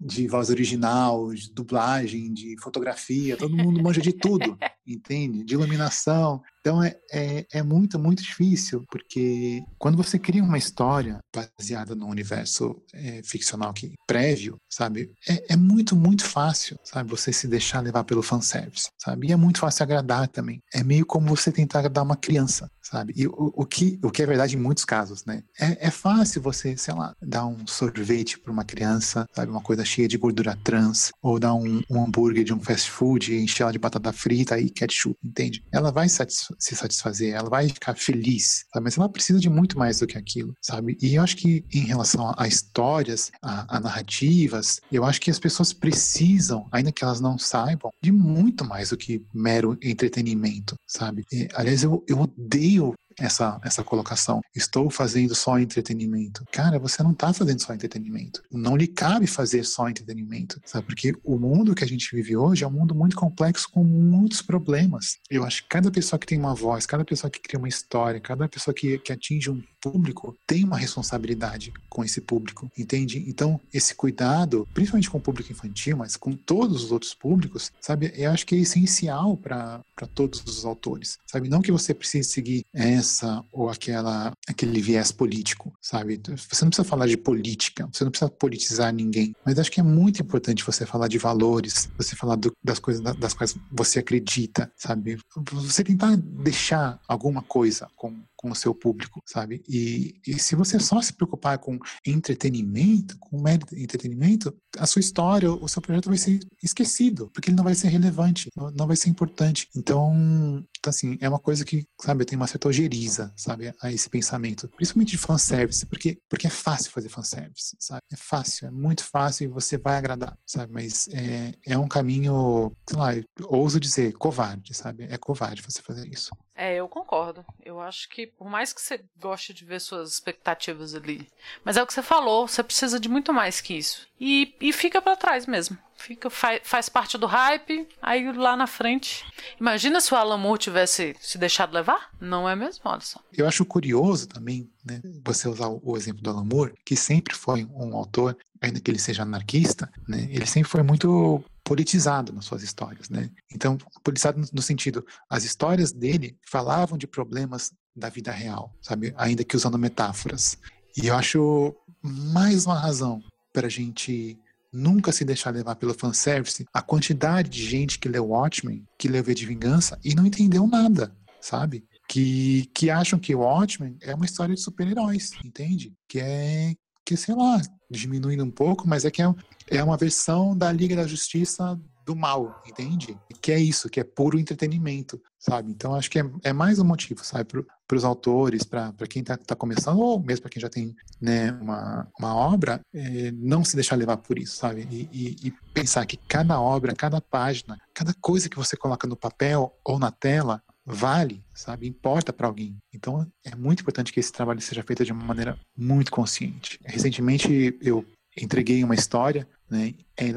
de 0.03 0.27
voz 0.27 0.49
original, 0.49 1.31
de 1.31 1.53
dublagem, 1.53 2.33
de 2.33 2.55
fotografia, 2.59 3.37
todo 3.37 3.55
mundo 3.55 3.83
manja 3.83 4.01
de 4.01 4.11
tudo, 4.11 4.57
entende? 4.93 5.43
De 5.43 5.53
iluminação. 5.53 6.41
Então 6.61 6.81
é, 6.83 6.95
é, 7.11 7.45
é, 7.51 7.63
muito, 7.63 7.97
muito 7.97 8.21
difícil, 8.21 8.85
porque 8.89 9.63
quando 9.79 9.97
você 9.97 10.19
cria 10.19 10.43
uma 10.43 10.57
história 10.57 11.19
baseada 11.35 11.95
no 11.95 12.07
universo 12.07 12.81
é, 12.93 13.21
ficcional 13.23 13.73
que, 13.73 13.93
prévio, 14.05 14.57
sabe? 14.69 15.11
É, 15.27 15.53
é, 15.53 15.55
muito, 15.55 15.95
muito 15.95 16.23
fácil, 16.23 16.77
sabe? 16.83 17.09
Você 17.09 17.33
se 17.33 17.47
deixar 17.47 17.81
levar 17.81 18.03
pelo 18.03 18.21
fanservice, 18.21 18.89
sabe? 18.97 19.27
E 19.27 19.31
é 19.31 19.35
muito 19.35 19.59
fácil 19.59 19.83
agradar 19.83 20.27
também. 20.27 20.61
É 20.73 20.83
meio 20.83 21.05
como 21.05 21.27
você 21.27 21.51
tentar 21.51 21.79
agradar 21.79 22.03
uma 22.03 22.15
criança, 22.15 22.69
sabe? 22.81 23.13
E 23.15 23.25
o, 23.27 23.51
o, 23.55 23.65
que, 23.65 23.99
o 24.03 24.11
que 24.11 24.21
é 24.21 24.25
verdade 24.25 24.55
em 24.55 24.59
muitos 24.59 24.85
casos, 24.85 25.25
né? 25.25 25.41
É, 25.59 25.87
é 25.87 25.91
fácil 25.91 26.41
você, 26.43 26.77
sei 26.77 26.93
lá, 26.93 27.15
dar 27.19 27.47
um 27.47 27.65
sorvete 27.65 28.39
para 28.39 28.51
uma 28.51 28.63
criança, 28.63 29.25
sabe? 29.33 29.51
Uma 29.51 29.61
coisa 29.61 29.83
cheia 29.83 30.07
de 30.07 30.17
gordura 30.17 30.57
trans, 30.63 31.09
ou 31.23 31.39
dar 31.39 31.55
um, 31.55 31.81
um 31.89 32.03
hambúrguer 32.03 32.43
de 32.43 32.53
um 32.53 32.59
fast 32.59 32.91
food, 32.91 33.33
encher 33.35 33.63
ela 33.63 33.71
de 33.71 33.79
batata 33.79 34.13
frita 34.13 34.59
e 34.59 34.69
ketchup, 34.81 35.17
entende? 35.23 35.63
Ela 35.71 35.91
vai 35.91 36.09
satisfazer 36.09 36.57
se 36.59 36.75
satisfazer, 36.75 37.33
ela 37.33 37.49
vai 37.49 37.69
ficar 37.69 37.95
feliz, 37.95 38.65
sabe? 38.73 38.83
mas 38.83 38.97
ela 38.97 39.09
precisa 39.09 39.39
de 39.39 39.49
muito 39.49 39.77
mais 39.77 39.99
do 39.99 40.07
que 40.07 40.17
aquilo, 40.17 40.55
sabe? 40.61 40.97
E 41.01 41.15
eu 41.15 41.23
acho 41.23 41.37
que 41.37 41.65
em 41.71 41.85
relação 41.85 42.33
a 42.37 42.47
histórias, 42.47 43.31
a, 43.41 43.77
a 43.77 43.79
narrativas, 43.79 44.79
eu 44.91 45.03
acho 45.03 45.19
que 45.21 45.31
as 45.31 45.39
pessoas 45.39 45.73
precisam, 45.73 46.67
ainda 46.71 46.91
que 46.91 47.03
elas 47.03 47.21
não 47.21 47.37
saibam, 47.37 47.91
de 48.01 48.11
muito 48.11 48.65
mais 48.65 48.89
do 48.89 48.97
que 48.97 49.23
mero 49.33 49.77
entretenimento, 49.81 50.75
sabe? 50.87 51.23
E, 51.31 51.47
aliás, 51.53 51.83
eu, 51.83 52.03
eu 52.07 52.19
odeio 52.19 52.93
essa, 53.19 53.59
essa 53.63 53.83
colocação. 53.83 54.41
Estou 54.55 54.89
fazendo 54.89 55.35
só 55.35 55.59
entretenimento. 55.59 56.45
Cara, 56.51 56.79
você 56.79 57.03
não 57.03 57.11
está 57.11 57.33
fazendo 57.33 57.61
só 57.61 57.73
entretenimento. 57.73 58.41
Não 58.51 58.75
lhe 58.75 58.87
cabe 58.87 59.27
fazer 59.27 59.63
só 59.63 59.89
entretenimento, 59.89 60.59
sabe? 60.65 60.85
Porque 60.87 61.13
o 61.23 61.37
mundo 61.37 61.75
que 61.75 61.83
a 61.83 61.87
gente 61.87 62.13
vive 62.15 62.35
hoje 62.35 62.63
é 62.63 62.67
um 62.67 62.71
mundo 62.71 62.95
muito 62.95 63.15
complexo 63.15 63.69
com 63.69 63.83
muitos 63.83 64.41
problemas. 64.41 65.17
Eu 65.29 65.43
acho 65.43 65.63
que 65.63 65.69
cada 65.69 65.91
pessoa 65.91 66.19
que 66.19 66.25
tem 66.25 66.39
uma 66.39 66.55
voz, 66.55 66.85
cada 66.85 67.05
pessoa 67.05 67.29
que 67.29 67.39
cria 67.39 67.59
uma 67.59 67.67
história, 67.67 68.19
cada 68.19 68.47
pessoa 68.47 68.73
que, 68.73 68.97
que 68.99 69.11
atinge 69.11 69.49
um 69.49 69.61
público 69.81 70.37
tem 70.45 70.63
uma 70.63 70.77
responsabilidade 70.77 71.73
com 71.89 72.03
esse 72.03 72.21
público, 72.21 72.69
entende? 72.77 73.25
Então, 73.27 73.59
esse 73.73 73.95
cuidado, 73.95 74.67
principalmente 74.73 75.09
com 75.09 75.17
o 75.17 75.21
público 75.21 75.51
infantil, 75.51 75.97
mas 75.97 76.15
com 76.15 76.33
todos 76.33 76.83
os 76.85 76.91
outros 76.91 77.13
públicos, 77.13 77.71
sabe? 77.81 78.13
Eu 78.15 78.31
acho 78.31 78.45
que 78.45 78.55
é 78.55 78.59
essencial 78.59 79.35
para 79.35 79.81
todos 80.13 80.43
os 80.45 80.65
autores, 80.65 81.17
sabe? 81.25 81.49
Não 81.49 81.61
que 81.61 81.71
você 81.71 81.93
precise 81.93 82.29
seguir 82.29 82.63
essa 82.73 83.43
ou 83.51 83.69
aquela 83.69 84.31
aquele 84.47 84.81
viés 84.81 85.11
político, 85.11 85.73
sabe? 85.81 86.21
Você 86.25 86.63
não 86.63 86.69
precisa 86.69 86.87
falar 86.87 87.07
de 87.07 87.17
política, 87.17 87.87
você 87.91 88.03
não 88.03 88.11
precisa 88.11 88.29
politizar 88.29 88.93
ninguém, 88.93 89.35
mas 89.45 89.57
acho 89.57 89.71
que 89.71 89.79
é 89.79 89.83
muito 89.83 90.21
importante 90.21 90.63
você 90.63 90.85
falar 90.85 91.07
de 91.07 91.17
valores, 91.17 91.89
você 91.97 92.15
falar 92.15 92.35
do, 92.35 92.51
das 92.63 92.79
coisas 92.79 93.01
das 93.17 93.33
quais 93.33 93.55
você 93.71 93.99
acredita, 93.99 94.71
sabe? 94.75 95.17
Você 95.51 95.83
tentar 95.83 96.15
deixar 96.17 96.99
alguma 97.07 97.41
coisa 97.41 97.87
com 97.95 98.21
com 98.41 98.49
o 98.49 98.55
seu 98.55 98.73
público, 98.73 99.21
sabe? 99.25 99.61
E, 99.69 100.15
e 100.25 100.39
se 100.39 100.55
você 100.55 100.79
só 100.79 101.01
se 101.01 101.13
preocupar 101.13 101.59
com 101.59 101.77
entretenimento, 102.05 103.17
com 103.19 103.41
mérito 103.41 103.75
entretenimento, 103.77 104.53
a 104.77 104.87
sua 104.87 104.99
história, 104.99 105.51
o 105.51 105.67
seu 105.67 105.81
projeto 105.81 106.09
vai 106.09 106.17
ser 106.17 106.39
esquecido, 106.63 107.29
porque 107.33 107.49
ele 107.49 107.57
não 107.57 107.63
vai 107.63 107.75
ser 107.75 107.89
relevante, 107.89 108.49
não 108.75 108.87
vai 108.87 108.95
ser 108.95 109.09
importante. 109.09 109.67
Então, 109.75 110.65
então 110.81 110.89
assim, 110.89 111.15
é 111.21 111.29
uma 111.29 111.37
coisa 111.37 111.63
que, 111.63 111.85
sabe, 112.01 112.25
tenho 112.25 112.41
uma 112.41 112.47
certa 112.47 112.67
ojeriza, 112.67 113.31
sabe, 113.37 113.71
a 113.79 113.91
esse 113.91 114.09
pensamento, 114.09 114.67
principalmente 114.69 115.11
de 115.11 115.17
fanservice, 115.19 115.85
porque, 115.85 116.17
porque 116.27 116.47
é 116.47 116.49
fácil 116.49 116.91
fazer 116.91 117.07
fanservice, 117.07 117.77
sabe? 117.79 118.01
É 118.11 118.15
fácil, 118.17 118.67
é 118.67 118.71
muito 118.71 119.03
fácil 119.03 119.45
e 119.45 119.47
você 119.47 119.77
vai 119.77 119.95
agradar, 119.95 120.35
sabe? 120.43 120.73
Mas 120.73 121.07
é, 121.09 121.53
é 121.67 121.77
um 121.77 121.87
caminho, 121.87 122.75
sei 122.89 122.97
lá, 122.97 123.09
ouso 123.43 123.79
dizer, 123.79 124.13
covarde, 124.13 124.73
sabe? 124.73 125.03
É 125.03 125.17
covarde 125.19 125.61
você 125.61 125.83
fazer 125.83 126.07
isso. 126.07 126.31
É, 126.55 126.75
eu 126.75 126.87
concordo. 126.87 127.45
Eu 127.63 127.79
acho 127.79 128.09
que 128.09 128.25
por 128.25 128.49
mais 128.49 128.73
que 128.73 128.81
você 128.81 129.03
goste 129.17 129.53
de 129.53 129.63
ver 129.63 129.79
suas 129.79 130.11
expectativas 130.13 130.95
ali, 130.95 131.27
mas 131.63 131.77
é 131.77 131.83
o 131.83 131.87
que 131.87 131.93
você 131.93 132.01
falou, 132.01 132.47
você 132.47 132.63
precisa 132.63 132.99
de 132.99 133.07
muito 133.07 133.31
mais 133.31 133.61
que 133.61 133.75
isso. 133.75 134.07
E, 134.19 134.55
e 134.59 134.73
fica 134.73 135.01
para 135.01 135.15
trás 135.15 135.45
mesmo. 135.45 135.77
Fica, 136.01 136.29
faz, 136.29 136.61
faz 136.63 136.89
parte 136.89 137.17
do 137.17 137.27
hype, 137.27 137.87
aí 138.01 138.31
lá 138.31 138.57
na 138.57 138.65
frente. 138.65 139.23
Imagina 139.59 140.01
se 140.01 140.11
o 140.13 140.17
Alan 140.17 140.37
Moore 140.37 140.59
tivesse 140.59 141.15
se 141.19 141.37
deixado 141.37 141.73
levar? 141.73 142.09
Não 142.19 142.49
é 142.49 142.55
mesmo? 142.55 142.81
Só. 143.01 143.19
Eu 143.31 143.47
acho 143.47 143.63
curioso 143.63 144.27
também, 144.27 144.67
né, 144.83 144.99
você 145.23 145.47
usar 145.47 145.67
o 145.67 145.95
exemplo 145.95 146.21
do 146.21 146.29
Alan 146.31 146.43
Moore, 146.43 146.73
que 146.83 146.95
sempre 146.95 147.35
foi 147.35 147.65
um 147.65 147.95
autor, 147.95 148.35
ainda 148.59 148.79
que 148.79 148.89
ele 148.89 148.97
seja 148.97 149.21
anarquista, 149.21 149.91
né, 150.07 150.27
ele 150.31 150.47
sempre 150.47 150.69
foi 150.69 150.81
muito 150.81 151.43
politizado 151.63 152.33
nas 152.33 152.45
suas 152.45 152.63
histórias, 152.63 153.07
né? 153.09 153.29
Então, 153.53 153.77
politizado 154.03 154.41
no 154.51 154.61
sentido, 154.61 155.05
as 155.29 155.43
histórias 155.43 155.91
dele 155.91 156.35
falavam 156.41 156.97
de 156.97 157.05
problemas 157.05 157.71
da 157.95 158.09
vida 158.09 158.31
real, 158.31 158.75
sabe? 158.81 159.13
Ainda 159.15 159.43
que 159.43 159.55
usando 159.55 159.77
metáforas. 159.77 160.57
E 160.97 161.07
eu 161.07 161.15
acho 161.15 161.75
mais 162.01 162.65
uma 162.65 162.79
razão 162.79 163.23
para 163.53 163.67
a 163.67 163.69
gente 163.69 164.39
nunca 164.71 165.11
se 165.11 165.25
deixar 165.25 165.51
levar 165.51 165.75
pelo 165.75 165.93
fanservice, 165.93 166.65
a 166.73 166.81
quantidade 166.81 167.49
de 167.49 167.63
gente 167.63 167.99
que 167.99 168.07
leu 168.07 168.27
Watchmen, 168.27 168.85
que 168.97 169.07
leu 169.07 169.23
V 169.23 169.33
de 169.33 169.45
Vingança 169.45 169.99
e 170.03 170.15
não 170.15 170.25
entendeu 170.25 170.65
nada, 170.65 171.15
sabe? 171.39 171.85
Que, 172.07 172.69
que 172.73 172.89
acham 172.89 173.19
que 173.19 173.35
Watchmen 173.35 173.97
é 174.01 174.13
uma 174.13 174.25
história 174.25 174.55
de 174.55 174.61
super-heróis, 174.61 175.31
entende? 175.43 175.93
Que 176.07 176.19
é, 176.19 176.73
que 177.05 177.17
sei 177.17 177.35
lá, 177.35 177.61
diminuindo 177.89 178.43
um 178.43 178.51
pouco, 178.51 178.87
mas 178.87 179.05
é 179.05 179.11
que 179.11 179.21
é, 179.21 179.33
é 179.69 179.83
uma 179.83 179.97
versão 179.97 180.55
da 180.55 180.71
Liga 180.71 180.95
da 180.95 181.07
Justiça 181.07 181.79
do 182.05 182.15
mal, 182.15 182.61
entende? 182.65 183.17
Que 183.41 183.51
é 183.51 183.59
isso, 183.59 183.89
que 183.89 183.99
é 183.99 184.03
puro 184.03 184.39
entretenimento, 184.39 185.21
sabe? 185.39 185.71
Então 185.71 185.95
acho 185.95 186.09
que 186.09 186.19
é, 186.19 186.25
é 186.43 186.53
mais 186.53 186.79
um 186.79 186.83
motivo, 186.83 187.23
sabe, 187.23 187.45
para 187.45 187.97
os 187.97 188.03
autores, 188.03 188.63
para 188.63 188.93
quem 189.09 189.21
está 189.21 189.37
tá 189.37 189.55
começando, 189.55 189.99
ou 189.99 190.19
mesmo 190.19 190.43
para 190.43 190.51
quem 190.51 190.61
já 190.61 190.69
tem 190.69 190.95
né, 191.19 191.51
uma, 191.53 192.07
uma 192.19 192.35
obra, 192.35 192.79
é, 192.93 193.31
não 193.31 193.63
se 193.63 193.75
deixar 193.75 193.95
levar 193.95 194.17
por 194.17 194.39
isso, 194.39 194.55
sabe? 194.55 194.87
E, 194.89 195.09
e, 195.11 195.47
e 195.47 195.51
pensar 195.73 196.05
que 196.05 196.17
cada 196.17 196.59
obra, 196.59 196.95
cada 196.95 197.19
página, 197.19 197.77
cada 197.93 198.13
coisa 198.21 198.49
que 198.49 198.57
você 198.57 198.77
coloca 198.77 199.07
no 199.07 199.15
papel 199.15 199.73
ou 199.83 199.99
na 199.99 200.11
tela 200.11 200.61
vale, 200.85 201.43
sabe? 201.53 201.87
Importa 201.87 202.33
para 202.33 202.47
alguém. 202.47 202.77
Então 202.93 203.25
é 203.43 203.55
muito 203.55 203.81
importante 203.81 204.11
que 204.11 204.19
esse 204.19 204.31
trabalho 204.31 204.61
seja 204.61 204.83
feito 204.83 205.05
de 205.05 205.11
uma 205.11 205.23
maneira 205.23 205.59
muito 205.77 206.11
consciente. 206.11 206.79
Recentemente 206.83 207.77
eu 207.81 208.05
entreguei 208.37 208.83
uma 208.83 208.95
história, 208.95 209.47
né? 209.69 209.93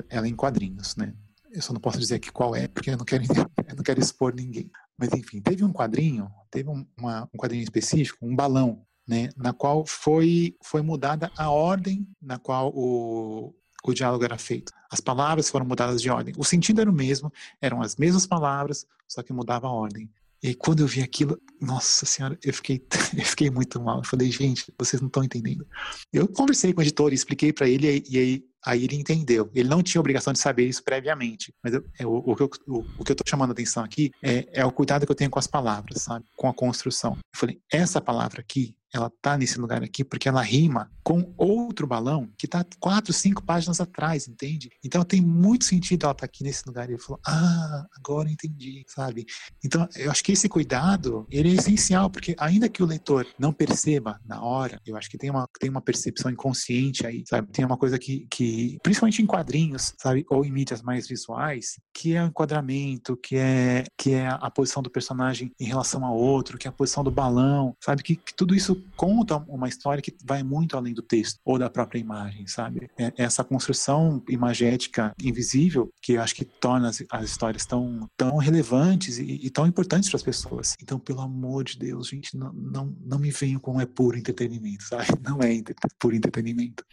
Ela 0.08 0.28
em 0.28 0.34
quadrinhos, 0.34 0.96
né? 0.96 1.14
Eu 1.54 1.62
só 1.62 1.72
não 1.72 1.80
posso 1.80 2.00
dizer 2.00 2.16
aqui 2.16 2.32
qual 2.32 2.56
é, 2.56 2.66
porque 2.66 2.90
eu 2.90 2.96
não 2.96 3.04
quero, 3.04 3.22
eu 3.68 3.76
não 3.76 3.82
quero 3.84 4.00
expor 4.00 4.34
ninguém. 4.34 4.68
Mas 4.98 5.12
enfim, 5.12 5.40
teve 5.40 5.64
um 5.64 5.72
quadrinho, 5.72 6.28
teve 6.50 6.68
um, 6.68 6.84
uma, 6.98 7.28
um 7.32 7.38
quadrinho 7.38 7.62
específico, 7.62 8.26
um 8.26 8.34
balão, 8.34 8.84
né, 9.06 9.28
na 9.36 9.52
qual 9.52 9.86
foi, 9.86 10.56
foi 10.64 10.82
mudada 10.82 11.30
a 11.36 11.50
ordem 11.50 12.08
na 12.20 12.38
qual 12.38 12.72
o, 12.74 13.54
o 13.84 13.94
diálogo 13.94 14.24
era 14.24 14.36
feito. 14.36 14.72
As 14.90 15.00
palavras 15.00 15.48
foram 15.48 15.64
mudadas 15.64 16.02
de 16.02 16.10
ordem. 16.10 16.34
O 16.36 16.44
sentido 16.44 16.80
era 16.80 16.90
o 16.90 16.94
mesmo, 16.94 17.32
eram 17.62 17.80
as 17.80 17.94
mesmas 17.94 18.26
palavras, 18.26 18.84
só 19.06 19.22
que 19.22 19.32
mudava 19.32 19.68
a 19.68 19.72
ordem. 19.72 20.10
E 20.44 20.54
quando 20.54 20.80
eu 20.80 20.86
vi 20.86 21.00
aquilo, 21.00 21.40
nossa 21.58 22.04
senhora, 22.04 22.38
eu 22.44 22.52
fiquei, 22.52 22.86
eu 23.16 23.24
fiquei 23.24 23.48
muito 23.48 23.80
mal. 23.80 24.00
Eu 24.00 24.04
falei, 24.04 24.30
gente, 24.30 24.70
vocês 24.78 25.00
não 25.00 25.06
estão 25.06 25.24
entendendo. 25.24 25.66
Eu 26.12 26.28
conversei 26.28 26.74
com 26.74 26.80
o 26.80 26.84
editor 26.84 27.12
e 27.12 27.14
expliquei 27.14 27.50
para 27.50 27.66
ele, 27.66 28.04
e 28.06 28.18
aí 28.18 28.44
Aí 28.66 28.84
ele 28.84 28.96
entendeu. 28.96 29.50
Ele 29.54 29.68
não 29.68 29.82
tinha 29.82 30.00
obrigação 30.00 30.32
de 30.32 30.38
saber 30.38 30.66
isso 30.66 30.82
previamente. 30.82 31.52
Mas 31.62 31.74
eu, 31.74 31.84
é, 31.98 32.06
o, 32.06 32.34
que 32.34 32.42
eu, 32.42 32.50
o, 32.66 32.78
o 32.98 33.04
que 33.04 33.12
eu 33.12 33.16
chamando 33.26 33.50
a 33.50 33.52
atenção 33.52 33.84
aqui 33.84 34.10
é, 34.22 34.60
é 34.60 34.64
o 34.64 34.72
cuidado 34.72 35.04
que 35.04 35.12
eu 35.12 35.16
tenho 35.16 35.30
com 35.30 35.38
as 35.38 35.46
palavras, 35.46 36.02
sabe? 36.02 36.24
Com 36.34 36.48
a 36.48 36.54
construção. 36.54 37.12
Eu 37.12 37.38
falei, 37.38 37.60
essa 37.70 38.00
palavra 38.00 38.40
aqui, 38.40 38.74
ela 38.94 39.10
tá 39.20 39.36
nesse 39.36 39.58
lugar 39.58 39.82
aqui 39.82 40.04
porque 40.04 40.28
ela 40.28 40.40
rima 40.40 40.90
com 41.02 41.34
outro 41.36 41.86
balão 41.86 42.30
que 42.38 42.46
tá 42.46 42.64
quatro, 42.78 43.12
cinco 43.12 43.42
páginas 43.42 43.80
atrás, 43.80 44.28
entende? 44.28 44.70
Então 44.82 45.04
tem 45.04 45.20
muito 45.20 45.64
sentido 45.64 46.04
ela 46.04 46.12
estar 46.12 46.20
tá 46.20 46.26
aqui 46.26 46.44
nesse 46.44 46.66
lugar. 46.66 46.88
E 46.88 46.98
falou, 46.98 47.20
ah, 47.26 47.86
agora 47.96 48.30
entendi, 48.30 48.84
sabe? 48.86 49.26
Então 49.62 49.88
eu 49.96 50.10
acho 50.10 50.22
que 50.22 50.32
esse 50.32 50.48
cuidado, 50.48 51.26
ele 51.30 51.50
é 51.50 51.54
essencial, 51.54 52.08
porque 52.08 52.36
ainda 52.38 52.68
que 52.68 52.82
o 52.82 52.86
leitor 52.86 53.26
não 53.38 53.52
perceba 53.52 54.20
na 54.24 54.42
hora, 54.42 54.80
eu 54.86 54.96
acho 54.96 55.10
que 55.10 55.18
tem 55.18 55.30
uma, 55.30 55.48
tem 55.58 55.68
uma 55.68 55.82
percepção 55.82 56.30
inconsciente 56.30 57.06
aí, 57.06 57.24
sabe? 57.26 57.50
Tem 57.50 57.64
uma 57.64 57.76
coisa 57.76 57.98
que, 57.98 58.26
que 58.30 58.78
principalmente 58.82 59.20
em 59.20 59.26
quadrinhos, 59.26 59.92
sabe? 59.98 60.24
Ou 60.30 60.44
em 60.44 60.52
mídias 60.52 60.82
mais 60.82 61.08
visuais, 61.08 61.80
que 61.92 62.14
é 62.14 62.22
o 62.22 62.28
enquadramento, 62.28 63.16
que 63.16 63.36
é, 63.36 63.84
que 63.98 64.12
é 64.12 64.28
a 64.28 64.50
posição 64.50 64.82
do 64.82 64.90
personagem 64.90 65.50
em 65.58 65.66
relação 65.66 66.04
ao 66.04 66.16
outro, 66.16 66.56
que 66.56 66.68
é 66.68 66.70
a 66.70 66.72
posição 66.72 67.02
do 67.02 67.10
balão, 67.10 67.76
sabe? 67.80 68.02
Que, 68.02 68.16
que 68.16 68.34
tudo 68.34 68.54
isso 68.54 68.83
conta 68.96 69.36
uma 69.48 69.68
história 69.68 70.02
que 70.02 70.14
vai 70.24 70.42
muito 70.42 70.76
além 70.76 70.94
do 70.94 71.02
texto 71.02 71.38
ou 71.44 71.58
da 71.58 71.70
própria 71.70 71.98
imagem, 71.98 72.46
sabe? 72.46 72.90
É 72.98 73.12
essa 73.16 73.44
construção 73.44 74.22
imagética 74.28 75.12
invisível 75.22 75.90
que 76.00 76.14
eu 76.14 76.22
acho 76.22 76.34
que 76.34 76.44
torna 76.44 76.88
as, 76.88 77.02
as 77.10 77.24
histórias 77.24 77.66
tão, 77.66 78.08
tão 78.16 78.36
relevantes 78.36 79.18
e, 79.18 79.40
e 79.42 79.50
tão 79.50 79.66
importantes 79.66 80.08
para 80.08 80.16
as 80.16 80.22
pessoas. 80.22 80.74
Então, 80.80 80.98
pelo 80.98 81.20
amor 81.20 81.64
de 81.64 81.78
Deus, 81.78 82.08
gente, 82.08 82.36
não, 82.36 82.52
não, 82.52 82.96
não 83.04 83.18
me 83.18 83.30
venham 83.30 83.60
com 83.60 83.80
é 83.80 83.86
puro 83.86 84.16
entretenimento, 84.16 84.84
sabe? 84.84 85.04
Não 85.24 85.40
é 85.40 85.62
puro 85.98 86.14
entretenimento. 86.14 86.84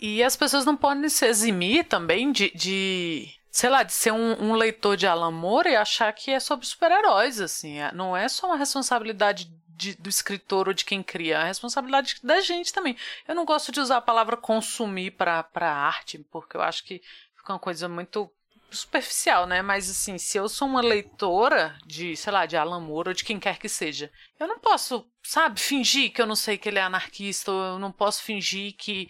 E 0.00 0.22
as 0.22 0.36
pessoas 0.36 0.64
não 0.64 0.76
podem 0.76 1.08
se 1.08 1.26
eximir 1.26 1.84
também 1.84 2.30
de, 2.30 2.50
de 2.54 3.28
sei 3.50 3.68
lá, 3.68 3.82
de 3.82 3.92
ser 3.92 4.12
um, 4.12 4.42
um, 4.42 4.54
leitor 4.54 4.96
de 4.96 5.06
Alan 5.06 5.32
Moore 5.32 5.70
e 5.70 5.76
achar 5.76 6.12
que 6.12 6.30
é 6.30 6.38
sobre 6.38 6.66
super-heróis, 6.66 7.40
assim. 7.40 7.78
É, 7.78 7.92
não 7.92 8.16
é 8.16 8.28
só 8.28 8.46
uma 8.46 8.56
responsabilidade 8.56 9.52
de, 9.80 9.94
do 9.94 10.10
escritor 10.10 10.68
ou 10.68 10.74
de 10.74 10.84
quem 10.84 11.02
cria, 11.02 11.36
é 11.36 11.42
a 11.42 11.44
responsabilidade 11.44 12.16
da 12.22 12.40
gente 12.40 12.72
também. 12.72 12.96
Eu 13.26 13.34
não 13.34 13.46
gosto 13.46 13.72
de 13.72 13.80
usar 13.80 13.96
a 13.96 14.02
palavra 14.02 14.36
consumir 14.36 15.12
para 15.12 15.48
arte, 15.58 16.18
porque 16.30 16.56
eu 16.56 16.60
acho 16.60 16.84
que 16.84 17.00
fica 17.34 17.52
uma 17.54 17.58
coisa 17.58 17.88
muito 17.88 18.30
superficial, 18.70 19.46
né? 19.46 19.62
Mas 19.62 19.90
assim, 19.90 20.18
se 20.18 20.38
eu 20.38 20.48
sou 20.48 20.68
uma 20.68 20.82
leitora 20.82 21.76
de, 21.86 22.14
sei 22.14 22.32
lá, 22.32 22.46
de 22.46 22.56
Alan 22.56 22.80
Moore 22.80 23.08
ou 23.08 23.14
de 23.14 23.24
quem 23.24 23.40
quer 23.40 23.58
que 23.58 23.68
seja, 23.68 24.12
eu 24.38 24.46
não 24.46 24.60
posso, 24.60 25.10
sabe, 25.24 25.58
fingir 25.58 26.12
que 26.12 26.20
eu 26.20 26.26
não 26.26 26.36
sei 26.36 26.58
que 26.58 26.68
ele 26.68 26.78
é 26.78 26.82
anarquista, 26.82 27.50
ou 27.50 27.62
eu 27.62 27.78
não 27.78 27.90
posso 27.90 28.22
fingir 28.22 28.74
que 28.76 29.08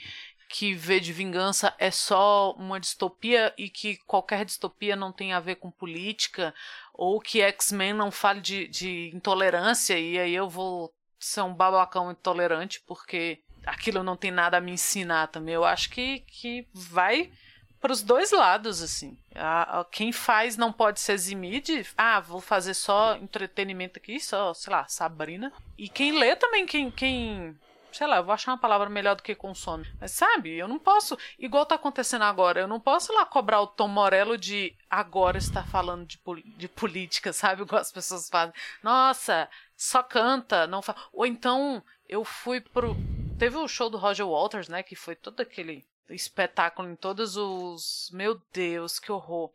que 0.52 0.74
V 0.74 0.98
de 0.98 1.12
Vingança 1.12 1.72
é 1.78 1.92
só 1.92 2.52
uma 2.58 2.80
distopia 2.80 3.54
e 3.56 3.70
que 3.70 3.98
qualquer 3.98 4.44
distopia 4.44 4.96
não 4.96 5.12
tem 5.12 5.32
a 5.32 5.38
ver 5.38 5.54
com 5.54 5.70
política, 5.70 6.52
ou 7.00 7.18
que 7.18 7.40
X-Men 7.40 7.94
não 7.94 8.10
fale 8.10 8.42
de, 8.42 8.68
de 8.68 9.10
intolerância 9.14 9.98
e 9.98 10.18
aí 10.18 10.34
eu 10.34 10.50
vou 10.50 10.92
ser 11.18 11.40
um 11.40 11.54
babacão 11.54 12.10
intolerante 12.10 12.78
porque 12.86 13.40
aquilo 13.64 14.02
não 14.02 14.18
tem 14.18 14.30
nada 14.30 14.58
a 14.58 14.60
me 14.60 14.72
ensinar 14.72 15.28
também. 15.28 15.54
Eu 15.54 15.64
acho 15.64 15.88
que, 15.88 16.20
que 16.26 16.68
vai 16.74 17.32
para 17.80 17.90
os 17.90 18.02
dois 18.02 18.32
lados, 18.32 18.82
assim. 18.82 19.16
A, 19.34 19.80
a, 19.80 19.84
quem 19.86 20.12
faz 20.12 20.58
não 20.58 20.70
pode 20.70 21.00
se 21.00 21.10
eximir 21.10 21.62
de, 21.62 21.86
ah, 21.96 22.20
vou 22.20 22.38
fazer 22.38 22.74
só 22.74 23.16
entretenimento 23.16 23.98
aqui, 23.98 24.20
só, 24.20 24.52
sei 24.52 24.70
lá, 24.70 24.86
Sabrina. 24.86 25.50
E 25.78 25.88
quem 25.88 26.12
lê 26.12 26.36
também, 26.36 26.66
quem, 26.66 26.90
quem 26.90 27.58
sei 27.96 28.06
lá, 28.06 28.16
eu 28.16 28.24
vou 28.24 28.32
achar 28.32 28.52
uma 28.52 28.58
palavra 28.58 28.88
melhor 28.88 29.16
do 29.16 29.22
que 29.22 29.34
consome. 29.34 29.86
Mas 30.00 30.12
sabe, 30.12 30.56
eu 30.56 30.68
não 30.68 30.78
posso, 30.78 31.16
igual 31.38 31.66
tá 31.66 31.74
acontecendo 31.74 32.22
agora, 32.22 32.60
eu 32.60 32.68
não 32.68 32.80
posso 32.80 33.12
lá 33.12 33.24
cobrar 33.24 33.60
o 33.60 33.66
Tom 33.66 33.88
Morello 33.88 34.36
de 34.36 34.76
agora 34.88 35.38
estar 35.38 35.66
falando 35.68 36.06
de, 36.06 36.18
de 36.56 36.68
política, 36.68 37.32
sabe? 37.34 37.62
Igual 37.62 37.80
as 37.80 37.92
pessoas 37.92 38.28
fazem. 38.28 38.54
Nossa, 38.82 39.48
só 39.76 40.02
canta, 40.02 40.66
não 40.66 40.82
fala. 40.82 40.98
Ou 41.12 41.26
então 41.26 41.82
eu 42.08 42.24
fui 42.24 42.60
pro. 42.60 42.96
Teve 43.38 43.56
o 43.56 43.68
show 43.68 43.88
do 43.88 43.96
Roger 43.96 44.26
Walters, 44.26 44.68
né? 44.68 44.82
Que 44.82 44.94
foi 44.94 45.14
todo 45.14 45.40
aquele 45.40 45.84
espetáculo 46.10 46.88
em 46.88 46.96
todos 46.96 47.36
os. 47.36 48.10
Meu 48.12 48.40
Deus, 48.52 48.98
que 48.98 49.10
horror. 49.10 49.50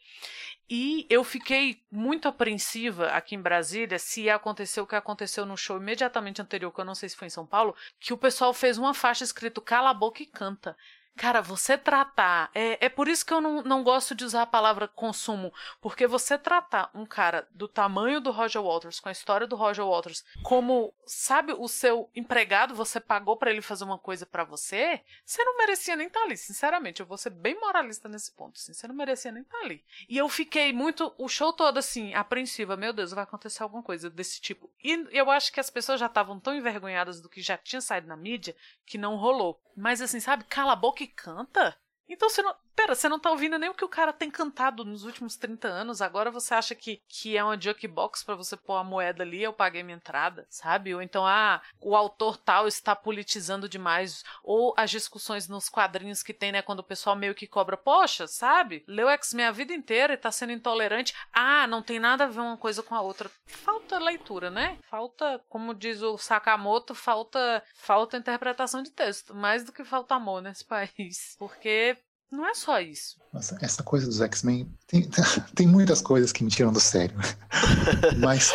E 0.69 1.05
eu 1.09 1.23
fiquei 1.23 1.81
muito 1.91 2.27
apreensiva 2.27 3.07
aqui 3.09 3.35
em 3.35 3.41
Brasília 3.41 3.99
se 3.99 4.29
aconteceu 4.29 4.83
o 4.83 4.87
que 4.87 4.95
aconteceu 4.95 5.45
no 5.45 5.55
show 5.55 5.77
imediatamente 5.77 6.41
anterior, 6.41 6.71
que 6.71 6.81
eu 6.81 6.85
não 6.85 6.95
sei 6.95 7.09
se 7.09 7.15
foi 7.15 7.27
em 7.27 7.31
São 7.31 7.45
Paulo, 7.45 7.75
que 7.99 8.13
o 8.13 8.17
pessoal 8.17 8.53
fez 8.53 8.77
uma 8.77 8.93
faixa 8.93 9.23
escrito 9.23 9.61
Cala 9.61 9.91
a 9.91 9.93
boca 9.93 10.23
e 10.23 10.25
canta. 10.25 10.75
Cara, 11.17 11.41
você 11.41 11.77
tratar. 11.77 12.51
É, 12.53 12.85
é 12.85 12.89
por 12.89 13.07
isso 13.07 13.25
que 13.25 13.33
eu 13.33 13.39
não, 13.39 13.61
não 13.63 13.83
gosto 13.83 14.13
de 14.13 14.25
usar 14.25 14.41
a 14.41 14.47
palavra 14.47 14.85
consumo. 14.87 15.53
Porque 15.81 16.05
você 16.05 16.37
tratar 16.37 16.89
um 16.93 17.05
cara 17.05 17.47
do 17.51 17.69
tamanho 17.69 18.19
do 18.19 18.31
Roger 18.31 18.61
Waters, 18.61 18.99
com 18.99 19.07
a 19.07 19.13
história 19.13 19.47
do 19.47 19.55
Roger 19.55 19.85
Waters, 19.85 20.25
como, 20.43 20.93
sabe, 21.05 21.53
o 21.53 21.67
seu 21.69 22.09
empregado, 22.13 22.75
você 22.75 22.99
pagou 22.99 23.37
para 23.37 23.49
ele 23.49 23.61
fazer 23.61 23.85
uma 23.85 23.97
coisa 23.97 24.25
para 24.25 24.43
você, 24.43 25.01
você 25.25 25.41
não 25.43 25.57
merecia 25.57 25.95
nem 25.95 26.07
estar 26.07 26.19
tá 26.19 26.25
ali. 26.25 26.35
Sinceramente, 26.35 26.99
eu 26.99 27.05
vou 27.05 27.17
ser 27.17 27.29
bem 27.29 27.57
moralista 27.59 28.09
nesse 28.09 28.31
ponto. 28.33 28.57
Assim, 28.57 28.73
você 28.73 28.85
não 28.85 28.95
merecia 28.95 29.31
nem 29.31 29.43
estar 29.43 29.57
tá 29.57 29.63
ali. 29.63 29.83
E 30.09 30.17
eu 30.17 30.27
fiquei 30.27 30.73
muito, 30.73 31.13
o 31.17 31.29
show 31.29 31.53
todo 31.53 31.77
assim, 31.77 32.13
apreensiva. 32.13 32.75
Meu 32.75 32.91
Deus, 32.91 33.11
vai 33.11 33.23
acontecer 33.23 33.63
alguma 33.63 33.81
coisa 33.81 34.09
desse 34.09 34.41
tipo. 34.41 34.69
E 34.83 35.07
eu 35.11 35.31
acho 35.31 35.53
que 35.53 35.61
as 35.61 35.69
pessoas 35.69 35.99
já 35.99 36.07
estavam 36.07 36.41
tão 36.41 36.53
envergonhadas 36.53 37.21
do 37.21 37.29
que 37.29 37.41
já 37.41 37.57
tinha 37.57 37.79
saído 37.79 38.07
na 38.07 38.17
mídia 38.17 38.53
que 38.85 38.97
não 38.97 39.15
rolou. 39.15 39.61
Mas 39.75 40.01
assim, 40.01 40.19
sabe, 40.19 40.45
cala 40.45 40.71
a 40.71 40.75
boca 40.75 41.04
que 41.07 41.13
canta? 41.13 41.77
Então 42.07 42.29
você 42.29 42.41
não. 42.41 42.55
Pera, 42.75 42.93
você 42.93 43.07
não 43.07 43.17
tá 43.17 43.31
ouvindo 43.31 43.57
nem 43.57 43.69
o 43.69 43.73
que 43.73 43.85
o 43.85 43.89
cara 43.89 44.11
tem 44.11 44.29
cantado 44.29 44.83
nos 44.83 45.05
últimos 45.05 45.37
30 45.37 45.67
anos. 45.67 46.01
Agora 46.01 46.29
você 46.29 46.53
acha 46.53 46.75
que, 46.75 47.01
que 47.07 47.37
é 47.37 47.43
uma 47.43 47.59
jukebox 47.59 48.23
para 48.23 48.35
você 48.35 48.57
pôr 48.57 48.75
a 48.75 48.83
moeda 48.83 49.23
ali, 49.23 49.41
eu 49.41 49.53
paguei 49.53 49.81
minha 49.81 49.95
entrada, 49.95 50.45
sabe? 50.49 50.93
Ou 50.93 51.01
então, 51.01 51.25
ah, 51.25 51.61
o 51.79 51.95
autor 51.95 52.37
tal 52.37 52.67
está 52.67 52.93
politizando 52.95 53.69
demais. 53.69 54.23
Ou 54.43 54.73
as 54.75 54.91
discussões 54.91 55.47
nos 55.47 55.69
quadrinhos 55.69 56.21
que 56.21 56.33
tem, 56.33 56.51
né, 56.51 56.61
quando 56.61 56.79
o 56.79 56.83
pessoal 56.83 57.15
meio 57.15 57.33
que 57.33 57.47
cobra, 57.47 57.77
poxa, 57.77 58.27
sabe? 58.27 58.83
Leu 58.87 59.09
X-Men 59.09 59.45
a 59.45 59.51
vida 59.51 59.73
inteira 59.73 60.13
e 60.13 60.17
tá 60.17 60.31
sendo 60.31 60.51
intolerante. 60.51 61.15
Ah, 61.31 61.65
não 61.67 61.81
tem 61.81 61.99
nada 61.99 62.25
a 62.25 62.27
ver 62.27 62.41
uma 62.41 62.57
coisa 62.57 62.83
com 62.83 62.93
a 62.93 63.01
outra. 63.01 63.31
Falta 63.45 63.97
leitura, 63.97 64.51
né? 64.51 64.77
Falta, 64.89 65.41
como 65.47 65.73
diz 65.73 66.01
o 66.01 66.17
Sakamoto, 66.17 66.93
falta, 66.93 67.63
falta 67.73 68.17
interpretação 68.17 68.83
de 68.83 68.91
texto. 68.91 69.33
Mais 69.33 69.63
do 69.63 69.71
que 69.71 69.83
falta 69.85 70.15
amor 70.15 70.41
nesse 70.41 70.65
país. 70.65 71.35
Porque 71.39 71.97
não 72.31 72.47
é 72.47 72.53
só 72.53 72.79
isso. 72.79 73.17
Nossa, 73.33 73.57
essa 73.61 73.83
coisa 73.83 74.07
dos 74.07 74.21
X-Men 74.21 74.69
tem, 74.87 75.09
tem 75.55 75.67
muitas 75.67 76.01
coisas 76.01 76.31
que 76.31 76.43
me 76.43 76.49
tiram 76.49 76.71
do 76.71 76.79
sério. 76.79 77.17
Mas, 78.19 78.51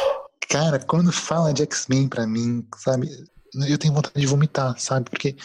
cara, 0.48 0.78
quando 0.78 1.12
fala 1.12 1.52
de 1.52 1.62
X-Men 1.62 2.08
pra 2.08 2.26
mim, 2.26 2.66
sabe, 2.76 3.08
eu 3.68 3.78
tenho 3.78 3.94
vontade 3.94 4.20
de 4.20 4.26
vomitar, 4.26 4.78
sabe? 4.78 5.08
Porque 5.08 5.36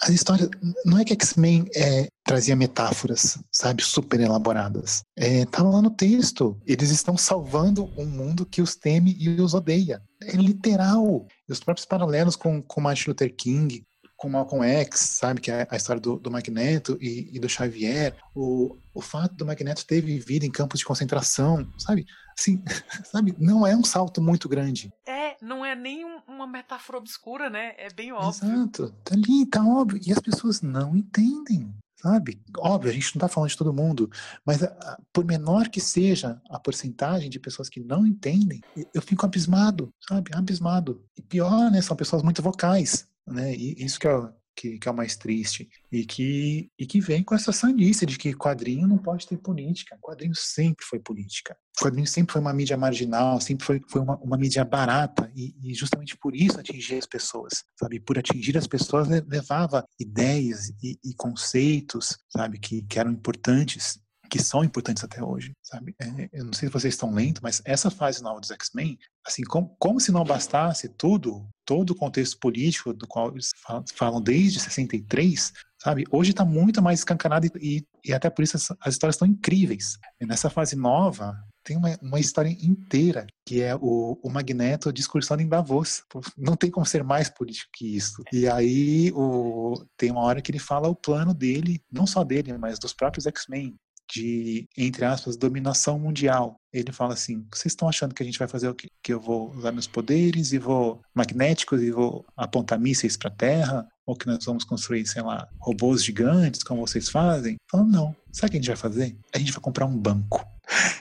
as 0.00 0.10
histórias. 0.10 0.48
Não 0.84 0.98
é 0.98 1.04
que 1.04 1.12
X-Men 1.12 1.68
é, 1.74 2.08
trazia 2.24 2.56
metáforas, 2.56 3.38
sabe, 3.52 3.82
super 3.82 4.20
elaboradas. 4.20 5.02
É, 5.16 5.44
tava 5.46 5.68
lá 5.68 5.82
no 5.82 5.90
texto. 5.90 6.58
Eles 6.66 6.90
estão 6.90 7.16
salvando 7.16 7.90
um 7.96 8.06
mundo 8.06 8.46
que 8.46 8.62
os 8.62 8.74
teme 8.74 9.14
e 9.18 9.28
os 9.40 9.52
odeia. 9.52 10.02
É 10.22 10.32
literal. 10.36 11.26
Os 11.48 11.60
próprios 11.60 11.86
paralelos 11.86 12.36
com, 12.36 12.62
com 12.62 12.80
Martin 12.80 13.10
Luther 13.10 13.34
King, 13.34 13.84
com 14.16 14.28
Malcolm 14.28 14.64
X, 14.64 15.00
sabe, 15.00 15.40
que 15.40 15.50
é 15.50 15.66
a 15.70 15.76
história 15.76 16.00
do, 16.00 16.16
do 16.16 16.30
Magneto 16.30 16.96
e, 17.00 17.30
e, 17.32 17.38
do 17.38 17.48
Xavier, 17.48 18.16
o, 18.34 18.76
o 18.94 19.00
fato 19.00 19.34
do 19.34 19.44
Magneto 19.44 19.86
ter 19.86 20.00
vivido 20.00 20.44
em 20.44 20.50
campos 20.50 20.80
de 20.80 20.86
concentração, 20.86 21.70
sabe, 21.78 22.06
assim, 22.38 22.62
sabe, 23.04 23.34
não 23.38 23.66
é 23.66 23.76
um 23.76 23.84
salto 23.84 24.22
muito 24.22 24.48
grande. 24.48 24.90
É, 25.06 25.36
não 25.42 25.64
é 25.64 25.74
nem 25.74 26.04
uma 26.26 26.46
metáfora 26.46 26.98
obscura, 26.98 27.50
né, 27.50 27.74
é 27.76 27.88
bem 27.92 28.12
óbvio. 28.12 28.48
Exato, 28.48 28.94
tá 29.04 29.14
ali, 29.14 29.46
tá 29.46 29.62
óbvio, 29.62 30.00
e 30.04 30.12
as 30.12 30.18
pessoas 30.18 30.62
não 30.62 30.96
entendem, 30.96 31.70
sabe? 31.96 32.40
Óbvio, 32.56 32.90
a 32.90 32.94
gente 32.94 33.14
não 33.14 33.26
está 33.26 33.28
falando 33.28 33.50
de 33.50 33.56
todo 33.58 33.72
mundo, 33.72 34.10
mas 34.46 34.62
a, 34.62 34.68
a, 34.68 34.98
por 35.12 35.26
menor 35.26 35.68
que 35.68 35.80
seja 35.80 36.40
a 36.48 36.58
porcentagem 36.58 37.28
de 37.28 37.38
pessoas 37.38 37.68
que 37.68 37.80
não 37.80 38.06
entendem, 38.06 38.62
eu 38.94 39.02
fico 39.02 39.26
abismado, 39.26 39.92
sabe? 40.08 40.30
Abismado. 40.34 41.04
E 41.18 41.20
pior, 41.20 41.70
né? 41.70 41.82
São 41.82 41.96
pessoas 41.96 42.22
muito 42.22 42.40
vocais, 42.40 43.06
né? 43.26 43.54
E 43.54 43.84
isso 43.84 43.98
que 43.98 44.06
é, 44.06 44.32
que, 44.56 44.78
que, 44.78 44.88
é 44.88 44.90
o 44.90 44.94
mais 44.94 45.16
triste. 45.16 45.68
E 45.92 46.04
que, 46.04 46.70
e 46.78 46.86
que 46.86 47.00
vem 47.00 47.22
com 47.22 47.34
essa 47.34 47.52
sandice 47.52 48.06
de 48.06 48.16
que 48.16 48.34
quadrinho 48.34 48.88
não 48.88 48.96
pode 48.96 49.26
ter 49.26 49.36
política. 49.36 49.98
Quadrinho 50.00 50.34
sempre 50.34 50.84
foi 50.84 50.98
política. 50.98 51.56
Quadrinho 51.80 52.06
sempre 52.06 52.32
foi 52.32 52.40
uma 52.40 52.54
mídia 52.54 52.76
marginal, 52.76 53.38
sempre 53.40 53.66
foi, 53.66 53.80
foi 53.88 54.00
uma, 54.00 54.16
uma 54.16 54.38
mídia 54.38 54.64
barata. 54.64 55.30
E, 55.36 55.54
e, 55.62 55.74
justamente 55.74 56.16
por 56.16 56.34
isso 56.34 56.58
atingir 56.58 56.96
as 56.96 57.06
pessoas, 57.06 57.64
sabe? 57.78 58.00
Por 58.00 58.18
atingir 58.18 58.56
as 58.56 58.66
pessoas 58.66 59.08
levava 59.28 59.84
ideias 60.00 60.70
e, 60.82 60.98
e 61.04 61.14
conceitos, 61.14 62.16
sabe? 62.30 62.58
Que, 62.58 62.82
que 62.82 62.98
eram 62.98 63.10
importantes 63.10 64.00
que 64.28 64.42
são 64.42 64.64
importantes 64.64 65.02
até 65.04 65.22
hoje, 65.22 65.52
sabe? 65.62 65.94
É, 66.00 66.28
eu 66.32 66.44
não 66.44 66.52
sei 66.52 66.68
se 66.68 66.72
vocês 66.72 66.94
estão 66.94 67.12
lendo, 67.12 67.40
mas 67.42 67.62
essa 67.64 67.90
fase 67.90 68.22
nova 68.22 68.40
dos 68.40 68.50
X-Men, 68.50 68.98
assim, 69.26 69.42
como, 69.42 69.74
como 69.78 70.00
se 70.00 70.12
não 70.12 70.24
bastasse 70.24 70.88
tudo, 70.88 71.48
todo 71.64 71.90
o 71.90 71.96
contexto 71.96 72.38
político 72.38 72.92
do 72.92 73.06
qual 73.06 73.30
eles 73.32 73.50
falam 73.94 74.20
desde 74.20 74.60
63, 74.60 75.52
sabe? 75.82 76.04
Hoje 76.10 76.30
está 76.30 76.44
muito 76.44 76.82
mais 76.82 77.00
escancarado 77.00 77.46
e, 77.60 77.86
e, 78.04 78.12
até 78.12 78.30
por 78.30 78.42
isso 78.42 78.56
as, 78.56 78.70
as 78.80 78.94
histórias 78.94 79.16
estão 79.16 79.28
incríveis. 79.28 79.98
E 80.20 80.26
nessa 80.26 80.48
fase 80.48 80.76
nova, 80.76 81.36
tem 81.66 81.76
uma, 81.76 81.98
uma 82.00 82.20
história 82.20 82.48
inteira, 82.48 83.26
que 83.44 83.60
é 83.60 83.74
o, 83.74 84.16
o 84.22 84.30
Magneto 84.30 84.92
discursando 84.92 85.42
em 85.42 85.48
Davos. 85.48 86.04
Não 86.38 86.54
tem 86.56 86.70
como 86.70 86.86
ser 86.86 87.02
mais 87.02 87.28
político 87.28 87.70
que 87.74 87.96
isso. 87.96 88.22
E 88.32 88.46
aí 88.46 89.10
o, 89.12 89.74
tem 89.96 90.12
uma 90.12 90.22
hora 90.22 90.40
que 90.40 90.52
ele 90.52 90.60
fala 90.60 90.88
o 90.88 90.94
plano 90.94 91.34
dele, 91.34 91.82
não 91.90 92.06
só 92.06 92.22
dele, 92.22 92.56
mas 92.56 92.78
dos 92.78 92.94
próprios 92.94 93.26
X-Men, 93.26 93.76
de, 94.16 94.68
entre 94.76 95.04
aspas, 95.04 95.36
dominação 95.36 95.98
mundial. 95.98 96.56
Ele 96.72 96.92
fala 96.92 97.14
assim: 97.14 97.46
vocês 97.52 97.72
estão 97.72 97.88
achando 97.88 98.14
que 98.14 98.22
a 98.22 98.26
gente 98.26 98.38
vai 98.38 98.48
fazer 98.48 98.68
o 98.68 98.74
quê? 98.74 98.88
Que 99.02 99.12
eu 99.12 99.20
vou 99.20 99.50
usar 99.54 99.72
meus 99.72 99.86
poderes 99.86 100.52
e 100.52 100.58
vou 100.58 101.00
magnéticos 101.14 101.82
e 101.82 101.90
vou 101.90 102.24
apontar 102.36 102.78
mísseis 102.78 103.16
para 103.16 103.28
a 103.28 103.34
Terra? 103.34 103.86
Ou 104.06 104.16
que 104.16 104.26
nós 104.26 104.44
vamos 104.44 104.64
construir, 104.64 105.04
sei 105.06 105.20
lá, 105.22 105.48
robôs 105.58 106.04
gigantes, 106.04 106.62
como 106.62 106.86
vocês 106.86 107.08
fazem? 107.08 107.56
Falando, 107.70 107.92
não. 107.92 108.16
Sabe 108.32 108.48
o 108.48 108.50
que 108.52 108.56
a 108.56 108.60
gente 108.60 108.68
vai 108.68 108.76
fazer? 108.76 109.16
A 109.34 109.38
gente 109.38 109.52
vai 109.52 109.60
comprar 109.60 109.86
um 109.86 109.96
banco. 109.96 110.46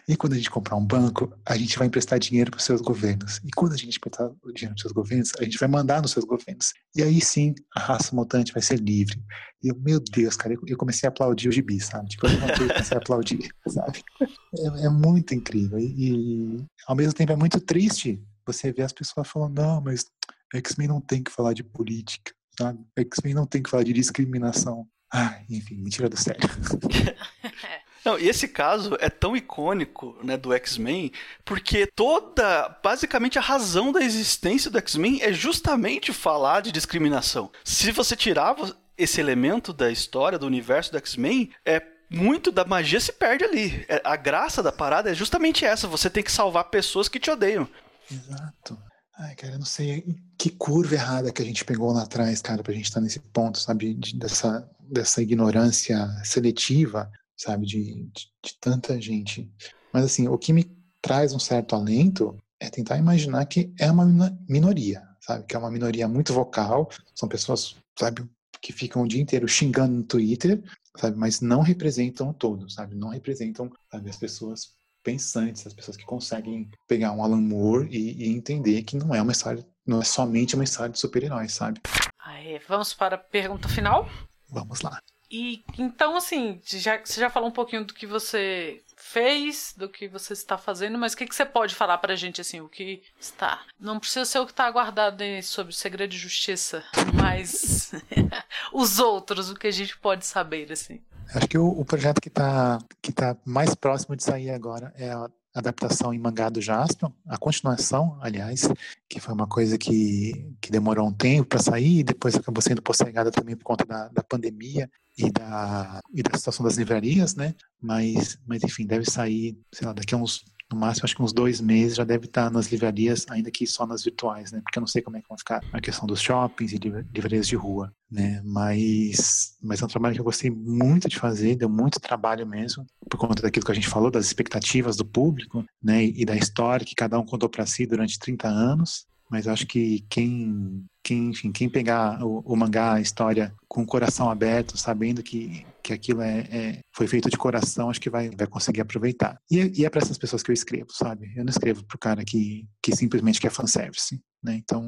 E 0.08 0.16
quando 0.16 0.34
a 0.34 0.36
gente 0.36 0.50
comprar 0.50 0.76
um 0.76 0.86
banco, 0.86 1.36
a 1.46 1.58
gente 1.58 1.78
vai 1.78 1.88
emprestar 1.88 2.20
dinheiro 2.20 2.52
para 2.52 2.60
os 2.60 2.64
seus 2.64 2.82
governos. 2.82 3.42
E 3.44 3.50
quando 3.56 3.74
a 3.74 3.78
gente 3.78 3.98
emprestar 3.98 4.30
dinheiro 4.54 4.70
para 4.70 4.76
os 4.76 4.82
seus 4.82 4.92
governos, 4.92 5.32
a 5.40 5.44
gente 5.44 5.58
vai 5.58 5.68
mandar 5.68 6.02
nos 6.02 6.12
seus 6.12 6.26
governos. 6.26 6.74
E 6.96 7.02
aí 7.02 7.20
sim, 7.20 7.56
a 7.76 7.80
raça 7.80 8.16
mutante 8.16 8.54
vai 8.54 8.62
ser 8.62 8.80
livre. 8.80 9.22
E 9.64 9.70
eu, 9.70 9.76
meu 9.80 10.00
Deus, 10.00 10.38
cara, 10.38 10.56
eu 10.68 10.78
comecei 10.78 11.08
a 11.08 11.10
aplaudir 11.10 11.50
o 11.50 11.52
gibi, 11.52 11.80
sabe? 11.80 12.10
Tipo, 12.10 12.28
eu 12.28 12.68
comecei 12.68 12.96
a 12.96 13.00
aplaudir, 13.00 13.50
sabe? 13.68 14.04
É, 14.22 14.86
é 14.86 14.90
muito 14.90 15.34
incrível. 15.34 15.80
E, 15.80 15.86
e, 15.98 16.66
ao 16.88 16.96
mesmo 16.96 17.14
tempo 17.14 17.32
é 17.32 17.36
muito 17.36 17.60
triste 17.60 18.22
você 18.46 18.72
ver 18.72 18.84
as 18.84 18.94
pessoas 18.94 19.28
falando, 19.28 19.60
não, 19.60 19.82
mas 19.82 20.06
X-Men 20.54 20.88
não 20.88 21.02
tem 21.02 21.24
que 21.24 21.32
falar 21.32 21.54
de 21.54 21.64
política, 21.64 22.32
sabe? 22.58 22.80
X-Men 22.98 23.34
não 23.34 23.48
tem 23.48 23.64
que 23.64 23.70
falar 23.70 23.84
de 23.84 23.94
discriminação. 23.94 24.88
Ah, 25.12 25.40
enfim, 25.50 25.82
mentira 25.82 26.08
do 26.08 26.18
sério. 26.18 26.42
Não, 28.06 28.20
e 28.20 28.30
esse 28.30 28.48
caso 28.48 28.96
é 29.00 29.10
tão 29.10 29.36
icônico, 29.36 30.16
né, 30.24 30.38
do 30.38 30.54
X-Men, 30.54 31.12
porque 31.44 31.88
toda, 31.88 32.70
basicamente 32.84 33.40
a 33.40 33.42
razão 33.42 33.92
da 33.92 34.04
existência 34.04 34.70
do 34.70 34.78
X-Men 34.78 35.24
é 35.24 35.34
justamente 35.34 36.14
falar 36.14 36.62
de 36.62 36.72
discriminação. 36.72 37.52
Se 37.64 37.92
você 37.92 38.16
tirava 38.16 38.78
esse 38.96 39.20
elemento 39.20 39.74
da 39.74 39.92
história, 39.92 40.38
do 40.38 40.46
universo 40.46 40.92
do 40.92 41.00
X-Men, 41.00 41.50
é 41.66 41.82
muito 42.08 42.52
da 42.52 42.64
magia 42.64 43.00
se 43.00 43.12
perde 43.12 43.44
ali. 43.44 43.84
É, 43.90 44.00
a 44.04 44.16
graça 44.16 44.62
da 44.62 44.72
parada 44.72 45.10
é 45.10 45.16
justamente 45.16 45.66
essa, 45.66 45.88
você 45.88 46.08
tem 46.08 46.24
que 46.24 46.32
salvar 46.32 46.66
pessoas 46.66 47.10
que 47.10 47.20
te 47.20 47.32
odeiam. 47.32 47.68
Exato. 48.10 48.78
Ai, 49.18 49.34
cara, 49.34 49.54
eu 49.54 49.60
não 49.60 49.66
sei 49.66 50.04
que 50.38 50.52
curva 50.52 50.94
errada 50.94 51.32
que 51.32 51.42
a 51.42 51.46
gente 51.46 51.66
pegou 51.66 51.92
lá 51.92 52.04
atrás, 52.04 52.40
cara, 52.40 52.62
pra 52.62 52.74
gente 52.74 52.86
estar 52.86 53.02
nesse 53.02 53.20
ponto, 53.20 53.58
sabe, 53.58 53.96
de, 53.96 54.16
dessa, 54.16 54.70
dessa 54.80 55.24
ignorância 55.24 56.08
seletiva 56.24 57.10
sabe, 57.38 57.66
de, 57.66 57.94
de, 57.94 58.32
de 58.44 58.58
tanta 58.60 59.00
gente. 59.00 59.52
Mas 59.92 60.06
assim, 60.06 60.28
o 60.28 60.38
que 60.38 60.54
me 60.54 60.64
traz 61.02 61.34
um 61.34 61.40
certo 61.40 61.76
alento 61.76 62.38
é 62.60 62.70
tentar 62.70 62.98
imaginar 62.98 63.46
que 63.46 63.74
é 63.80 63.92
uma 63.92 64.06
minoria, 64.48 65.04
sabe? 65.22 65.46
Que 65.46 65.56
é 65.56 65.60
uma 65.60 65.72
minoria 65.72 66.08
muito 66.08 66.34
vocal, 66.34 66.90
são 67.14 67.30
pessoas, 67.30 67.76
sabe, 67.98 68.28
que 68.62 68.74
ficam 68.74 69.04
o 69.04 69.08
dia 69.08 69.22
inteiro 69.22 69.48
xingando 69.48 69.94
no 69.94 70.04
Twitter, 70.04 70.64
sabe? 70.98 71.18
Mas 71.18 71.42
não 71.42 71.62
representam 71.62 72.34
todos, 72.34 72.74
sabe? 72.74 72.96
Não 72.96 73.10
representam, 73.10 73.72
sabe, 73.92 74.10
as 74.10 74.18
pessoas 74.18 74.74
pensantes, 75.04 75.68
as 75.68 75.74
pessoas 75.74 75.96
que 75.96 76.04
conseguem 76.04 76.68
pegar 76.88 77.12
um 77.12 77.24
Alan 77.24 77.42
Moore 77.42 77.88
e, 77.92 78.24
e 78.24 78.30
entender 78.30 78.82
que 78.82 78.98
não 78.98 79.14
é 79.14 79.22
uma 79.22 79.32
história, 79.32 79.64
não 79.86 80.02
é 80.02 80.04
somente 80.04 80.56
uma 80.56 80.64
história 80.64 80.92
de 80.92 81.00
super-heróis, 81.00 81.54
sabe? 81.54 81.80
Aí, 82.20 82.60
vamos 82.68 82.94
para 82.94 83.16
a 83.16 83.20
pergunta 83.20 83.70
final? 83.70 84.10
Vamos 84.50 84.82
lá. 84.82 85.00
E 85.30 85.64
então, 85.78 86.16
assim, 86.16 86.62
já, 86.64 87.00
você 87.04 87.20
já 87.20 87.30
falou 87.30 87.50
um 87.50 87.54
pouquinho 87.54 87.84
do 87.84 87.94
que 87.94 88.06
você 88.06 88.82
fez, 88.96 89.74
do 89.78 89.90
que 89.90 90.08
você 90.08 90.34
está 90.34 90.58
fazendo, 90.58 90.98
mas 90.98 91.14
o 91.14 91.18
que, 91.18 91.26
que 91.26 91.36
você 91.36 91.46
pode 91.46 91.76
falar 91.76 91.98
pra 91.98 92.16
gente, 92.16 92.42
assim, 92.42 92.62
o 92.62 92.70
que 92.70 93.04
está. 93.20 93.62
Não 93.80 94.00
precisa 94.00 94.26
ser 94.26 94.40
o 94.40 94.46
que 94.46 94.52
está 94.52 94.70
guardado 94.70 95.24
sobre 95.44 95.72
o 95.72 95.76
segredo 95.76 96.12
de 96.12 96.18
justiça, 96.18 96.84
mas 97.14 97.92
os 98.74 99.00
outros, 99.00 99.50
o 99.50 99.56
que 99.56 99.68
a 99.68 99.72
gente 99.72 99.98
pode 99.98 100.26
saber, 100.26 100.72
assim. 100.72 101.02
Acho 101.34 101.48
que 101.48 101.58
o, 101.58 101.68
o 101.68 101.84
projeto 101.84 102.22
que 102.22 102.28
está 102.30 102.80
que 103.02 103.12
tá 103.12 103.36
mais 103.44 103.74
próximo 103.74 104.16
de 104.16 104.24
sair 104.24 104.52
agora 104.52 104.94
é 104.96 105.12
a 105.12 105.30
adaptação 105.56 106.14
em 106.14 106.20
mangá 106.20 106.50
do 106.50 106.62
Jaspion, 106.62 107.10
a 107.28 107.38
continuação, 107.38 108.18
aliás, 108.22 108.70
que 109.10 109.22
foi 109.22 109.34
uma 109.34 109.48
coisa 109.48 109.78
que, 109.78 110.54
que 110.60 110.70
demorou 110.70 111.08
um 111.08 111.14
tempo 111.14 111.48
para 111.48 111.60
sair 111.60 112.00
e 112.00 112.04
depois 112.04 112.36
acabou 112.36 112.62
sendo 112.62 112.82
postergada 112.82 113.32
também 113.32 113.56
por 113.56 113.64
conta 113.64 113.86
da, 113.86 114.10
da 114.10 114.22
pandemia 114.22 114.90
e 115.18 115.32
da, 115.32 116.02
e 116.14 116.22
da 116.22 116.38
situação 116.38 116.66
das 116.66 116.76
livrarias, 116.76 117.36
né? 117.36 117.56
Mas, 117.82 118.38
mas 118.46 118.64
enfim, 118.64 118.86
deve 118.86 119.10
sair, 119.10 119.58
sei 119.74 119.88
lá, 119.88 119.94
daqui 119.94 120.14
a 120.14 120.18
uns 120.18 120.44
no 120.72 120.78
máximo 120.78 121.06
acho 121.06 121.16
que 121.16 121.22
uns 121.22 121.34
dois 121.34 121.62
meses 121.62 121.96
já 121.96 122.04
deve 122.04 122.26
estar 122.26 122.50
nas 122.50 122.72
livrarias, 122.72 123.26
ainda 123.30 123.52
que 123.52 123.68
só 123.68 123.86
nas 123.86 124.04
virtuais, 124.04 124.52
né? 124.52 124.62
Porque 124.62 124.80
eu 124.80 124.82
não 124.82 124.88
sei 124.88 125.02
como 125.02 125.18
é 125.18 125.22
que 125.22 125.30
vai 125.30 125.38
ficar 125.38 125.62
a 125.72 125.80
questão 125.80 126.08
dos 126.08 126.22
shoppings 126.22 126.74
e 126.74 126.78
livrarias 127.14 127.48
de 127.48 127.56
rua, 127.56 127.94
né? 128.10 128.42
Mas, 128.44 129.58
mas 129.62 129.82
é 129.82 129.86
um 129.86 129.88
trabalho 129.88 130.16
que 130.16 130.22
eu 130.22 130.26
gostei 130.26 130.50
muito 130.50 131.08
de 131.08 131.18
fazer, 131.20 131.56
deu 131.56 131.70
muito 131.70 132.00
trabalho 132.00 132.48
mesmo, 132.48 132.86
por 133.10 133.18
conta 133.18 133.42
daquilo 133.42 133.66
que 133.66 133.72
a 133.72 133.76
gente 133.76 133.88
falou, 133.88 134.10
das 134.10 134.26
expectativas 134.26 134.96
do 134.96 135.06
público, 135.06 135.64
né? 135.82 136.04
E 136.04 136.26
da 136.26 136.36
história 136.36 136.86
que 136.86 136.96
cada 136.96 137.20
um 137.20 137.26
contou 137.26 137.50
para 137.50 137.66
si 137.66 137.86
durante 137.86 138.18
30 138.18 138.48
anos. 138.48 139.06
Mas 139.30 139.48
acho 139.48 139.66
que 139.66 140.06
quem 140.10 140.86
quem, 141.06 141.30
enfim, 141.30 141.52
quem 141.52 141.70
pegar 141.70 142.24
o, 142.26 142.40
o, 142.40 142.56
mangá, 142.56 142.96
a 142.96 143.02
história 143.02 143.54
com 143.68 143.84
o 143.84 143.86
coração 143.86 144.28
aberto, 144.28 144.76
sabendo 144.76 145.22
que, 145.22 145.64
que 145.84 145.94
aquilo 145.94 146.24
é, 146.24 146.40
é 146.52 146.80
foi 146.92 147.06
feito 147.06 147.30
de 147.30 147.38
coração, 147.38 147.92
acho 147.92 148.02
que 148.02 148.10
vai, 148.10 148.32
vai 148.32 148.48
conseguir 148.48 148.82
aproveitar. 148.82 149.38
E, 149.50 149.82
e 149.82 149.86
é 149.86 149.90
para 149.90 150.02
essas 150.02 150.18
pessoas 150.18 150.42
que 150.42 150.50
eu 150.50 150.54
escrevo, 150.54 150.88
sabe? 150.92 151.32
Eu 151.36 151.46
não 151.46 151.52
escrevo 151.52 151.86
para 151.86 151.96
o 151.96 152.00
cara 152.00 152.26
que, 152.26 152.68
que 152.82 152.96
simplesmente 152.96 153.40
quer 153.40 153.52
fanservice, 153.52 154.20
né? 154.44 154.56
Então, 154.56 154.84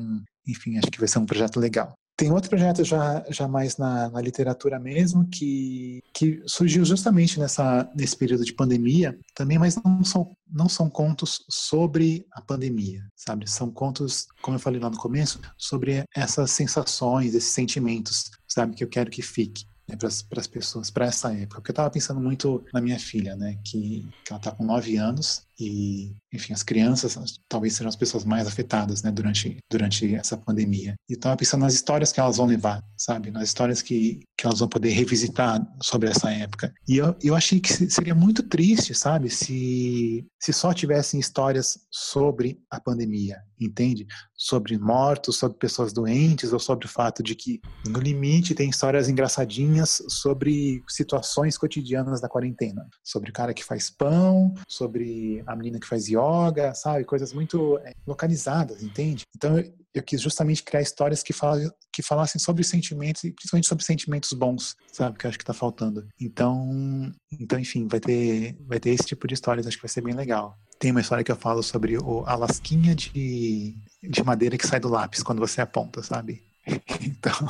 enfim, 0.48 0.80
acho 0.80 0.90
que 0.90 0.98
vai 0.98 1.08
ser 1.08 1.20
um 1.20 1.26
projeto 1.26 1.60
legal. 1.60 1.94
Tem 2.18 2.32
outro 2.32 2.50
projeto 2.50 2.84
já, 2.84 3.24
já 3.30 3.48
mais 3.48 3.78
na, 3.78 4.10
na, 4.10 4.20
literatura 4.20 4.80
mesmo, 4.80 5.28
que, 5.30 6.02
que 6.12 6.42
surgiu 6.48 6.84
justamente 6.84 7.40
nessa, 7.40 7.88
nesse 7.96 8.18
período 8.18 8.44
de 8.44 8.54
pandemia 8.54 9.16
também, 9.36 9.60
mas 9.60 9.76
não 9.76 10.04
são, 10.04 10.36
não 10.52 10.68
são 10.68 10.90
contos 10.90 11.46
sobre 11.48 12.26
a 12.32 12.42
pandemia, 12.42 13.04
sabe? 13.16 13.48
São 13.48 13.70
contos, 13.70 14.26
como 14.42 14.56
eu 14.56 14.60
falei 14.60 14.82
lá 14.82 14.90
no 14.90 14.98
começo, 14.98 15.40
sobre 15.56 16.04
essas 16.16 16.50
sensações, 16.50 17.36
esses 17.36 17.52
sentimentos, 17.52 18.32
sabe? 18.48 18.76
Que 18.76 18.84
eu 18.84 18.90
quero 18.90 19.12
que 19.12 19.22
fique 19.22 19.66
né, 19.88 19.96
para 19.96 20.10
as 20.40 20.48
pessoas, 20.48 20.90
para 20.90 21.06
essa 21.06 21.32
época. 21.32 21.62
Porque 21.62 21.70
eu 21.70 21.74
estava 21.74 21.92
pensando 21.92 22.20
muito 22.20 22.66
na 22.74 22.82
minha 22.82 23.00
filha, 23.00 23.36
né? 23.36 23.60
Que, 23.64 24.10
que 24.26 24.32
ela 24.32 24.40
está 24.40 24.52
com 24.52 24.66
nove 24.66 24.98
anos 24.98 25.46
e, 25.60 26.16
enfim, 26.32 26.54
as 26.54 26.64
crianças 26.64 27.18
talvez 27.50 27.74
sejam 27.74 27.90
as 27.90 27.96
pessoas 27.96 28.24
mais 28.24 28.48
afetadas, 28.48 29.02
né, 29.02 29.12
durante, 29.12 29.58
durante 29.70 30.16
essa 30.16 30.38
pandemia. 30.38 30.96
E 31.10 31.14
estava 31.14 31.36
pensando 31.36 31.62
nas 31.62 31.74
histórias 31.74 32.12
que 32.12 32.20
elas 32.20 32.38
vão 32.38 32.46
levar, 32.46 32.84
sabe? 32.96 33.32
Nas 33.32 33.44
histórias 33.50 33.82
que, 33.82 34.20
que 34.38 34.46
elas 34.46 34.60
vão 34.60 34.68
poder 34.68 34.90
revisitar 34.90 35.62
sobre 35.82 36.10
essa 36.10 36.32
época. 36.32 36.74
E 36.88 36.98
eu, 36.98 37.16
eu 37.24 37.36
achei 37.36 37.60
que 37.60 37.72
seria 37.90 38.14
muito 38.14 38.44
triste, 38.44 38.94
sabe? 38.94 39.30
Se, 39.30 40.26
se 40.40 40.54
só 40.54 40.74
tivessem 40.74 41.20
histórias 41.20 41.80
sobre 41.92 42.60
a 42.70 42.80
pandemia, 42.80 43.38
entende? 43.60 44.06
Sobre 44.36 44.78
mortos, 44.78 45.38
sobre 45.38 45.58
pessoas 45.58 45.92
doentes, 45.92 46.54
ou 46.54 46.60
sobre 46.60 46.86
o 46.86 46.90
fato 46.90 47.24
de 47.24 47.36
que, 47.36 47.60
no 47.88 48.00
limite, 48.00 48.54
tem 48.54 48.70
histórias 48.70 49.10
engraçadinhas 49.10 50.02
sobre 50.08 50.84
situações 50.88 51.58
cotidianas 51.58 52.22
da 52.22 52.30
quarentena. 52.30 52.88
Sobre 53.04 53.30
o 53.32 53.34
cara 53.34 53.54
que 53.54 53.64
faz 53.64 53.90
pão, 53.90 54.54
sobre 54.68 55.44
a 55.48 55.56
menina 55.56 55.80
que 55.80 55.88
faz 55.88 56.08
yoga, 56.08 56.74
sabe? 56.76 57.06
Coisas 57.06 57.34
muito 57.34 57.78
é, 57.80 57.94
localizadas, 58.06 58.84
entende? 58.84 59.24
Então 59.36 59.58
eu, 59.58 59.74
eu 59.94 60.04
quis 60.04 60.22
justamente 60.22 60.64
criar 60.64 60.82
histórias 60.82 61.24
que, 61.24 61.34
falassem, 61.34 61.72
que 61.92 62.04
falassem 62.04 62.40
sobre 62.40 62.64
sentimentos, 62.64 63.24
e 63.24 63.32
principalmente 63.32 63.68
sobre 63.68 63.84
sentimentos 63.84 64.34
bons, 64.34 64.76
sabe? 64.92 65.18
Que 65.18 65.26
eu 65.26 65.30
acho 65.30 65.38
que 65.38 65.44
está 65.44 65.54
faltando. 65.54 66.08
Então, 66.20 67.12
então, 67.32 67.60
enfim, 67.60 67.88
vai 67.88 68.00
ter, 68.00 68.56
vai 68.68 68.80
ter 68.80 68.92
esse 68.92 69.06
tipo 69.06 69.28
de 69.28 69.34
histórias, 69.34 69.66
acho 69.66 69.78
que 69.78 69.84
vai 69.84 69.90
ser 69.90 70.02
bem 70.02 70.14
legal. 70.14 70.58
Tem 70.80 70.92
uma 70.92 71.02
história 71.02 71.24
que 71.24 71.32
eu 71.32 71.36
falo 71.36 71.64
sobre 71.64 71.98
o, 71.98 72.24
a 72.28 72.36
lasquinha 72.36 72.94
de, 72.94 73.76
de 74.04 74.24
madeira 74.24 74.58
que 74.58 74.68
sai 74.68 74.80
do 74.80 74.90
lápis 74.90 75.24
quando 75.24 75.40
você 75.40 75.62
aponta, 75.62 76.04
sabe? 76.04 76.44
Então, 77.02 77.48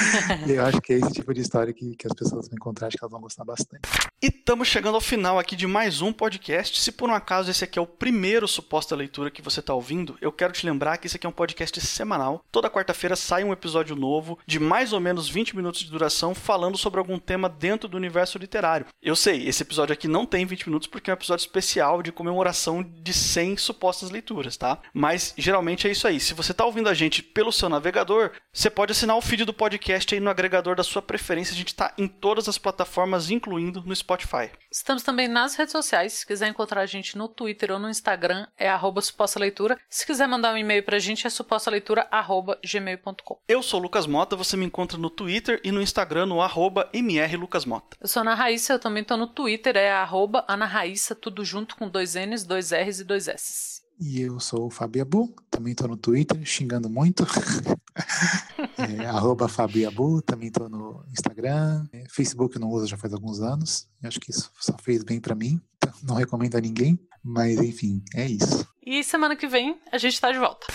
eu 0.48 0.64
acho 0.64 0.80
que 0.80 0.92
é 0.92 0.96
esse 0.96 1.12
tipo 1.12 1.32
de 1.32 1.40
história 1.40 1.72
que, 1.72 1.96
que 1.96 2.06
as 2.06 2.12
pessoas 2.12 2.48
vão 2.48 2.56
encontrar, 2.56 2.88
acho 2.88 2.96
que 2.96 3.04
elas 3.04 3.12
vão 3.12 3.20
gostar 3.20 3.44
bastante. 3.44 3.82
E 4.22 4.26
estamos 4.26 4.68
chegando 4.68 4.94
ao 4.94 5.00
final 5.00 5.38
aqui 5.38 5.56
de 5.56 5.66
mais 5.66 6.02
um 6.02 6.12
podcast. 6.12 6.80
Se 6.80 6.92
por 6.92 7.08
um 7.08 7.14
acaso 7.14 7.50
esse 7.50 7.64
aqui 7.64 7.78
é 7.78 7.82
o 7.82 7.86
primeiro 7.86 8.46
suposta 8.46 8.94
leitura 8.94 9.30
que 9.30 9.42
você 9.42 9.60
está 9.60 9.74
ouvindo, 9.74 10.16
eu 10.20 10.32
quero 10.32 10.52
te 10.52 10.66
lembrar 10.66 10.98
que 10.98 11.06
esse 11.06 11.16
aqui 11.16 11.26
é 11.26 11.28
um 11.28 11.32
podcast 11.32 11.80
semanal. 11.80 12.44
Toda 12.50 12.70
quarta-feira 12.70 13.16
sai 13.16 13.44
um 13.44 13.52
episódio 13.52 13.96
novo 13.96 14.38
de 14.46 14.58
mais 14.58 14.92
ou 14.92 15.00
menos 15.00 15.28
20 15.28 15.56
minutos 15.56 15.80
de 15.80 15.90
duração 15.90 16.34
falando 16.34 16.76
sobre 16.76 16.98
algum 16.98 17.18
tema 17.18 17.48
dentro 17.48 17.88
do 17.88 17.96
universo 17.96 18.38
literário. 18.38 18.86
Eu 19.02 19.16
sei, 19.16 19.46
esse 19.48 19.62
episódio 19.62 19.92
aqui 19.92 20.08
não 20.08 20.26
tem 20.26 20.44
20 20.44 20.66
minutos 20.66 20.88
porque 20.88 21.10
é 21.10 21.14
um 21.14 21.16
episódio 21.16 21.44
especial 21.44 22.02
de 22.02 22.12
comemoração 22.12 22.82
de 22.82 23.12
100 23.12 23.56
supostas 23.56 24.10
leituras, 24.10 24.56
tá? 24.56 24.78
Mas 24.92 25.34
geralmente 25.36 25.88
é 25.88 25.90
isso 25.90 26.06
aí. 26.06 26.20
Se 26.20 26.34
você 26.34 26.52
está 26.52 26.64
ouvindo 26.64 26.88
a 26.88 26.94
gente 26.94 27.22
pelo 27.22 27.52
seu 27.52 27.68
navegador, 27.68 28.30
você 28.52 28.68
pode 28.68 28.92
assinar 28.92 29.16
o 29.16 29.22
feed 29.22 29.44
do 29.44 29.54
podcast 29.54 29.89
aí 29.92 30.20
no 30.20 30.30
agregador 30.30 30.76
da 30.76 30.82
sua 30.82 31.02
preferência. 31.02 31.52
A 31.52 31.56
gente 31.56 31.68
está 31.68 31.92
em 31.96 32.08
todas 32.08 32.48
as 32.48 32.58
plataformas, 32.58 33.30
incluindo 33.30 33.82
no 33.84 33.94
Spotify. 33.94 34.50
Estamos 34.70 35.02
também 35.02 35.28
nas 35.28 35.56
redes 35.56 35.72
sociais. 35.72 36.12
Se 36.12 36.26
quiser 36.26 36.48
encontrar 36.48 36.82
a 36.82 36.86
gente 36.86 37.18
no 37.18 37.28
Twitter 37.28 37.72
ou 37.72 37.78
no 37.78 37.88
Instagram, 37.88 38.46
é 38.56 38.68
arroba 38.68 39.00
suposta 39.00 39.40
leitura. 39.40 39.78
Se 39.88 40.04
quiser 40.06 40.28
mandar 40.28 40.54
um 40.54 40.56
e-mail 40.56 40.82
pra 40.82 40.98
gente, 40.98 41.26
é 41.26 41.30
supostaleitura.gmail.com. 41.30 43.38
Eu 43.48 43.62
sou 43.62 43.80
o 43.80 43.82
Lucas 43.82 44.06
Mota, 44.06 44.36
você 44.36 44.56
me 44.56 44.66
encontra 44.66 44.98
no 44.98 45.10
Twitter 45.10 45.60
e 45.64 45.72
no 45.72 45.82
Instagram 45.82 46.26
no 46.26 46.40
arroba 46.40 46.88
mrlucasmota. 46.92 47.96
Eu 48.00 48.08
sou 48.08 48.22
Ana 48.22 48.34
Raíssa, 48.34 48.74
eu 48.74 48.78
também 48.78 49.02
tô 49.02 49.16
no 49.16 49.26
Twitter, 49.26 49.76
é 49.76 49.90
arroba 49.90 50.44
Ana 50.48 50.66
Raíssa, 50.66 51.14
tudo 51.14 51.44
junto 51.44 51.76
com 51.76 51.88
dois 51.88 52.14
N's, 52.14 52.44
dois 52.44 52.72
R's 52.72 53.00
e 53.00 53.04
dois 53.04 53.28
S's. 53.28 53.79
E 54.00 54.22
eu 54.22 54.40
sou 54.40 54.66
o 54.66 54.70
Fabiabu, 54.70 55.34
também 55.50 55.72
estou 55.72 55.86
no 55.86 55.96
Twitter, 55.96 56.42
xingando 56.42 56.88
muito. 56.88 57.22
é, 58.78 59.04
arroba 59.04 59.46
Fabiabu, 59.46 60.22
também 60.22 60.48
estou 60.48 60.70
no 60.70 61.04
Instagram. 61.12 61.86
É, 61.92 62.04
Facebook 62.08 62.56
eu 62.56 62.60
não 62.62 62.70
uso 62.70 62.86
já 62.86 62.96
faz 62.96 63.12
alguns 63.12 63.40
anos. 63.40 63.86
Acho 64.02 64.18
que 64.18 64.30
isso 64.30 64.50
só 64.58 64.74
fez 64.78 65.04
bem 65.04 65.20
para 65.20 65.34
mim. 65.34 65.60
Então 65.76 65.92
não 66.02 66.14
recomendo 66.14 66.56
a 66.56 66.60
ninguém. 66.60 66.98
Mas 67.22 67.58
enfim, 67.58 68.02
é 68.14 68.24
isso. 68.26 68.66
E 68.82 69.04
semana 69.04 69.36
que 69.36 69.46
vem 69.46 69.78
a 69.92 69.98
gente 69.98 70.14
está 70.14 70.32
de 70.32 70.38
volta. 70.38 70.66